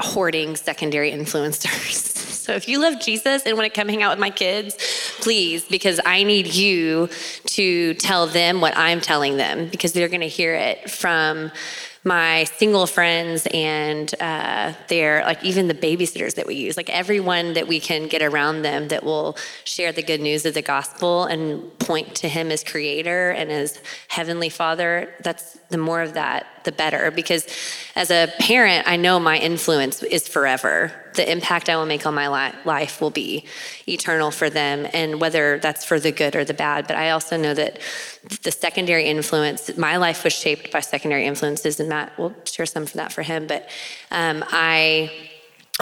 hoarding 0.02 0.56
secondary 0.56 1.12
influencers. 1.20 2.11
So 2.42 2.54
if 2.54 2.68
you 2.68 2.80
love 2.80 3.00
Jesus 3.00 3.44
and 3.46 3.56
want 3.56 3.72
to 3.72 3.80
come 3.80 3.88
hang 3.88 4.02
out 4.02 4.10
with 4.10 4.20
my 4.20 4.32
kids, 4.32 4.76
please, 5.20 5.64
because 5.66 6.00
I 6.04 6.24
need 6.24 6.48
you 6.48 7.08
to 7.46 7.94
tell 7.94 8.26
them 8.26 8.62
what 8.62 8.76
I'm 8.76 9.00
telling 9.00 9.38
them 9.38 9.68
because 9.68 9.94
they're 9.94 10.08
going 10.08 10.22
to 10.22 10.28
hear 10.28 10.56
it 10.56 10.90
from 10.90 11.52
my 12.04 12.46
single 12.46 12.88
friends 12.88 13.48
and 13.54 14.12
uh, 14.20 14.74
they're 14.88 15.24
like 15.24 15.44
even 15.44 15.68
the 15.68 15.76
babysitters 15.76 16.34
that 16.34 16.48
we 16.48 16.56
use, 16.56 16.78
like 16.78 16.90
everyone 16.90 17.54
that 17.54 17.68
we 17.68 17.80
can 17.80 18.08
get 18.08 18.24
around 18.24 18.64
them 18.64 18.88
that 18.88 19.04
will 19.04 19.38
share 19.64 19.92
the 19.92 20.02
good 20.02 20.20
news 20.20 20.44
of 20.44 20.56
the 20.56 20.64
gospel 20.64 21.26
and 21.26 21.78
point 21.78 22.16
to 22.16 22.28
Him 22.28 22.52
as 22.52 22.64
Creator 22.64 23.32
and 23.32 23.52
as 23.52 23.80
Heavenly 24.08 24.50
Father. 24.50 25.14
That's 25.20 25.60
the 25.72 25.78
more 25.78 26.02
of 26.02 26.14
that, 26.14 26.46
the 26.64 26.72
better. 26.72 27.10
Because 27.10 27.48
as 27.96 28.12
a 28.12 28.32
parent, 28.40 28.88
I 28.88 28.98
know 28.98 29.20
my 29.20 29.38
influence 29.38 30.04
is 30.04 30.28
forever. 30.28 30.92
The 31.16 31.30
impact 31.30 31.70
I 31.70 31.76
will 31.78 31.86
make 31.86 32.06
on 32.06 32.14
my 32.14 32.28
li- 32.28 32.58
life 32.66 33.02
will 33.02 33.10
be 33.10 33.46
eternal 33.88 34.32
for 34.32 34.50
them, 34.50 34.88
and 34.94 35.20
whether 35.20 35.60
that's 35.60 35.84
for 35.84 36.00
the 36.00 36.12
good 36.12 36.36
or 36.36 36.46
the 36.46 36.54
bad. 36.54 36.88
But 36.88 36.98
I 36.98 37.10
also 37.12 37.38
know 37.38 37.54
that 37.54 37.80
the 38.44 38.52
secondary 38.52 39.06
influence, 39.06 39.76
my 39.78 39.98
life 39.98 40.24
was 40.24 40.34
shaped 40.34 40.72
by 40.72 40.82
secondary 40.82 41.26
influences, 41.26 41.80
and 41.80 41.90
Matt 41.90 42.18
will 42.20 42.36
share 42.46 42.66
some 42.66 42.86
for 42.86 42.98
that 42.98 43.12
for 43.12 43.24
him. 43.24 43.48
But 43.48 43.68
um, 44.12 44.44
I 44.50 45.12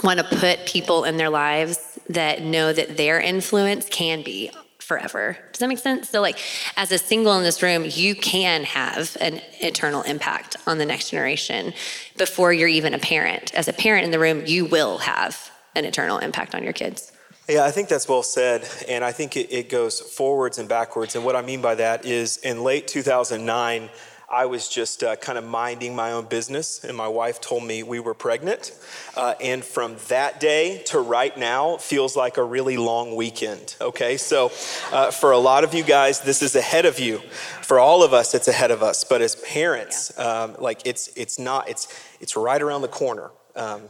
want 0.04 0.20
to 0.20 0.26
put 0.38 0.66
people 0.66 1.04
in 1.04 1.18
their 1.18 1.30
lives 1.30 2.00
that 2.10 2.42
know 2.42 2.72
that 2.72 2.98
their 2.98 3.20
influence 3.20 3.88
can 3.90 4.24
be 4.24 4.52
forever. 4.90 5.38
Does 5.54 5.60
that 5.60 5.70
make 5.70 5.78
sense? 5.78 6.10
So, 6.10 6.20
like, 6.20 6.40
as 6.76 6.92
a 6.92 6.98
single 6.98 7.38
in 7.38 7.44
this 7.44 7.62
room, 7.62 7.86
you 7.86 8.16
can 8.16 8.64
have 8.64 9.16
an 9.22 9.40
eternal 9.62 10.02
impact 10.02 10.58
on 10.66 10.80
the 10.80 10.86
next 10.86 11.12
generation 11.12 11.74
before 12.18 12.52
you're 12.52 12.68
even 12.68 12.96
a 12.96 13.00
parent. 13.00 13.54
As 13.54 13.68
a 13.68 13.74
parent 13.74 14.04
in 14.06 14.12
the 14.12 14.18
room, 14.18 14.48
you 14.48 14.66
will 14.66 14.98
have 14.98 15.52
an 15.76 15.86
eternal 15.86 16.18
impact 16.18 16.56
on 16.56 16.64
your 16.64 16.74
kids. 16.74 17.12
Yeah, 17.48 17.66
I 17.66 17.72
think 17.72 17.88
that's 17.88 18.10
well 18.10 18.24
said. 18.24 18.68
And 18.88 19.04
I 19.06 19.12
think 19.12 19.38
it, 19.38 19.54
it, 19.54 19.70
goes 19.70 20.00
forwards 20.00 20.58
and 20.58 20.68
backwards. 20.68 21.16
And 21.16 21.24
what 21.24 21.36
I 21.36 21.44
mean 21.44 21.62
by 21.62 21.76
that 21.76 22.04
is 22.06 22.38
in 22.38 22.64
late 22.64 22.88
2009, 22.88 23.90
I 24.32 24.46
was 24.46 24.70
just 24.70 25.04
uh, 25.04 25.16
kind 25.16 25.40
of 25.40 25.44
minding 25.44 25.96
my 25.96 26.12
own 26.12 26.26
business, 26.26 26.84
and 26.84 26.96
my 26.96 27.08
wife 27.08 27.42
told 27.42 27.64
me 27.64 27.82
we 27.82 28.00
were 28.00 28.14
pregnant. 28.14 28.78
Uh, 29.16 29.34
and 29.42 29.66
from 29.66 29.96
that 30.08 30.40
day 30.40 30.84
to 30.88 31.00
right 31.00 31.36
now 31.36 31.78
feels 31.78 32.16
like 32.16 32.38
a 32.38 32.44
really 32.44 32.78
long 32.78 33.16
weekend, 33.16 33.76
okay? 33.82 34.18
So, 34.18 34.52
uh, 34.92 35.10
for 35.10 35.32
a 35.32 35.40
lot 35.40 35.64
of 35.64 35.74
you 35.74 35.84
guys, 35.84 36.22
this 36.22 36.44
is 36.44 36.56
ahead 36.56 36.86
of 36.86 37.00
you. 37.00 37.20
For 37.64 37.80
all 37.80 38.04
of 38.04 38.14
us, 38.14 38.36
it's 38.36 38.48
ahead 38.48 38.70
of 38.70 38.84
us. 38.84 39.04
But 39.04 39.22
as 39.22 39.36
parents, 39.36 40.18
um, 40.20 40.56
like 40.60 40.82
it's, 40.86 41.08
it's 41.16 41.40
not, 41.40 41.68
it's, 41.68 41.88
it's 42.20 42.36
right 42.36 42.62
around 42.62 42.82
the 42.82 42.88
corner 42.88 43.32
um, 43.56 43.82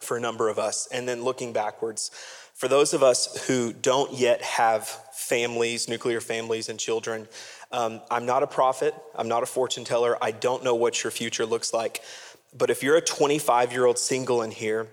for 0.00 0.16
a 0.16 0.20
number 0.20 0.48
of 0.48 0.58
us. 0.58 0.88
And 0.92 1.08
then 1.08 1.22
looking 1.22 1.52
backwards, 1.52 2.10
for 2.54 2.66
those 2.66 2.92
of 2.92 3.04
us 3.04 3.46
who 3.46 3.72
don't 3.72 4.12
yet 4.12 4.42
have 4.42 4.88
families, 5.12 5.88
nuclear 5.88 6.20
families, 6.20 6.68
and 6.68 6.78
children, 6.80 7.28
um, 7.70 8.00
I'm 8.10 8.26
not 8.26 8.42
a 8.42 8.46
prophet. 8.46 8.94
I'm 9.14 9.28
not 9.28 9.42
a 9.42 9.46
fortune 9.46 9.84
teller. 9.84 10.16
I 10.22 10.30
don't 10.30 10.64
know 10.64 10.74
what 10.74 11.02
your 11.04 11.10
future 11.10 11.44
looks 11.44 11.72
like. 11.72 12.02
But 12.56 12.70
if 12.70 12.82
you're 12.82 12.96
a 12.96 13.02
25 13.02 13.72
year 13.72 13.84
old 13.84 13.98
single 13.98 14.42
in 14.42 14.50
here, 14.50 14.88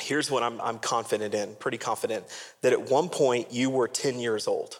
here's 0.00 0.30
what 0.30 0.42
I'm, 0.42 0.60
I'm 0.60 0.78
confident 0.78 1.34
in, 1.34 1.54
pretty 1.56 1.78
confident, 1.78 2.24
that 2.60 2.72
at 2.72 2.90
one 2.90 3.08
point 3.08 3.52
you 3.52 3.70
were 3.70 3.88
10 3.88 4.18
years 4.18 4.46
old. 4.46 4.78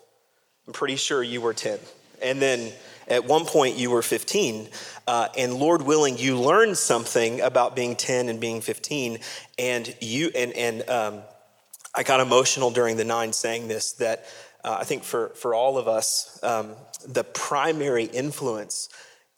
I'm 0.66 0.72
pretty 0.72 0.96
sure 0.96 1.22
you 1.22 1.40
were 1.40 1.54
10. 1.54 1.78
And 2.22 2.40
then 2.40 2.72
at 3.08 3.24
one 3.24 3.46
point 3.46 3.76
you 3.76 3.90
were 3.90 4.02
15. 4.02 4.68
Uh, 5.06 5.28
and 5.36 5.54
Lord 5.54 5.82
willing, 5.82 6.18
you 6.18 6.38
learned 6.38 6.76
something 6.76 7.40
about 7.40 7.74
being 7.74 7.96
10 7.96 8.28
and 8.28 8.40
being 8.40 8.60
15. 8.60 9.18
And 9.58 9.94
you, 10.00 10.30
and, 10.34 10.52
and, 10.52 10.88
um, 10.88 11.22
I 11.94 12.04
got 12.04 12.20
emotional 12.20 12.70
during 12.70 12.96
the 12.96 13.04
nine 13.04 13.34
saying 13.34 13.68
this 13.68 13.92
that 13.94 14.24
uh, 14.64 14.78
I 14.80 14.84
think 14.84 15.02
for, 15.02 15.30
for 15.30 15.54
all 15.54 15.78
of 15.78 15.88
us, 15.88 16.38
um, 16.42 16.72
the 17.06 17.24
primary 17.24 18.04
influence 18.04 18.88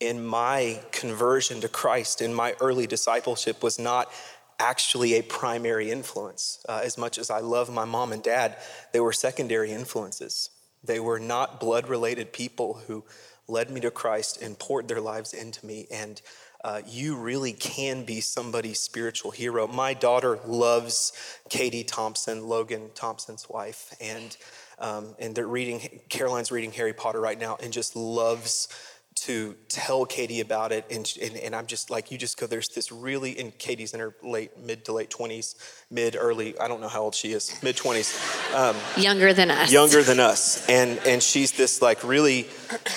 in 0.01 0.25
my 0.25 0.81
conversion 0.93 1.61
to 1.63 1.69
Christ, 1.69 2.21
in 2.21 2.35
my 2.35 2.55
early 2.61 2.87
discipleship, 2.87 3.63
was 3.63 3.79
not 3.79 4.13
actually 4.59 5.15
a 5.15 5.23
primary 5.23 5.91
influence. 5.91 6.65
Uh, 6.69 6.81
as 6.85 6.99
much 6.99 7.19
as 7.19 7.31
I 7.31 7.41
love 7.41 7.71
my 7.71 7.85
mom 7.85 8.13
and 8.13 8.23
dad, 8.23 8.57
they 8.93 9.01
were 9.01 9.13
secondary 9.13 9.73
influences. 9.73 10.51
They 10.83 11.01
were 11.01 11.19
not 11.19 11.59
blood 11.59 11.89
related 11.89 12.33
people 12.33 12.83
who 12.87 13.05
led 13.49 13.71
me 13.71 13.81
to 13.81 13.91
Christ 13.91 14.41
and 14.43 14.59
poured 14.59 14.89
their 14.89 15.01
lives 15.01 15.33
into 15.33 15.65
me. 15.65 15.87
And 15.91 16.21
uh, 16.63 16.81
you 16.87 17.17
really 17.17 17.53
can 17.53 18.05
be 18.05 18.21
somebody's 18.21 18.81
spiritual 18.81 19.31
hero. 19.31 19.67
My 19.67 19.93
daughter 19.93 20.39
loves 20.47 21.13
Katie 21.49 21.85
Thompson, 21.85 22.49
Logan 22.49 22.91
Thompson's 22.95 23.49
wife, 23.49 23.95
and 24.01 24.37
um, 24.85 25.17
and 25.19 25.35
they're 25.35 25.47
reading. 25.47 26.01
Caroline's 26.11 26.53
reading 26.53 26.73
Harry 26.73 26.93
Potter 26.93 27.21
right 27.21 27.39
now, 27.39 27.57
and 27.63 27.73
just 27.73 27.97
loves 27.97 28.69
to 29.15 29.55
tell 29.69 30.05
Katie 30.05 30.41
about 30.41 30.73
it. 30.73 30.85
And, 30.91 31.11
and, 31.23 31.37
and, 31.37 31.55
I'm 31.55 31.67
just 31.67 31.89
like, 31.89 32.11
you 32.11 32.19
just 32.19 32.37
go, 32.37 32.47
there's 32.47 32.69
this 32.69 32.91
really, 32.91 33.39
and 33.39 33.57
Katie's 33.57 33.95
in 33.95 34.01
her 34.01 34.15
late, 34.23 34.59
mid 34.59 34.85
to 34.87 34.93
late 34.93 35.09
20s, 35.09 35.55
mid, 35.89 36.17
early, 36.19 36.59
I 36.59 36.67
don't 36.67 36.81
know 36.81 36.89
how 36.89 37.03
old 37.03 37.15
she 37.15 37.33
is, 37.33 37.57
mid 37.63 37.77
20s. 37.77 38.55
Um, 38.55 38.77
younger 39.01 39.33
than 39.33 39.53
us. 39.53 39.71
Younger 39.73 40.03
than 40.03 40.19
us. 40.19 40.69
And, 40.69 40.99
and 41.07 41.23
she's 41.23 41.53
this 41.53 41.81
like 41.81 42.03
really, 42.03 42.49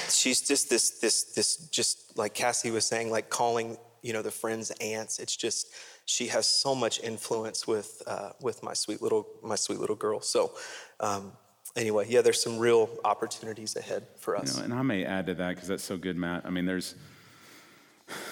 she's 0.09 0.41
just 0.41 0.69
this, 0.71 0.99
this, 0.99 1.23
this, 1.35 1.57
just 1.69 2.17
like 2.17 2.33
Cassie 2.33 2.71
was 2.71 2.85
saying, 2.85 3.11
like 3.11 3.29
calling, 3.29 3.77
you 4.01 4.11
know, 4.11 4.23
the 4.23 4.31
friends 4.31 4.71
aunts. 4.81 5.19
It's 5.19 5.35
just, 5.35 5.67
she 6.05 6.27
has 6.27 6.47
so 6.47 6.73
much 6.73 6.99
influence 7.03 7.67
with, 7.67 8.01
uh, 8.07 8.31
with 8.41 8.63
my 8.63 8.73
sweet 8.73 9.03
little, 9.03 9.27
my 9.43 9.55
sweet 9.55 9.79
little 9.79 9.95
girl. 9.95 10.21
So, 10.21 10.53
um, 10.99 11.33
anyway, 11.77 12.07
yeah, 12.09 12.21
there's 12.21 12.41
some 12.41 12.57
real 12.57 12.89
opportunities 13.05 13.75
ahead 13.75 14.07
for 14.17 14.35
us. 14.35 14.55
You 14.55 14.59
know, 14.59 14.65
and 14.65 14.73
I 14.73 14.81
may 14.81 15.05
add 15.05 15.27
to 15.27 15.35
that 15.35 15.55
because 15.55 15.69
that's 15.69 15.83
so 15.83 15.97
good, 15.97 16.17
Matt. 16.17 16.45
I 16.45 16.49
mean, 16.49 16.65
there's 16.65 16.95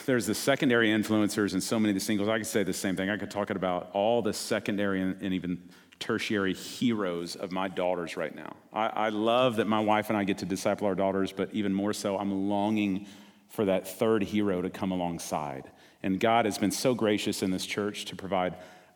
there's 0.06 0.26
the 0.26 0.36
secondary 0.36 0.90
influencers 0.90 1.54
and 1.54 1.62
so 1.62 1.80
many 1.80 1.92
of 1.92 1.96
the 1.96 2.00
singles. 2.00 2.30
I 2.30 2.38
could 2.38 2.48
say 2.48 2.64
the 2.64 2.74
same 2.74 2.96
thing. 2.96 3.10
I 3.10 3.18
could 3.18 3.32
talk 3.32 3.50
about 3.50 3.90
all 3.94 4.22
the 4.22 4.34
secondary 4.34 5.02
and, 5.02 5.22
and 5.22 5.34
even 5.34 5.62
tertiary 6.00 6.54
heroes 6.54 7.36
of 7.36 7.52
my 7.52 7.68
daughters 7.68 8.16
right 8.16 8.34
now. 8.34 8.56
I, 8.74 8.88
I 8.88 9.10
love 9.10 9.58
that 9.58 9.68
my 9.68 9.80
wife 9.80 10.10
and 10.10 10.18
I 10.18 10.24
get 10.24 10.38
to 10.40 10.46
disciple 10.46 10.88
our 10.88 10.96
daughters, 10.96 11.32
but 11.32 11.50
even 11.54 11.74
more 11.74 11.94
so, 11.94 12.18
I'm 12.18 12.50
longing 12.50 13.08
for 13.50 13.66
that 13.66 13.88
third 13.88 14.24
hero 14.24 14.62
to 14.62 14.70
come 14.70 14.92
alongside. 14.92 15.70
And 16.04 16.20
God 16.20 16.46
has 16.46 16.58
been 16.58 16.72
so 16.72 16.94
gracious 16.94 17.42
in 17.42 17.52
this 17.52 17.66
church 17.66 18.06
to 18.06 18.16
provide 18.16 18.56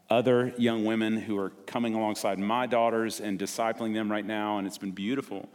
other 0.09 0.53
young 0.57 0.85
women 0.85 1.17
who 1.17 1.37
are 1.37 1.51
coming 1.65 1.93
alongside 1.93 2.39
my 2.39 2.65
daughters 2.65 3.19
and 3.19 3.39
discipling 3.39 3.93
them 3.93 4.11
right 4.11 4.25
now, 4.25 4.57
and 4.57 4.65
it's 4.65 4.77
been 4.77 4.91
beautiful. 4.91 5.49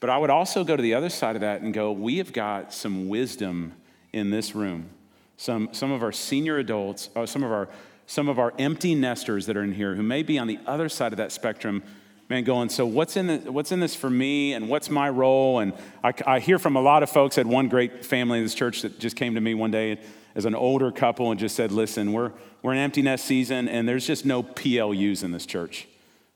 But 0.00 0.10
I 0.10 0.18
would 0.18 0.30
also 0.30 0.64
go 0.64 0.76
to 0.76 0.82
the 0.82 0.94
other 0.94 1.08
side 1.08 1.36
of 1.36 1.40
that 1.40 1.60
and 1.60 1.74
go, 1.74 1.92
we 1.92 2.18
have 2.18 2.32
got 2.32 2.72
some 2.72 3.08
wisdom 3.08 3.74
in 4.12 4.30
this 4.30 4.54
room. 4.54 4.90
Some, 5.36 5.68
some 5.72 5.92
of 5.92 6.02
our 6.02 6.12
senior 6.12 6.58
adults, 6.58 7.10
uh, 7.14 7.26
some 7.26 7.44
of 7.44 7.52
our 7.52 7.68
some 8.08 8.30
of 8.30 8.38
our 8.38 8.54
empty 8.58 8.94
nesters 8.94 9.44
that 9.46 9.56
are 9.56 9.62
in 9.62 9.72
here 9.72 9.94
who 9.94 10.02
may 10.02 10.22
be 10.22 10.38
on 10.38 10.46
the 10.46 10.58
other 10.66 10.88
side 10.88 11.12
of 11.12 11.18
that 11.18 11.30
spectrum, 11.30 11.82
man, 12.30 12.42
going, 12.42 12.70
so 12.70 12.86
what's 12.86 13.18
in, 13.18 13.26
the, 13.26 13.52
what's 13.52 13.70
in 13.70 13.80
this 13.80 13.94
for 13.94 14.08
me 14.08 14.54
and 14.54 14.66
what's 14.66 14.88
my 14.88 15.10
role? 15.10 15.58
And 15.58 15.74
I, 16.02 16.14
I 16.26 16.40
hear 16.40 16.58
from 16.58 16.74
a 16.74 16.80
lot 16.80 17.02
of 17.02 17.10
folks, 17.10 17.36
I 17.36 17.42
had 17.42 17.46
one 17.46 17.68
great 17.68 18.06
family 18.06 18.38
in 18.38 18.44
this 18.44 18.54
church 18.54 18.80
that 18.80 18.98
just 18.98 19.14
came 19.14 19.34
to 19.34 19.42
me 19.42 19.52
one 19.52 19.70
day 19.70 20.00
as 20.34 20.44
an 20.44 20.54
older 20.54 20.90
couple 20.90 21.30
and 21.30 21.38
just 21.38 21.56
said, 21.56 21.72
listen, 21.72 22.12
we're, 22.12 22.32
we're 22.62 22.72
in 22.72 22.78
empty 22.78 23.02
nest 23.02 23.24
season 23.24 23.68
and 23.68 23.88
there's 23.88 24.06
just 24.06 24.24
no 24.24 24.42
PLUs 24.42 25.24
in 25.24 25.32
this 25.32 25.46
church. 25.46 25.88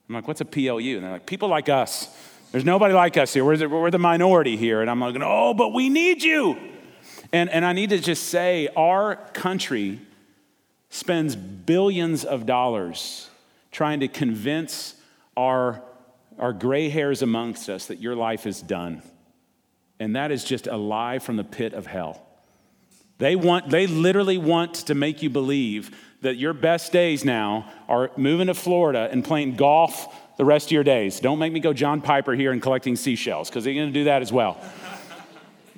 I'm 0.09 0.14
like, 0.14 0.28
what's 0.28 0.40
a 0.40 0.45
PLU? 0.45 0.97
And 0.97 1.05
they're 1.05 1.12
like, 1.12 1.26
people 1.26 1.49
like 1.49 1.68
us. 1.68 2.09
There's 2.51 2.64
nobody 2.64 2.93
like 2.93 3.16
us 3.16 3.32
here. 3.32 3.45
We're 3.45 3.57
the, 3.57 3.68
we're 3.68 3.90
the 3.90 3.99
minority 3.99 4.57
here. 4.57 4.82
And 4.82 4.90
I'm 4.90 5.01
like, 5.01 5.16
oh, 5.20 5.55
but 5.55 5.72
we 5.72 5.88
need 5.88 6.22
you. 6.22 6.59
And, 7.32 7.49
and 7.49 7.64
I 7.64 7.72
need 7.72 7.90
to 7.90 7.99
just 7.99 8.24
say, 8.24 8.68
our 8.76 9.16
country 9.32 10.01
spends 10.90 11.34
billions 11.34 12.24
of 12.24 12.45
dollars 12.45 13.30
trying 13.70 14.01
to 14.01 14.09
convince 14.09 14.95
our, 15.34 15.82
our 16.38 16.53
gray 16.53 16.90
hairs 16.90 17.22
amongst 17.22 17.70
us 17.70 17.86
that 17.86 18.01
your 18.01 18.14
life 18.14 18.47
is 18.47 18.61
done. 18.61 19.03
And 19.99 20.14
that 20.16 20.30
is 20.30 20.45
just 20.45 20.66
a 20.66 20.76
lie 20.76 21.18
from 21.18 21.36
the 21.36 21.45
pit 21.45 21.72
of 21.72 21.86
hell. 21.86 22.26
They 23.22 23.36
want, 23.36 23.70
they 23.70 23.86
literally 23.86 24.36
want 24.36 24.74
to 24.86 24.96
make 24.96 25.22
you 25.22 25.30
believe 25.30 25.96
that 26.22 26.38
your 26.38 26.52
best 26.52 26.90
days 26.90 27.24
now 27.24 27.70
are 27.88 28.10
moving 28.16 28.48
to 28.48 28.54
Florida 28.54 29.08
and 29.12 29.24
playing 29.24 29.54
golf 29.54 30.12
the 30.38 30.44
rest 30.44 30.66
of 30.66 30.72
your 30.72 30.82
days. 30.82 31.20
Don't 31.20 31.38
make 31.38 31.52
me 31.52 31.60
go 31.60 31.72
John 31.72 32.00
Piper 32.00 32.32
here 32.34 32.50
and 32.50 32.60
collecting 32.60 32.96
seashells, 32.96 33.48
because 33.48 33.62
they're 33.62 33.74
going 33.74 33.86
to 33.86 33.92
do 33.92 34.04
that 34.04 34.22
as 34.22 34.32
well. 34.32 34.60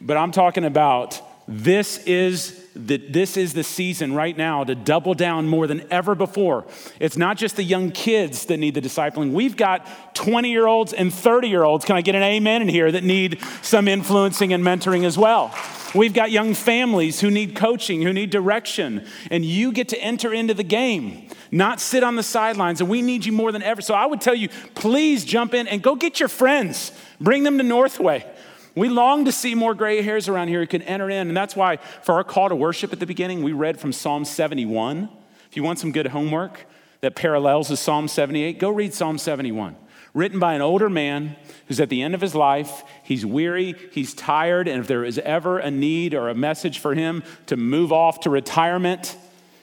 but 0.01 0.17
I'm 0.17 0.33
talking 0.33 0.65
about 0.65 1.21
this 1.47 1.99
is 2.07 2.64
the, 2.75 2.97
this 2.97 3.37
is 3.37 3.55
the 3.55 3.63
season 3.63 4.15
right 4.15 4.37
now 4.37 4.65
to 4.65 4.75
double 4.75 5.15
down 5.15 5.49
more 5.49 5.67
than 5.67 5.87
ever 5.93 6.15
before. 6.15 6.65
It's 6.99 7.17
not 7.17 7.37
just 7.37 7.57
the 7.57 7.63
young 7.63 7.93
kids 7.93 8.47
that 8.47 8.57
need 8.57 8.75
the 8.75 8.81
discipling. 8.81 9.33
We've 9.33 9.57
got 9.57 9.87
20 10.15 10.51
year 10.51 10.67
olds 10.67 10.93
and 10.93 11.15
30 11.15 11.49
year 11.49 11.63
olds. 11.63 11.85
Can 11.85 11.97
I 11.97 12.01
get 12.01 12.17
an 12.17 12.23
amen 12.23 12.63
in 12.63 12.69
here 12.69 12.91
that 12.91 13.05
need 13.05 13.41
some 13.63 13.87
influencing 13.87 14.53
and 14.53 14.65
mentoring 14.65 15.05
as 15.05 15.17
well? 15.17 15.55
We've 15.95 16.13
got 16.13 16.33
young 16.33 16.55
families 16.55 17.21
who 17.21 17.31
need 17.31 17.55
coaching, 17.55 18.03
who 18.03 18.13
need 18.13 18.31
direction, 18.31 19.07
and 19.31 19.45
you 19.45 19.71
get 19.71 19.89
to 19.91 19.99
enter 19.99 20.35
into 20.35 20.53
the 20.53 20.65
game, 20.65 21.29
not 21.53 21.79
sit 21.81 22.03
on 22.03 22.17
the 22.17 22.25
sidelines. 22.25 22.81
And 22.81 22.91
we 22.91 23.01
need 23.01 23.25
you 23.25 23.31
more 23.31 23.53
than 23.53 23.63
ever. 23.63 23.81
So 23.81 23.95
I 23.95 24.05
would 24.05 24.21
tell 24.21 24.35
you, 24.35 24.49
please 24.75 25.25
jump 25.25 25.55
in 25.55 25.69
and 25.69 25.81
go 25.81 25.95
get 25.95 26.19
your 26.19 26.29
friends, 26.29 26.91
bring 27.21 27.45
them 27.45 27.59
to 27.59 27.65
Northway. 27.65 28.27
We 28.75 28.89
long 28.89 29.25
to 29.27 29.33
see 29.33 29.55
more 29.55 29.75
gray 29.75 30.03
hairs 30.03 30.29
around 30.29 30.49
here 30.49 30.61
who 30.61 30.67
can 30.67 30.83
enter 30.83 31.09
in. 31.09 31.29
And 31.29 31.37
that's 31.37 31.55
why, 31.55 31.77
for 32.03 32.15
our 32.17 32.25
call 32.25 32.49
to 32.49 32.57
worship 32.57 32.93
at 32.93 33.01
the 33.01 33.07
beginning, 33.07 33.43
we 33.43 33.53
read 33.53 33.79
from 33.79 33.93
Psalm 33.93 34.25
71. 34.25 35.09
If 35.49 35.57
you 35.57 35.63
want 35.63 35.79
some 35.79 35.93
good 35.93 36.09
homework 36.09 36.67
that 37.01 37.15
parallels 37.15 37.71
with 37.71 37.79
Psalm 37.79 38.09
78, 38.09 38.59
go 38.59 38.71
read 38.71 38.93
Psalm 38.93 39.19
71. 39.19 39.77
Written 40.13 40.39
by 40.39 40.55
an 40.55 40.63
older 40.63 40.89
man 40.89 41.37
who's 41.67 41.81
at 41.81 41.89
the 41.89 42.03
end 42.03 42.15
of 42.15 42.21
his 42.21 42.35
life. 42.35 42.83
He's 43.03 43.27
weary, 43.27 43.75
he's 43.93 44.15
tired, 44.15 44.69
and 44.69 44.81
if 44.81 44.87
there 44.87 45.05
is 45.05 45.19
ever 45.19 45.59
a 45.59 45.71
need 45.71 46.15
or 46.15 46.29
a 46.29 46.35
message 46.35 46.79
for 46.79 46.95
him 46.95 47.23
to 47.47 47.57
move 47.57 47.93
off 47.93 48.21
to 48.21 48.31
retirement 48.31 49.17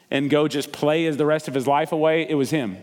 and 0.09 0.30
go 0.30 0.47
just 0.47 0.72
play 0.72 1.05
as 1.05 1.18
the 1.18 1.26
rest 1.26 1.47
of 1.47 1.53
his 1.53 1.68
life 1.68 1.91
away, 1.91 2.30
it 2.30 2.36
was 2.36 2.49
him. 2.49 2.78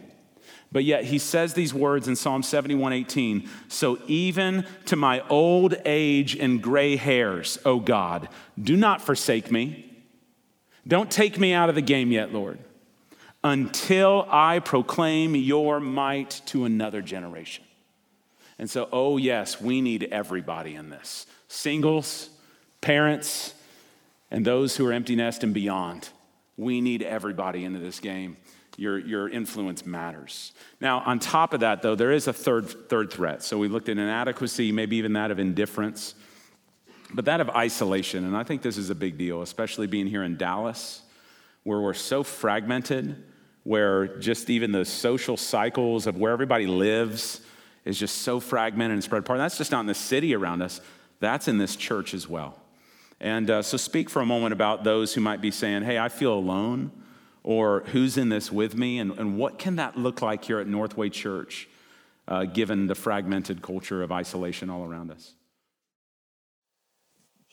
But 0.71 0.85
yet 0.85 1.05
he 1.05 1.19
says 1.19 1.55
these 1.55 1.73
words 1.73 2.09
in 2.09 2.17
Psalm 2.17 2.43
71:18, 2.43 3.49
So 3.69 3.99
even 4.07 4.67
to 4.87 4.97
my 4.97 5.27
old 5.29 5.75
age 5.85 6.37
and 6.37 6.63
gray 6.63 6.97
hairs, 6.97 7.59
O 7.65 7.81
God, 7.81 8.29
do 8.61 8.77
not 8.77 9.01
forsake 9.01 9.51
me. 9.51 9.85
Don't 10.87 11.11
take 11.11 11.39
me 11.39 11.53
out 11.53 11.69
of 11.69 11.75
the 11.75 11.83
game 11.83 12.13
yet, 12.13 12.33
Lord, 12.33 12.59
until 13.43 14.27
I 14.31 14.59
proclaim 14.59 15.35
your 15.35 15.81
might 15.81 16.43
to 16.47 16.65
another 16.65 17.03
generation. 17.03 17.65
And 18.59 18.69
so, 18.69 18.89
oh, 18.91 19.19
yes, 19.19 19.61
we 19.61 19.81
need 19.81 20.09
everybody 20.11 20.75
in 20.75 20.91
this 20.91 21.27
singles, 21.47 22.29
parents, 22.81 23.55
and 24.31 24.45
those 24.45 24.77
who 24.77 24.87
are 24.87 24.93
empty 24.93 25.17
nest 25.17 25.43
and 25.43 25.55
beyond. 25.55 26.11
We 26.59 26.81
need 26.81 27.03
everybody 27.03 27.65
into 27.65 27.79
this 27.79 28.01
game 28.01 28.37
your, 28.79 28.97
your 28.97 29.29
influence 29.29 29.85
matters. 29.85 30.53
Now, 30.81 31.01
on 31.01 31.19
top 31.19 31.53
of 31.53 31.61
that, 31.61 31.83
though, 31.83 31.97
there 31.97 32.13
is 32.13 32.29
a 32.29 32.33
third, 32.33 32.89
third 32.89 33.13
threat. 33.13 33.43
So 33.43 33.59
we 33.59 33.67
looked 33.67 33.89
at 33.89 33.99
inadequacy, 33.99 34.71
maybe 34.71 34.97
even 34.97 35.15
that 35.15 35.33
of 35.33 35.41
indifference, 35.41 36.15
but 37.13 37.25
that 37.25 37.41
of 37.41 37.51
isolation. 37.51 38.25
And 38.25 38.37
I 38.37 38.45
think 38.45 38.63
this 38.63 38.79
is 38.79 38.89
a 38.89 38.95
big 38.95 39.19
deal, 39.19 39.43
especially 39.43 39.89
being 39.89 40.07
here 40.07 40.23
in 40.23 40.37
Dallas, 40.37 41.03
where 41.65 41.81
we're 41.81 41.93
so 41.93 42.23
fragmented, 42.23 43.25
where 43.65 44.07
just 44.19 44.49
even 44.49 44.71
the 44.71 44.85
social 44.85 45.37
cycles 45.37 46.07
of 46.07 46.17
where 46.17 46.31
everybody 46.31 46.69
lives 46.69 47.41
is 47.85 47.99
just 47.99 48.19
so 48.19 48.39
fragmented 48.39 48.93
and 48.93 49.03
spread 49.03 49.25
apart. 49.25 49.39
That's 49.39 49.59
just 49.59 49.73
not 49.73 49.81
in 49.81 49.87
the 49.87 49.95
city 49.95 50.37
around 50.37 50.63
us, 50.63 50.81
that's 51.19 51.49
in 51.49 51.59
this 51.59 51.75
church 51.75 52.15
as 52.15 52.29
well. 52.29 52.61
And 53.19 53.51
uh, 53.51 53.63
so, 53.63 53.77
speak 53.77 54.09
for 54.09 54.23
a 54.23 54.27
moment 54.27 54.53
about 54.53 54.85
those 54.85 55.15
who 55.15 55.21
might 55.21 55.41
be 55.41 55.51
saying, 55.51 55.83
Hey, 55.83 55.99
I 55.99 56.09
feel 56.09 56.33
alone 56.33 56.93
or 57.49 57.81
who's 57.93 58.19
in 58.19 58.29
this 58.29 58.53
with 58.53 58.77
me, 58.77 58.99
and, 58.99 59.11
and 59.13 59.39
what 59.39 59.59
can 59.59 59.77
that 59.77 59.97
look 59.97 60.21
like 60.21 60.45
here 60.45 60.59
at 60.59 60.67
Northway 60.67 61.09
Church, 61.09 61.67
uh, 62.29 62.45
given 62.45 62.89
the 62.89 62.95
fragmented 62.95 63.63
culture 63.63 64.03
of 64.03 64.13
isolation 64.13 64.69
all 64.69 64.85
around 64.85 65.11
us? 65.11 65.33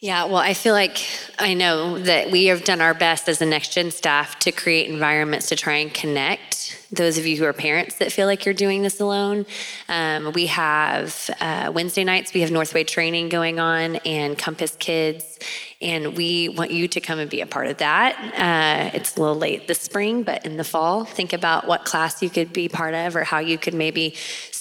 Yeah, 0.02 0.26
well, 0.26 0.36
I 0.36 0.54
feel 0.54 0.74
like 0.74 1.02
I 1.40 1.54
know 1.54 1.98
that 2.00 2.30
we 2.30 2.46
have 2.46 2.66
done 2.66 2.82
our 2.82 2.94
best 2.94 3.30
as 3.30 3.42
a 3.42 3.46
Next 3.46 3.74
Gen 3.74 3.92
staff 3.92 4.38
to 4.40 4.52
create 4.52 4.90
environments 4.90 5.48
to 5.50 5.56
try 5.56 5.76
and 5.76 5.94
connect 5.94 6.86
those 6.92 7.18
of 7.18 7.26
you 7.26 7.38
who 7.38 7.46
are 7.46 7.54
parents 7.54 7.98
that 8.00 8.12
feel 8.12 8.28
like 8.28 8.46
you're 8.46 8.54
doing 8.54 8.84
this 8.84 9.00
alone. 9.00 9.46
Um, 9.88 10.34
we 10.34 10.48
have 10.48 11.30
uh, 11.40 11.72
Wednesday 11.74 12.04
nights, 12.04 12.34
we 12.34 12.42
have 12.42 12.52
Northway 12.52 12.84
training 12.84 13.30
going 13.30 13.60
on 13.60 13.96
and 13.98 14.38
Compass 14.38 14.76
Kids, 14.76 15.40
and 15.82 16.16
we 16.18 16.50
want 16.50 16.72
you 16.72 16.90
to 16.90 17.00
come 17.00 17.20
and 17.20 17.30
be 17.30 17.40
a 17.40 17.48
part 17.48 17.68
of 17.68 17.78
that. 17.78 18.18
Uh, 18.38 18.96
it's 18.96 19.16
a 19.16 19.22
little 19.22 19.36
late 19.36 19.68
this 19.68 19.80
spring, 19.80 20.24
but 20.24 20.46
in 20.46 20.58
the 20.58 20.64
fall, 20.66 21.06
think 21.06 21.32
about 21.32 21.68
what 21.68 21.86
class 21.86 22.22
you 22.22 22.30
could 22.30 22.52
be 22.52 22.68
part 22.68 22.94
of 22.94 23.16
or 23.16 23.24
how 23.24 23.40
you 23.40 23.58
could 23.58 23.74
maybe 23.74 24.14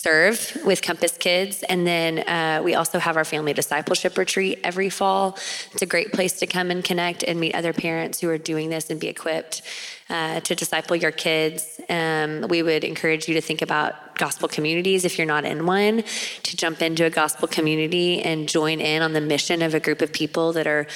serve 0.05 0.59
with 0.67 0.83
Compass 0.83 1.17
Kids. 1.17 1.63
And 1.63 1.87
then 1.87 2.13
uh, 2.29 2.61
we 2.63 2.75
also 2.75 2.99
have 2.99 3.17
our 3.17 3.25
family 3.25 3.55
discipleship 3.55 4.19
retreat 4.19 4.61
every 4.63 4.91
fall. 4.91 5.39
It's 5.73 5.81
a 5.81 5.87
great 5.87 6.13
place 6.13 6.35
to 6.41 6.47
come 6.47 6.71
and 6.71 6.85
connect 6.85 7.23
and 7.23 7.41
meet 7.41 7.55
other 7.55 7.73
parents 7.73 8.21
who 8.21 8.29
are 8.29 8.37
doing 8.53 8.69
this 8.69 8.91
and 8.91 9.01
be 9.01 9.09
equipped 9.09 9.63
uh, 10.11 10.41
to 10.41 10.55
disciple 10.55 10.95
your 10.95 11.11
kids. 11.11 11.81
Um, 11.89 12.47
we 12.49 12.63
would 12.63 12.85
encourage 12.85 13.27
you 13.29 13.35
to 13.35 13.41
think 13.41 13.63
about 13.63 14.19
gospel 14.19 14.47
communities 14.47 15.07
if 15.07 15.17
you're 15.17 15.27
not 15.27 15.47
in 15.47 15.65
one, 15.65 16.05
to 16.43 16.57
jump 16.57 16.83
into 16.83 17.07
a 17.07 17.11
gospel 17.11 17.49
community 17.49 18.21
and 18.21 18.47
join 18.47 18.83
in 18.83 19.01
on 19.01 19.15
the 19.15 19.23
mission 19.23 19.63
of 19.63 19.73
a 19.75 19.81
group 19.81 20.03
of 20.03 20.13
people 20.13 20.53
that 20.53 20.67
are 20.67 20.87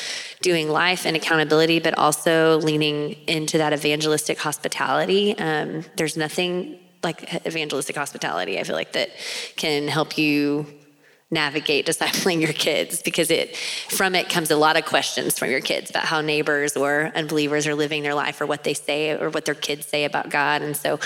doing 0.43 0.69
life 0.69 1.07
and 1.07 1.17
accountability, 1.17 1.81
but 1.81 1.97
also 1.97 2.59
leaning 2.59 3.13
into 3.27 3.57
that 3.57 3.73
evangelistic 3.73 4.39
hospitality. 4.39 5.37
Um, 5.39 5.85
there's 5.97 6.17
nothing 6.19 6.79
like 7.03 7.47
evangelistic 7.47 7.97
hospitality, 7.97 8.59
I 8.59 8.65
feel 8.65 8.77
like 8.77 8.93
that 8.93 9.11
can 9.57 9.89
help 9.89 10.19
you 10.19 10.67
navigate 11.31 11.87
discipling 11.87 12.41
your 12.43 12.53
kids 12.53 13.03
because 13.03 13.31
it 13.31 13.57
from 13.91 14.15
it 14.15 14.29
comes 14.29 14.51
a 14.51 14.57
lot 14.57 14.77
of 14.77 14.85
questions 14.85 15.39
from 15.39 15.51
your 15.51 15.61
kids 15.61 15.91
about 15.91 16.05
how 16.05 16.21
neighbors 16.21 16.77
or 16.77 17.13
unbelievers 17.15 17.67
are 17.67 17.75
living 17.75 18.03
their 18.03 18.15
life 18.15 18.41
or 18.41 18.47
what 18.47 18.65
they 18.65 18.75
say 18.75 19.11
or 19.11 19.29
what 19.31 19.45
their 19.45 19.55
kids 19.55 19.87
say 19.87 20.05
about 20.05 20.31
god. 20.31 20.63
And 20.63 20.77
so 20.77 20.99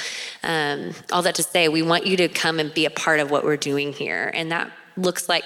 um, 0.42 0.92
all 1.10 1.22
that 1.22 1.34
to 1.36 1.42
say 1.42 1.68
we 1.68 1.82
want 1.82 2.06
you 2.06 2.16
to 2.18 2.28
come 2.28 2.60
and 2.60 2.72
be 2.72 2.86
a 2.86 2.90
part 2.90 3.20
of 3.20 3.30
what 3.30 3.44
we're 3.44 3.56
doing 3.56 3.92
here. 3.92 4.30
And 4.32 4.52
that 4.52 4.70
looks 4.96 5.28
like 5.28 5.44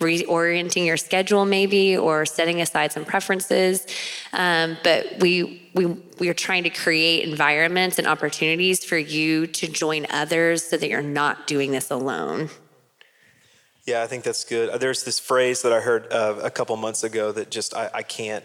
reorienting 0.00 0.86
your 0.86 0.96
schedule 0.96 1.44
maybe 1.44 1.96
or 1.96 2.24
setting 2.24 2.60
aside 2.60 2.92
some 2.92 3.04
preferences. 3.04 3.86
Um, 4.32 4.76
but 4.84 5.06
we 5.20 5.70
we 5.74 5.86
we 6.18 6.28
are 6.28 6.34
trying 6.34 6.64
to 6.64 6.70
create 6.70 7.28
environments 7.28 7.98
and 7.98 8.06
opportunities 8.06 8.84
for 8.84 8.96
you 8.98 9.46
to 9.46 9.66
join 9.66 10.06
others 10.10 10.64
so 10.64 10.76
that 10.76 10.88
you're 10.88 11.02
not 11.02 11.46
doing 11.46 11.72
this 11.72 11.90
alone. 11.90 12.48
Yeah 13.84 14.02
i 14.02 14.06
think 14.06 14.22
that's 14.22 14.44
good. 14.44 14.80
There's 14.80 15.04
this 15.04 15.18
phrase 15.18 15.62
that 15.62 15.72
i 15.72 15.80
heard 15.80 16.12
uh, 16.12 16.40
a 16.42 16.50
couple 16.50 16.76
months 16.76 17.04
ago 17.04 17.32
that 17.32 17.50
just 17.50 17.74
i, 17.74 17.90
I 17.94 18.02
can't 18.02 18.44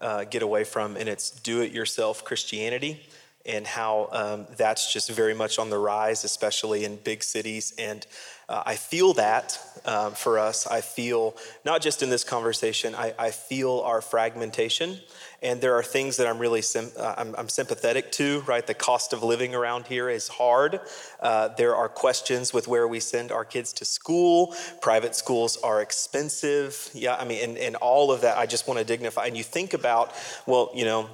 uh, 0.00 0.24
get 0.24 0.42
away 0.42 0.64
from 0.64 0.96
and 0.96 1.08
it's 1.08 1.30
do 1.30 1.60
it 1.60 1.72
yourself 1.72 2.24
christianity 2.24 3.06
and 3.46 3.66
how 3.66 4.08
um, 4.12 4.46
that's 4.56 4.92
just 4.92 5.10
very 5.10 5.34
much 5.34 5.58
on 5.58 5.70
the 5.70 5.78
rise 5.78 6.24
especially 6.24 6.84
in 6.84 6.96
big 6.96 7.22
cities 7.22 7.72
and 7.78 8.06
uh, 8.50 8.64
I 8.66 8.74
feel 8.74 9.12
that 9.14 9.58
um, 9.84 10.12
for 10.12 10.38
us. 10.38 10.66
I 10.66 10.80
feel, 10.80 11.36
not 11.64 11.80
just 11.80 12.02
in 12.02 12.10
this 12.10 12.24
conversation, 12.24 12.96
I, 12.96 13.14
I, 13.16 13.30
feel 13.30 13.80
our 13.86 14.02
fragmentation. 14.02 14.98
And 15.40 15.60
there 15.60 15.74
are 15.74 15.84
things 15.84 16.16
that 16.16 16.26
I'm 16.26 16.38
really 16.38 16.62
uh, 16.76 17.14
I'm, 17.16 17.34
I'm, 17.38 17.48
sympathetic 17.48 18.10
to, 18.12 18.40
right? 18.40 18.66
The 18.66 18.74
cost 18.74 19.12
of 19.12 19.22
living 19.22 19.54
around 19.54 19.86
here 19.86 20.10
is 20.10 20.28
hard. 20.28 20.80
Uh, 21.20 21.48
there 21.48 21.76
are 21.76 21.88
questions 21.88 22.52
with 22.52 22.66
where 22.68 22.88
we 22.88 22.98
send 23.00 23.30
our 23.30 23.44
kids 23.44 23.72
to 23.74 23.84
school. 23.84 24.54
Private 24.82 25.14
schools 25.14 25.56
are 25.58 25.80
expensive. 25.80 26.90
Yeah, 26.92 27.14
I 27.14 27.24
mean, 27.24 27.50
and, 27.50 27.56
and 27.56 27.76
all 27.76 28.10
of 28.10 28.20
that, 28.22 28.36
I 28.36 28.46
just 28.46 28.66
want 28.66 28.78
to 28.80 28.84
dignify. 28.84 29.26
And 29.26 29.36
you 29.36 29.44
think 29.44 29.74
about, 29.74 30.12
well, 30.44 30.72
you 30.74 30.84
know, 30.84 31.08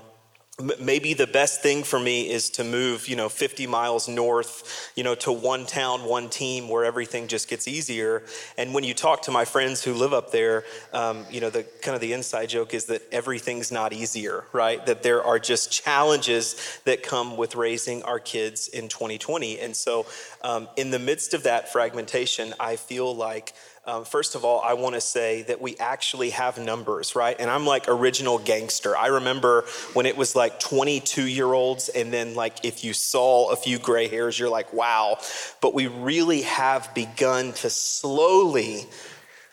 maybe 0.81 1.13
the 1.13 1.27
best 1.27 1.63
thing 1.63 1.83
for 1.83 2.01
me 2.01 2.31
is 2.31 2.49
to 2.49 2.65
move 2.65 3.09
you 3.09 3.17
know 3.17 3.29
50 3.29 3.67
miles 3.67 4.09
north 4.09 4.91
you 4.97 5.05
know 5.05 5.15
to 5.17 5.31
one 5.31 5.67
town 5.67 6.05
one 6.05 6.31
team 6.31 6.67
where 6.71 6.83
everything 6.83 7.29
just 7.29 7.49
gets 7.49 7.69
easier. 7.69 8.23
And 8.57 8.73
when 8.73 8.83
you 8.83 8.95
talk 8.95 9.21
to 9.23 9.31
my 9.31 9.45
friends 9.45 9.85
who 9.85 9.93
live 9.93 10.15
up 10.15 10.33
there 10.33 10.65
um, 10.95 11.27
you 11.31 11.43
know 11.43 11.51
the 11.51 11.65
kind 11.83 11.95
of 11.95 12.01
the 12.01 12.15
inside 12.15 12.49
joke 12.49 12.73
is 12.73 12.87
that 12.87 13.03
everything's 13.13 13.71
not 13.71 13.93
easier 13.93 14.45
right? 14.55 14.85
That 14.87 15.03
there 15.03 15.23
are 15.23 15.39
just 15.39 15.71
challenges 15.71 16.81
that 16.85 17.03
come 17.03 17.37
with 17.37 17.55
raising 17.55 18.03
our 18.05 18.19
kids 18.19 18.69
in 18.69 18.89
2020 18.89 19.61
and 19.61 19.77
so 19.77 20.07
um, 20.43 20.69
in 20.77 20.91
the 20.91 20.99
midst 20.99 21.35
of 21.35 21.43
that 21.43 21.71
fragmentation 21.71 22.55
i 22.59 22.77
feel 22.77 23.15
like 23.15 23.53
um, 23.87 24.05
first 24.05 24.35
of 24.35 24.45
all, 24.45 24.61
I 24.63 24.75
want 24.75 24.97
to 24.97 25.01
say 25.01 25.43
that 25.43 25.61
we 25.61 25.77
actually 25.79 26.31
have 26.31 26.59
numbers, 26.59 27.15
right? 27.15 27.37
And 27.39 27.49
I'm 27.49 27.65
like 27.65 27.89
original 27.89 28.39
gangster. 28.39 28.97
I 28.97 29.07
remember 29.07 29.65
when 29.93 30.07
it 30.07 30.17
was 30.17 30.35
like 30.35 30.59
22 30.59 31.27
year 31.27 31.53
olds, 31.53 31.89
and 31.89 32.13
then 32.13 32.35
like 32.35 32.65
if 32.65 32.83
you 32.83 32.93
saw 32.93 33.53
a 33.53 33.57
few 33.57 33.79
gray 33.79 34.09
hairs, 34.09 34.39
you're 34.39 34.51
like, 34.51 34.73
wow. 34.73 35.19
But 35.61 35.73
we 35.73 35.87
really 35.87 36.43
have 36.43 36.93
begun 36.95 37.53
to 37.55 37.71
slowly 37.71 38.87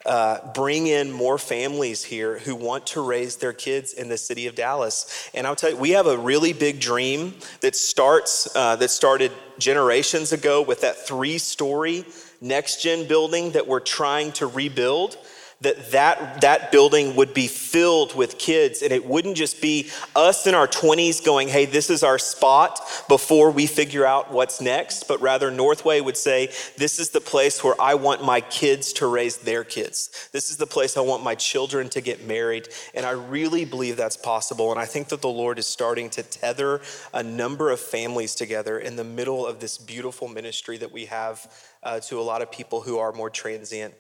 uh, 0.06 0.52
bring 0.54 0.88
in 0.88 1.12
more 1.12 1.38
families 1.38 2.04
here 2.04 2.40
who 2.40 2.56
want 2.56 2.88
to 2.88 3.02
raise 3.02 3.38
their 3.38 3.54
kids 3.54 3.94
in 3.94 4.10
the 4.10 4.18
city 4.18 4.48
of 4.48 4.56
Dallas. 4.56 5.30
And 5.34 5.46
I'll 5.46 5.56
tell 5.56 5.70
you, 5.70 5.78
we 5.78 5.92
have 5.92 6.08
a 6.08 6.18
really 6.18 6.54
big 6.54 6.80
dream 6.80 7.36
that 7.62 7.76
starts 7.76 8.54
uh, 8.56 8.76
that 8.78 8.90
started 8.90 9.32
generations 9.60 10.34
ago 10.34 10.62
with 10.62 10.82
that 10.82 10.98
three 11.08 11.38
story 11.38 12.06
next 12.44 12.84
gen 12.84 13.08
building 13.08 13.52
that 13.52 13.68
we're 13.68 13.80
trying 13.80 14.32
to 14.34 14.46
rebuild 14.46 15.18
that, 15.64 15.92
that 15.92 16.42
that 16.42 16.72
building 16.72 17.16
would 17.16 17.34
be 17.34 17.48
filled 17.48 18.16
with 18.16 18.38
kids. 18.38 18.82
And 18.82 18.92
it 18.92 19.06
wouldn't 19.06 19.38
just 19.38 19.62
be 19.62 19.90
us 20.16 20.46
in 20.46 20.54
our 20.54 20.68
20s 20.68 21.24
going 21.24 21.48
hey 21.48 21.66
this 21.66 21.90
is 21.90 22.04
our 22.04 22.20
spot 22.20 22.80
before 23.08 23.50
we 23.50 23.66
figure 23.66 24.06
out 24.06 24.32
what's 24.32 24.60
next 24.60 25.08
but 25.08 25.22
rather 25.22 25.50
northway 25.50 26.02
would 26.02 26.18
say 26.18 26.48
this 26.78 27.00
is 27.00 27.12
the 27.12 27.22
place 27.22 27.64
where 27.64 27.80
i 27.80 27.94
want 27.94 28.24
my 28.24 28.42
kids 28.42 28.94
to 28.94 29.08
raise 29.08 29.38
their 29.38 29.64
kids. 29.64 30.30
This 30.32 30.50
is 30.50 30.58
the 30.58 30.68
place 30.68 30.98
i 30.98 31.02
want 31.02 31.24
my 31.24 31.36
children 31.36 31.90
to 31.90 32.02
get 32.02 32.26
married. 32.26 32.68
And 32.94 33.06
i 33.06 33.12
really 33.12 33.66
believe 33.66 33.98
that's 33.98 34.18
possible. 34.18 34.72
And 34.72 34.80
i 34.80 34.86
think 34.86 35.08
that 35.10 35.22
the 35.22 35.30
lord 35.30 35.60
is 35.60 35.66
starting 35.66 36.10
to 36.12 36.24
tether 36.24 36.82
a 37.14 37.24
number 37.24 37.72
of 37.72 37.80
families 37.80 38.36
together 38.36 38.78
in 38.78 38.96
the 38.96 39.04
middle 39.04 39.46
of 39.46 39.60
this 39.60 39.78
beautiful 39.78 40.28
ministry 40.28 40.78
that 40.78 40.92
we 40.92 41.06
have 41.06 41.48
uh, 41.84 42.00
to 42.02 42.20
a 42.20 42.24
lot 42.24 42.42
of 42.42 42.52
people 42.52 42.82
who 42.82 42.98
are 42.98 43.12
more 43.12 43.30
transient 43.30 43.94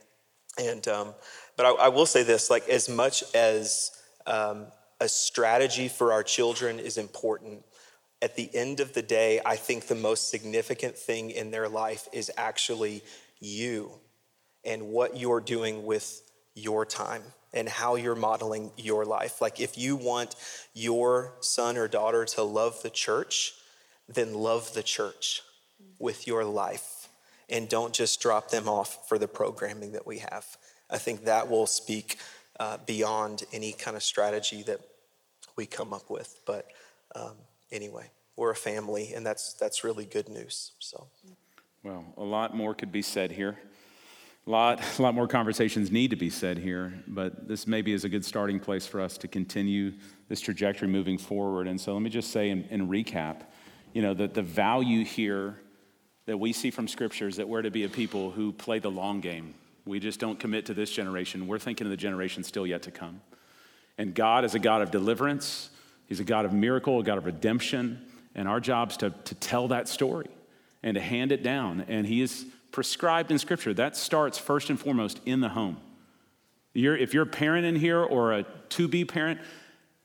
and 0.57 0.87
um, 0.87 1.13
But 1.57 1.65
I, 1.65 1.71
I 1.71 1.87
will 1.89 2.05
say 2.05 2.23
this 2.23 2.49
like, 2.49 2.67
as 2.69 2.87
much 2.87 3.23
as 3.33 3.91
um, 4.25 4.67
a 4.99 5.09
strategy 5.09 5.87
for 5.87 6.13
our 6.13 6.23
children 6.23 6.79
is 6.79 6.97
important, 6.97 7.63
at 8.21 8.35
the 8.35 8.49
end 8.53 8.79
of 8.79 8.93
the 8.93 9.01
day, 9.01 9.41
I 9.45 9.55
think 9.55 9.87
the 9.87 9.95
most 9.95 10.29
significant 10.29 10.95
thing 10.95 11.31
in 11.31 11.51
their 11.51 11.67
life 11.67 12.07
is 12.13 12.31
actually 12.37 13.01
you 13.39 13.91
and 14.63 14.87
what 14.87 15.17
you're 15.17 15.41
doing 15.41 15.85
with 15.85 16.21
your 16.55 16.85
time 16.85 17.23
and 17.53 17.67
how 17.67 17.95
you're 17.95 18.15
modeling 18.15 18.71
your 18.77 19.05
life. 19.05 19.41
Like, 19.41 19.59
if 19.59 19.77
you 19.77 19.95
want 19.95 20.35
your 20.73 21.33
son 21.41 21.77
or 21.77 21.87
daughter 21.87 22.25
to 22.25 22.43
love 22.43 22.81
the 22.81 22.89
church, 22.89 23.53
then 24.07 24.33
love 24.33 24.73
the 24.73 24.83
church 24.83 25.41
with 25.99 26.27
your 26.27 26.45
life 26.45 26.92
and 27.53 27.69
don't 27.69 27.93
just 27.93 28.19
drop 28.19 28.49
them 28.49 28.67
off 28.67 29.07
for 29.07 29.17
the 29.17 29.27
programming 29.27 29.91
that 29.91 30.05
we 30.05 30.17
have. 30.17 30.57
I 30.89 30.97
think 30.97 31.25
that 31.25 31.49
will 31.49 31.67
speak 31.67 32.17
uh, 32.59 32.77
beyond 32.85 33.43
any 33.53 33.71
kind 33.71 33.95
of 33.95 34.03
strategy 34.03 34.63
that 34.63 34.81
we 35.55 35.67
come 35.67 35.93
up 35.93 36.09
with. 36.09 36.39
But 36.45 36.67
um, 37.15 37.35
anyway, 37.71 38.09
we're 38.35 38.51
a 38.51 38.55
family, 38.55 39.13
and 39.13 39.25
that's 39.25 39.53
that's 39.53 39.83
really 39.83 40.05
good 40.05 40.27
news. 40.27 40.71
So, 40.79 41.07
well, 41.83 42.03
a 42.17 42.23
lot 42.23 42.55
more 42.55 42.73
could 42.73 42.91
be 42.91 43.03
said 43.03 43.31
here. 43.31 43.59
A 44.45 44.49
lot, 44.49 44.81
a 44.99 45.01
lot 45.01 45.13
more 45.13 45.27
conversations 45.27 45.89
need 45.89 46.09
to 46.09 46.17
be 46.17 46.29
said 46.29 46.57
here, 46.57 47.01
but 47.07 47.47
this 47.47 47.65
maybe 47.65 47.93
is 47.93 48.03
a 48.03 48.09
good 48.09 48.25
starting 48.25 48.59
place 48.59 48.85
for 48.85 48.99
us 48.99 49.17
to 49.19 49.27
continue 49.29 49.93
this 50.27 50.41
trajectory 50.41 50.89
moving 50.89 51.17
forward. 51.17 51.65
And 51.65 51.79
so 51.79 51.93
let 51.93 52.01
me 52.01 52.09
just 52.09 52.31
say 52.31 52.49
in, 52.49 52.89
recap, 52.89 53.43
you 53.93 54.01
know, 54.01 54.13
that 54.15 54.33
the 54.33 54.41
value 54.41 55.05
here 55.05 55.61
that 56.25 56.37
we 56.37 56.53
see 56.53 56.71
from 56.71 56.87
Scripture 56.87 57.27
is 57.27 57.37
that 57.37 57.47
we're 57.47 57.61
to 57.61 57.71
be 57.71 57.83
a 57.83 57.89
people 57.89 58.31
who 58.31 58.51
play 58.51 58.79
the 58.79 58.91
long 58.91 59.19
game. 59.19 59.53
We 59.85 59.99
just 59.99 60.19
don't 60.19 60.39
commit 60.39 60.67
to 60.67 60.73
this 60.73 60.91
generation. 60.91 61.47
We're 61.47 61.59
thinking 61.59 61.85
of 61.85 61.91
the 61.91 61.97
generation 61.97 62.43
still 62.43 62.65
yet 62.65 62.83
to 62.83 62.91
come. 62.91 63.21
And 63.97 64.15
God 64.15 64.45
is 64.45 64.55
a 64.55 64.59
God 64.59 64.81
of 64.81 64.91
deliverance, 64.91 65.69
He's 66.05 66.19
a 66.19 66.23
God 66.25 66.45
of 66.45 66.53
miracle, 66.53 66.99
a 66.99 67.03
God 67.03 67.17
of 67.17 67.25
redemption. 67.25 68.05
And 68.35 68.47
our 68.47 68.59
job 68.59 68.91
is 68.91 68.97
to, 68.97 69.11
to 69.11 69.35
tell 69.35 69.67
that 69.67 69.87
story 69.87 70.29
and 70.81 70.95
to 70.95 71.01
hand 71.01 71.31
it 71.31 71.43
down. 71.43 71.85
And 71.87 72.07
He 72.07 72.21
is 72.21 72.45
prescribed 72.71 73.31
in 73.31 73.39
Scripture. 73.39 73.73
That 73.73 73.95
starts 73.95 74.37
first 74.37 74.69
and 74.69 74.79
foremost 74.79 75.21
in 75.25 75.39
the 75.39 75.49
home. 75.49 75.77
You're, 76.73 76.97
if 76.97 77.13
you're 77.13 77.23
a 77.23 77.27
parent 77.27 77.65
in 77.65 77.75
here 77.75 78.01
or 78.01 78.33
a 78.33 78.43
to 78.69 78.87
be 78.87 79.05
parent, 79.05 79.39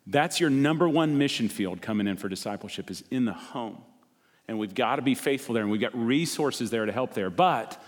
that's 0.07 0.41
your 0.41 0.51
number 0.51 0.89
one 0.89 1.17
mission 1.19 1.49
field 1.49 1.81
coming 1.81 2.07
in 2.07 2.17
for 2.17 2.29
discipleship 2.29 2.91
is 2.91 3.03
in 3.11 3.25
the 3.25 3.33
home. 3.33 3.79
And 4.49 4.59
we've 4.59 4.75
got 4.75 4.97
to 4.97 5.03
be 5.03 5.15
faithful 5.15 5.55
there, 5.55 5.63
and 5.63 5.71
we've 5.71 5.81
got 5.81 5.95
resources 5.95 6.71
there 6.71 6.87
to 6.87 6.93
help 6.93 7.13
there. 7.13 7.31
But 7.31 7.81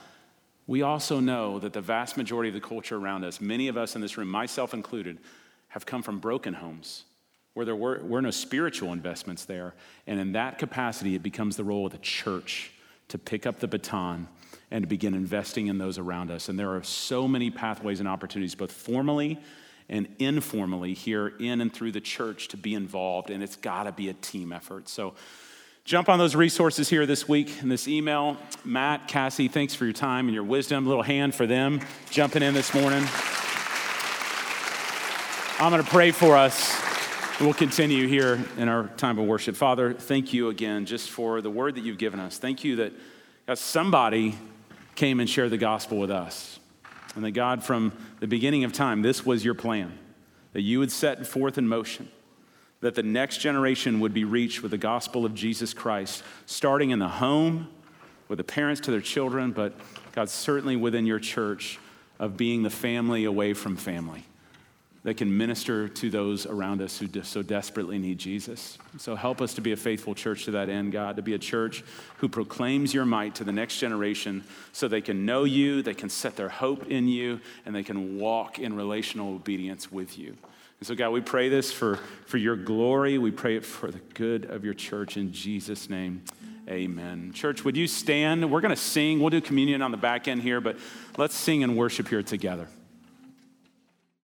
we 0.66 0.82
also 0.82 1.18
know 1.18 1.58
that 1.58 1.72
the 1.72 1.80
vast 1.80 2.16
majority 2.16 2.50
of 2.50 2.54
the 2.54 2.60
culture 2.60 2.96
around 2.96 3.24
us, 3.24 3.40
many 3.40 3.68
of 3.68 3.76
us 3.76 3.96
in 3.96 4.02
this 4.02 4.16
room, 4.16 4.28
myself 4.28 4.74
included, 4.74 5.18
have 5.68 5.86
come 5.86 6.02
from 6.02 6.18
broken 6.18 6.54
homes 6.54 7.04
where 7.54 7.66
there 7.66 7.76
were, 7.76 8.00
were 8.04 8.22
no 8.22 8.30
spiritual 8.30 8.92
investments 8.92 9.44
there. 9.44 9.74
And 10.06 10.20
in 10.20 10.32
that 10.32 10.58
capacity, 10.58 11.14
it 11.14 11.22
becomes 11.22 11.56
the 11.56 11.64
role 11.64 11.86
of 11.86 11.92
the 11.92 11.98
church 11.98 12.72
to 13.08 13.18
pick 13.18 13.46
up 13.46 13.58
the 13.58 13.66
baton 13.66 14.28
and 14.70 14.82
to 14.82 14.88
begin 14.88 15.14
investing 15.14 15.66
in 15.66 15.78
those 15.78 15.98
around 15.98 16.30
us. 16.30 16.48
And 16.48 16.58
there 16.58 16.74
are 16.76 16.82
so 16.82 17.26
many 17.26 17.50
pathways 17.50 17.98
and 17.98 18.08
opportunities, 18.08 18.54
both 18.54 18.70
formally 18.70 19.38
and 19.88 20.06
informally, 20.20 20.94
here 20.94 21.32
in 21.40 21.60
and 21.60 21.72
through 21.72 21.90
the 21.90 22.00
church 22.00 22.48
to 22.48 22.56
be 22.56 22.74
involved. 22.74 23.30
And 23.30 23.42
it's 23.42 23.56
got 23.56 23.84
to 23.84 23.92
be 23.92 24.08
a 24.08 24.14
team 24.14 24.52
effort. 24.52 24.88
So 24.88 25.14
jump 25.84 26.08
on 26.08 26.18
those 26.18 26.34
resources 26.34 26.88
here 26.88 27.06
this 27.06 27.28
week 27.28 27.62
in 27.62 27.68
this 27.68 27.88
email. 27.88 28.36
Matt, 28.64 29.08
Cassie, 29.08 29.48
thanks 29.48 29.74
for 29.74 29.84
your 29.84 29.92
time 29.92 30.26
and 30.26 30.34
your 30.34 30.44
wisdom. 30.44 30.86
A 30.86 30.88
little 30.88 31.02
hand 31.02 31.34
for 31.34 31.46
them 31.46 31.80
jumping 32.10 32.42
in 32.42 32.54
this 32.54 32.74
morning. 32.74 33.04
I'm 35.58 35.70
going 35.70 35.82
to 35.82 35.90
pray 35.90 36.10
for 36.10 36.36
us. 36.36 36.74
We'll 37.40 37.54
continue 37.54 38.06
here 38.06 38.42
in 38.56 38.68
our 38.68 38.88
time 38.96 39.18
of 39.18 39.26
worship. 39.26 39.56
Father, 39.56 39.94
thank 39.94 40.32
you 40.32 40.48
again 40.48 40.84
just 40.86 41.10
for 41.10 41.40
the 41.40 41.50
word 41.50 41.74
that 41.74 41.82
you've 41.82 41.98
given 41.98 42.20
us. 42.20 42.38
Thank 42.38 42.64
you 42.64 42.76
that 42.76 42.92
God, 43.46 43.58
somebody 43.58 44.36
came 44.94 45.20
and 45.20 45.28
shared 45.28 45.50
the 45.50 45.58
gospel 45.58 45.98
with 45.98 46.10
us. 46.10 46.58
And 47.14 47.24
that 47.24 47.32
God, 47.32 47.64
from 47.64 47.92
the 48.20 48.26
beginning 48.26 48.64
of 48.64 48.72
time, 48.72 49.02
this 49.02 49.24
was 49.24 49.44
your 49.44 49.54
plan 49.54 49.98
that 50.52 50.62
you 50.62 50.78
would 50.78 50.92
set 50.92 51.26
forth 51.26 51.58
in 51.58 51.66
motion, 51.66 52.08
that 52.80 52.94
the 52.94 53.02
next 53.02 53.38
generation 53.38 54.00
would 54.00 54.14
be 54.14 54.24
reached 54.24 54.62
with 54.62 54.70
the 54.70 54.78
gospel 54.78 55.24
of 55.24 55.34
Jesus 55.34 55.74
Christ, 55.74 56.22
starting 56.46 56.90
in 56.90 56.98
the 56.98 57.08
home, 57.08 57.68
with 58.28 58.38
the 58.38 58.44
parents 58.44 58.80
to 58.82 58.90
their 58.90 59.00
children, 59.00 59.52
but 59.52 59.74
God, 60.12 60.28
certainly 60.28 60.76
within 60.76 61.06
your 61.06 61.18
church, 61.18 61.78
of 62.18 62.36
being 62.36 62.62
the 62.62 62.70
family 62.70 63.24
away 63.24 63.54
from 63.54 63.76
family 63.76 64.24
that 65.02 65.16
can 65.16 65.34
minister 65.34 65.88
to 65.88 66.10
those 66.10 66.44
around 66.44 66.82
us 66.82 66.98
who 66.98 67.08
so 67.22 67.42
desperately 67.42 67.98
need 67.98 68.18
Jesus. 68.18 68.76
So 68.98 69.16
help 69.16 69.40
us 69.40 69.54
to 69.54 69.62
be 69.62 69.72
a 69.72 69.76
faithful 69.76 70.14
church 70.14 70.44
to 70.44 70.50
that 70.52 70.68
end, 70.68 70.92
God, 70.92 71.16
to 71.16 71.22
be 71.22 71.32
a 71.32 71.38
church 71.38 71.82
who 72.18 72.28
proclaims 72.28 72.92
your 72.92 73.06
might 73.06 73.34
to 73.36 73.44
the 73.44 73.52
next 73.52 73.78
generation 73.78 74.44
so 74.72 74.88
they 74.88 75.00
can 75.00 75.24
know 75.24 75.44
you, 75.44 75.80
they 75.80 75.94
can 75.94 76.10
set 76.10 76.36
their 76.36 76.50
hope 76.50 76.86
in 76.88 77.08
you, 77.08 77.40
and 77.64 77.74
they 77.74 77.82
can 77.82 78.18
walk 78.18 78.58
in 78.58 78.76
relational 78.76 79.34
obedience 79.34 79.90
with 79.90 80.18
you. 80.18 80.36
And 80.80 80.86
so, 80.86 80.94
God, 80.94 81.10
we 81.10 81.20
pray 81.20 81.50
this 81.50 81.70
for, 81.70 81.96
for 82.24 82.38
your 82.38 82.56
glory. 82.56 83.18
We 83.18 83.30
pray 83.30 83.56
it 83.56 83.66
for 83.66 83.90
the 83.90 84.00
good 84.14 84.46
of 84.46 84.64
your 84.64 84.72
church 84.72 85.18
in 85.18 85.30
Jesus' 85.30 85.90
name. 85.90 86.22
Amen. 86.70 87.32
Church, 87.34 87.66
would 87.66 87.76
you 87.76 87.86
stand? 87.86 88.50
We're 88.50 88.62
going 88.62 88.74
to 88.74 88.80
sing. 88.80 89.20
We'll 89.20 89.28
do 89.28 89.42
communion 89.42 89.82
on 89.82 89.90
the 89.90 89.98
back 89.98 90.26
end 90.26 90.40
here, 90.40 90.58
but 90.62 90.78
let's 91.18 91.34
sing 91.34 91.62
and 91.62 91.76
worship 91.76 92.08
here 92.08 92.22
together. 92.22 92.66